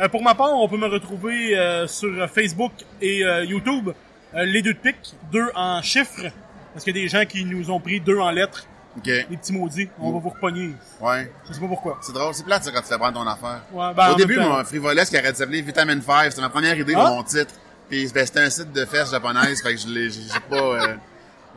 Euh, 0.00 0.08
pour 0.08 0.22
ma 0.22 0.34
part, 0.34 0.52
on 0.54 0.68
peut 0.68 0.78
me 0.78 0.86
retrouver 0.86 1.58
euh, 1.58 1.86
sur 1.86 2.28
Facebook 2.30 2.72
et 3.02 3.24
euh, 3.24 3.44
YouTube, 3.44 3.90
les 4.34 4.62
deux 4.62 4.74
de 4.74 4.78
pique, 4.78 5.14
deux 5.32 5.48
en 5.54 5.82
chiffres, 5.82 6.30
parce 6.72 6.84
qu'il 6.84 6.96
y 6.96 7.00
a 7.00 7.02
des 7.02 7.08
gens 7.08 7.24
qui 7.26 7.44
nous 7.44 7.70
ont 7.70 7.80
pris 7.80 7.98
deux 8.00 8.18
en 8.18 8.30
lettres, 8.30 8.64
OK. 8.96 9.06
les 9.06 9.24
petits 9.36 9.52
maudits. 9.52 9.88
On 9.98 10.12
va 10.12 10.18
vous 10.20 10.28
repogner. 10.30 10.70
Ouais. 11.00 11.30
Je 11.48 11.52
sais 11.52 11.60
pas 11.60 11.66
pourquoi. 11.66 11.98
C'est 12.00 12.12
drôle, 12.12 12.32
c'est 12.34 12.44
plate, 12.44 12.62
ça, 12.64 12.70
quand 12.70 12.80
tu 12.82 12.86
fais 12.88 12.96
prendre 12.98 13.14
ton 13.20 13.26
affaire. 13.26 13.62
Ouais, 13.72 13.92
ben, 13.94 14.10
en 14.10 14.12
Au 14.12 14.16
début, 14.16 14.38
mon 14.38 14.62
frivolesque 14.64 15.14
arrête 15.14 15.32
de 15.32 15.36
s'appeler 15.36 15.60
Vitamin 15.62 16.00
5. 16.00 16.30
C'était 16.30 16.42
ma 16.42 16.48
première 16.50 16.78
idée 16.78 16.94
Ah? 16.96 17.10
de 17.10 17.16
mon 17.16 17.22
titre. 17.24 17.52
Puis 17.88 18.06
ben, 18.14 18.26
c'était 18.26 18.40
un 18.40 18.50
site 18.50 18.72
de 18.72 18.84
fesses 18.84 19.10
japonaises, 19.10 19.62
fait 19.62 19.74
que 19.74 19.80
je 19.80 19.88
l'ai, 19.88 20.10
j'ai 20.10 20.20
pas, 20.50 20.56
euh, 20.56 20.94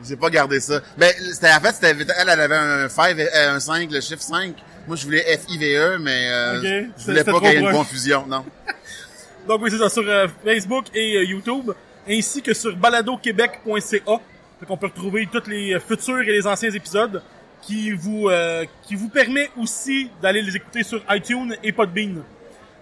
j'ai 0.02 0.16
pas 0.16 0.30
gardé 0.30 0.60
ça. 0.60 0.80
Ben, 0.96 1.12
c'était, 1.32 1.52
en 1.52 1.60
fait, 1.60 1.72
c'était, 1.74 1.90
elle, 1.90 2.28
elle 2.28 2.40
avait 2.40 2.56
un 2.56 2.88
5, 2.88 3.18
euh, 3.18 3.54
un 3.56 3.60
5, 3.60 3.90
le 3.90 4.00
chiffre 4.00 4.22
5. 4.22 4.54
Moi, 4.86 4.96
je 4.96 5.04
voulais 5.04 5.24
FIVE, 5.38 5.98
mais, 6.00 6.28
euh, 6.30 6.58
Ok. 6.58 6.92
je 6.98 7.04
voulais 7.04 7.24
pas 7.24 7.38
qu'il 7.40 7.48
y 7.48 7.54
ait 7.56 7.60
une 7.60 7.70
confusion, 7.70 8.26
non. 8.26 8.44
Donc 9.48 9.60
oui, 9.62 9.70
c'est 9.70 9.78
ça, 9.78 9.88
sur 9.88 10.08
euh, 10.08 10.26
Facebook 10.44 10.86
et 10.94 11.16
euh, 11.18 11.24
YouTube, 11.24 11.72
ainsi 12.08 12.42
que 12.42 12.54
sur 12.54 12.74
baladoquebec.ca. 12.76 14.20
Fait 14.60 14.66
qu'on 14.66 14.76
peut 14.76 14.86
retrouver 14.86 15.28
tous 15.30 15.48
les 15.48 15.78
futurs 15.80 16.20
et 16.20 16.32
les 16.32 16.46
anciens 16.46 16.70
épisodes 16.70 17.20
qui 17.60 17.90
vous 17.92 18.28
euh, 18.28 18.64
qui 18.84 18.94
vous 18.94 19.08
permet 19.08 19.50
aussi 19.56 20.08
d'aller 20.20 20.42
les 20.42 20.54
écouter 20.56 20.82
sur 20.84 21.02
iTunes 21.10 21.54
et 21.62 21.72
Podbean. 21.72 22.22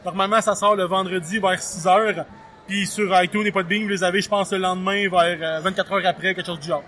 Normalement, 0.05 0.41
ça 0.41 0.55
sort 0.55 0.77
le 0.77 0.85
vendredi 0.85 1.39
vers 1.39 1.61
6 1.61 1.87
heures. 1.87 2.25
Puis 2.71 2.87
sur 2.87 3.21
iTunes 3.21 3.45
et 3.47 3.51
Podbean, 3.51 3.83
vous 3.83 3.89
les 3.89 4.05
avez, 4.05 4.21
je 4.21 4.29
pense, 4.29 4.53
le 4.53 4.59
lendemain 4.59 5.09
vers 5.09 5.59
euh, 5.59 5.61
24 5.61 5.93
heures 5.93 6.07
après, 6.07 6.37
quelque 6.37 6.47
chose 6.47 6.61
du 6.61 6.69
genre. 6.69 6.85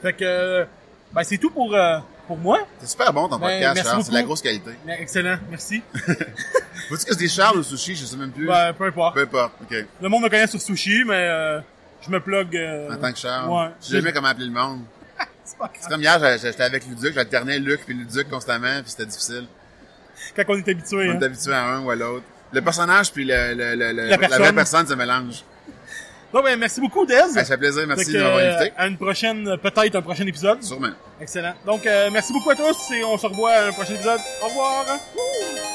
Fait 0.00 0.14
que, 0.14 0.24
euh, 0.24 0.64
ben, 1.12 1.22
c'est 1.24 1.36
tout 1.36 1.50
pour, 1.50 1.74
euh, 1.74 1.98
pour 2.26 2.38
moi. 2.38 2.60
C'est 2.80 2.88
super 2.88 3.12
bon 3.12 3.28
ton 3.28 3.36
Ben, 3.36 3.48
podcast, 3.50 3.82
Charles. 3.86 4.02
C'est 4.02 4.10
de 4.12 4.14
la 4.14 4.22
grosse 4.22 4.40
qualité. 4.40 4.70
Mais 4.86 4.96
excellent, 5.02 5.36
merci. 5.50 5.82
Faut-tu 6.88 7.04
que 7.04 7.12
c'est 7.12 7.18
des 7.18 7.28
Charles 7.28 7.58
ou 7.58 7.62
sushi? 7.62 7.94
Je 7.96 8.06
sais 8.06 8.16
même 8.16 8.30
plus. 8.30 8.46
Ben, 8.46 8.72
peu 8.72 8.84
importe. 8.86 9.14
Peu 9.14 9.20
importe. 9.24 9.52
OK. 9.62 9.76
Le 10.00 10.08
monde 10.08 10.22
me 10.22 10.28
connaît 10.30 10.46
sur 10.46 10.58
Sushi, 10.60 11.04
mais 11.04 11.12
euh, 11.28 11.60
je 12.00 12.08
me 12.10 12.18
plug... 12.20 12.56
Euh... 12.56 12.90
En 12.94 12.96
tant 12.96 13.12
que 13.12 13.18
Charles. 13.18 13.50
Ouais. 13.50 13.72
Je 13.82 13.86
sais 13.88 13.92
jamais 13.96 14.10
comment 14.12 14.28
appeler 14.28 14.46
le 14.46 14.52
monde. 14.52 14.80
C'est 15.44 15.58
pas 15.58 15.70
C'est 15.74 15.80
grave. 15.80 15.90
comme 15.90 16.00
hier, 16.00 16.38
j'étais 16.38 16.62
avec 16.62 16.86
Luduc, 16.86 17.12
j'alternais 17.12 17.58
Luc 17.58 17.82
puis 17.84 17.92
Luduc 17.94 18.30
constamment, 18.30 18.80
puis 18.80 18.90
c'était 18.90 19.04
difficile. 19.04 19.46
Quand 20.34 20.44
on 20.48 20.56
est 20.56 20.66
habitué. 20.70 21.10
On 21.10 21.12
Hein. 21.12 21.20
est 21.20 21.24
habitué 21.26 21.52
à 21.52 21.62
un 21.74 21.82
ou 21.82 21.90
à 21.90 21.94
l'autre. 21.94 22.24
Le 22.52 22.60
personnage 22.62 23.12
puis 23.12 23.24
le, 23.24 23.54
le, 23.54 24.08
La 24.08 24.18
personne. 24.18 24.42
vraie 24.42 24.52
personne 24.52 24.86
se 24.86 24.94
mélange. 24.94 25.42
Bon, 26.32 26.42
ben, 26.42 26.58
merci 26.58 26.80
beaucoup, 26.80 27.06
Dez. 27.06 27.20
Ça 27.32 27.44
fait 27.44 27.56
plaisir, 27.56 27.86
merci 27.86 28.12
de 28.12 28.18
m'avoir 28.18 28.38
invité. 28.38 28.72
à 28.76 28.86
une 28.88 28.96
prochaine, 28.96 29.56
peut-être 29.62 29.94
un 29.94 30.02
prochain 30.02 30.26
épisode. 30.26 30.62
Sûrement. 30.62 30.90
Excellent. 31.20 31.54
Donc, 31.64 31.86
euh, 31.86 32.10
merci 32.12 32.32
beaucoup 32.32 32.50
à 32.50 32.56
tous 32.56 32.90
et 32.92 33.04
on 33.04 33.16
se 33.16 33.26
revoit 33.26 33.52
à 33.52 33.66
un 33.68 33.72
prochain 33.72 33.94
épisode. 33.94 34.20
Au 34.42 34.46
revoir. 34.48 34.84
Wouh! 35.14 35.73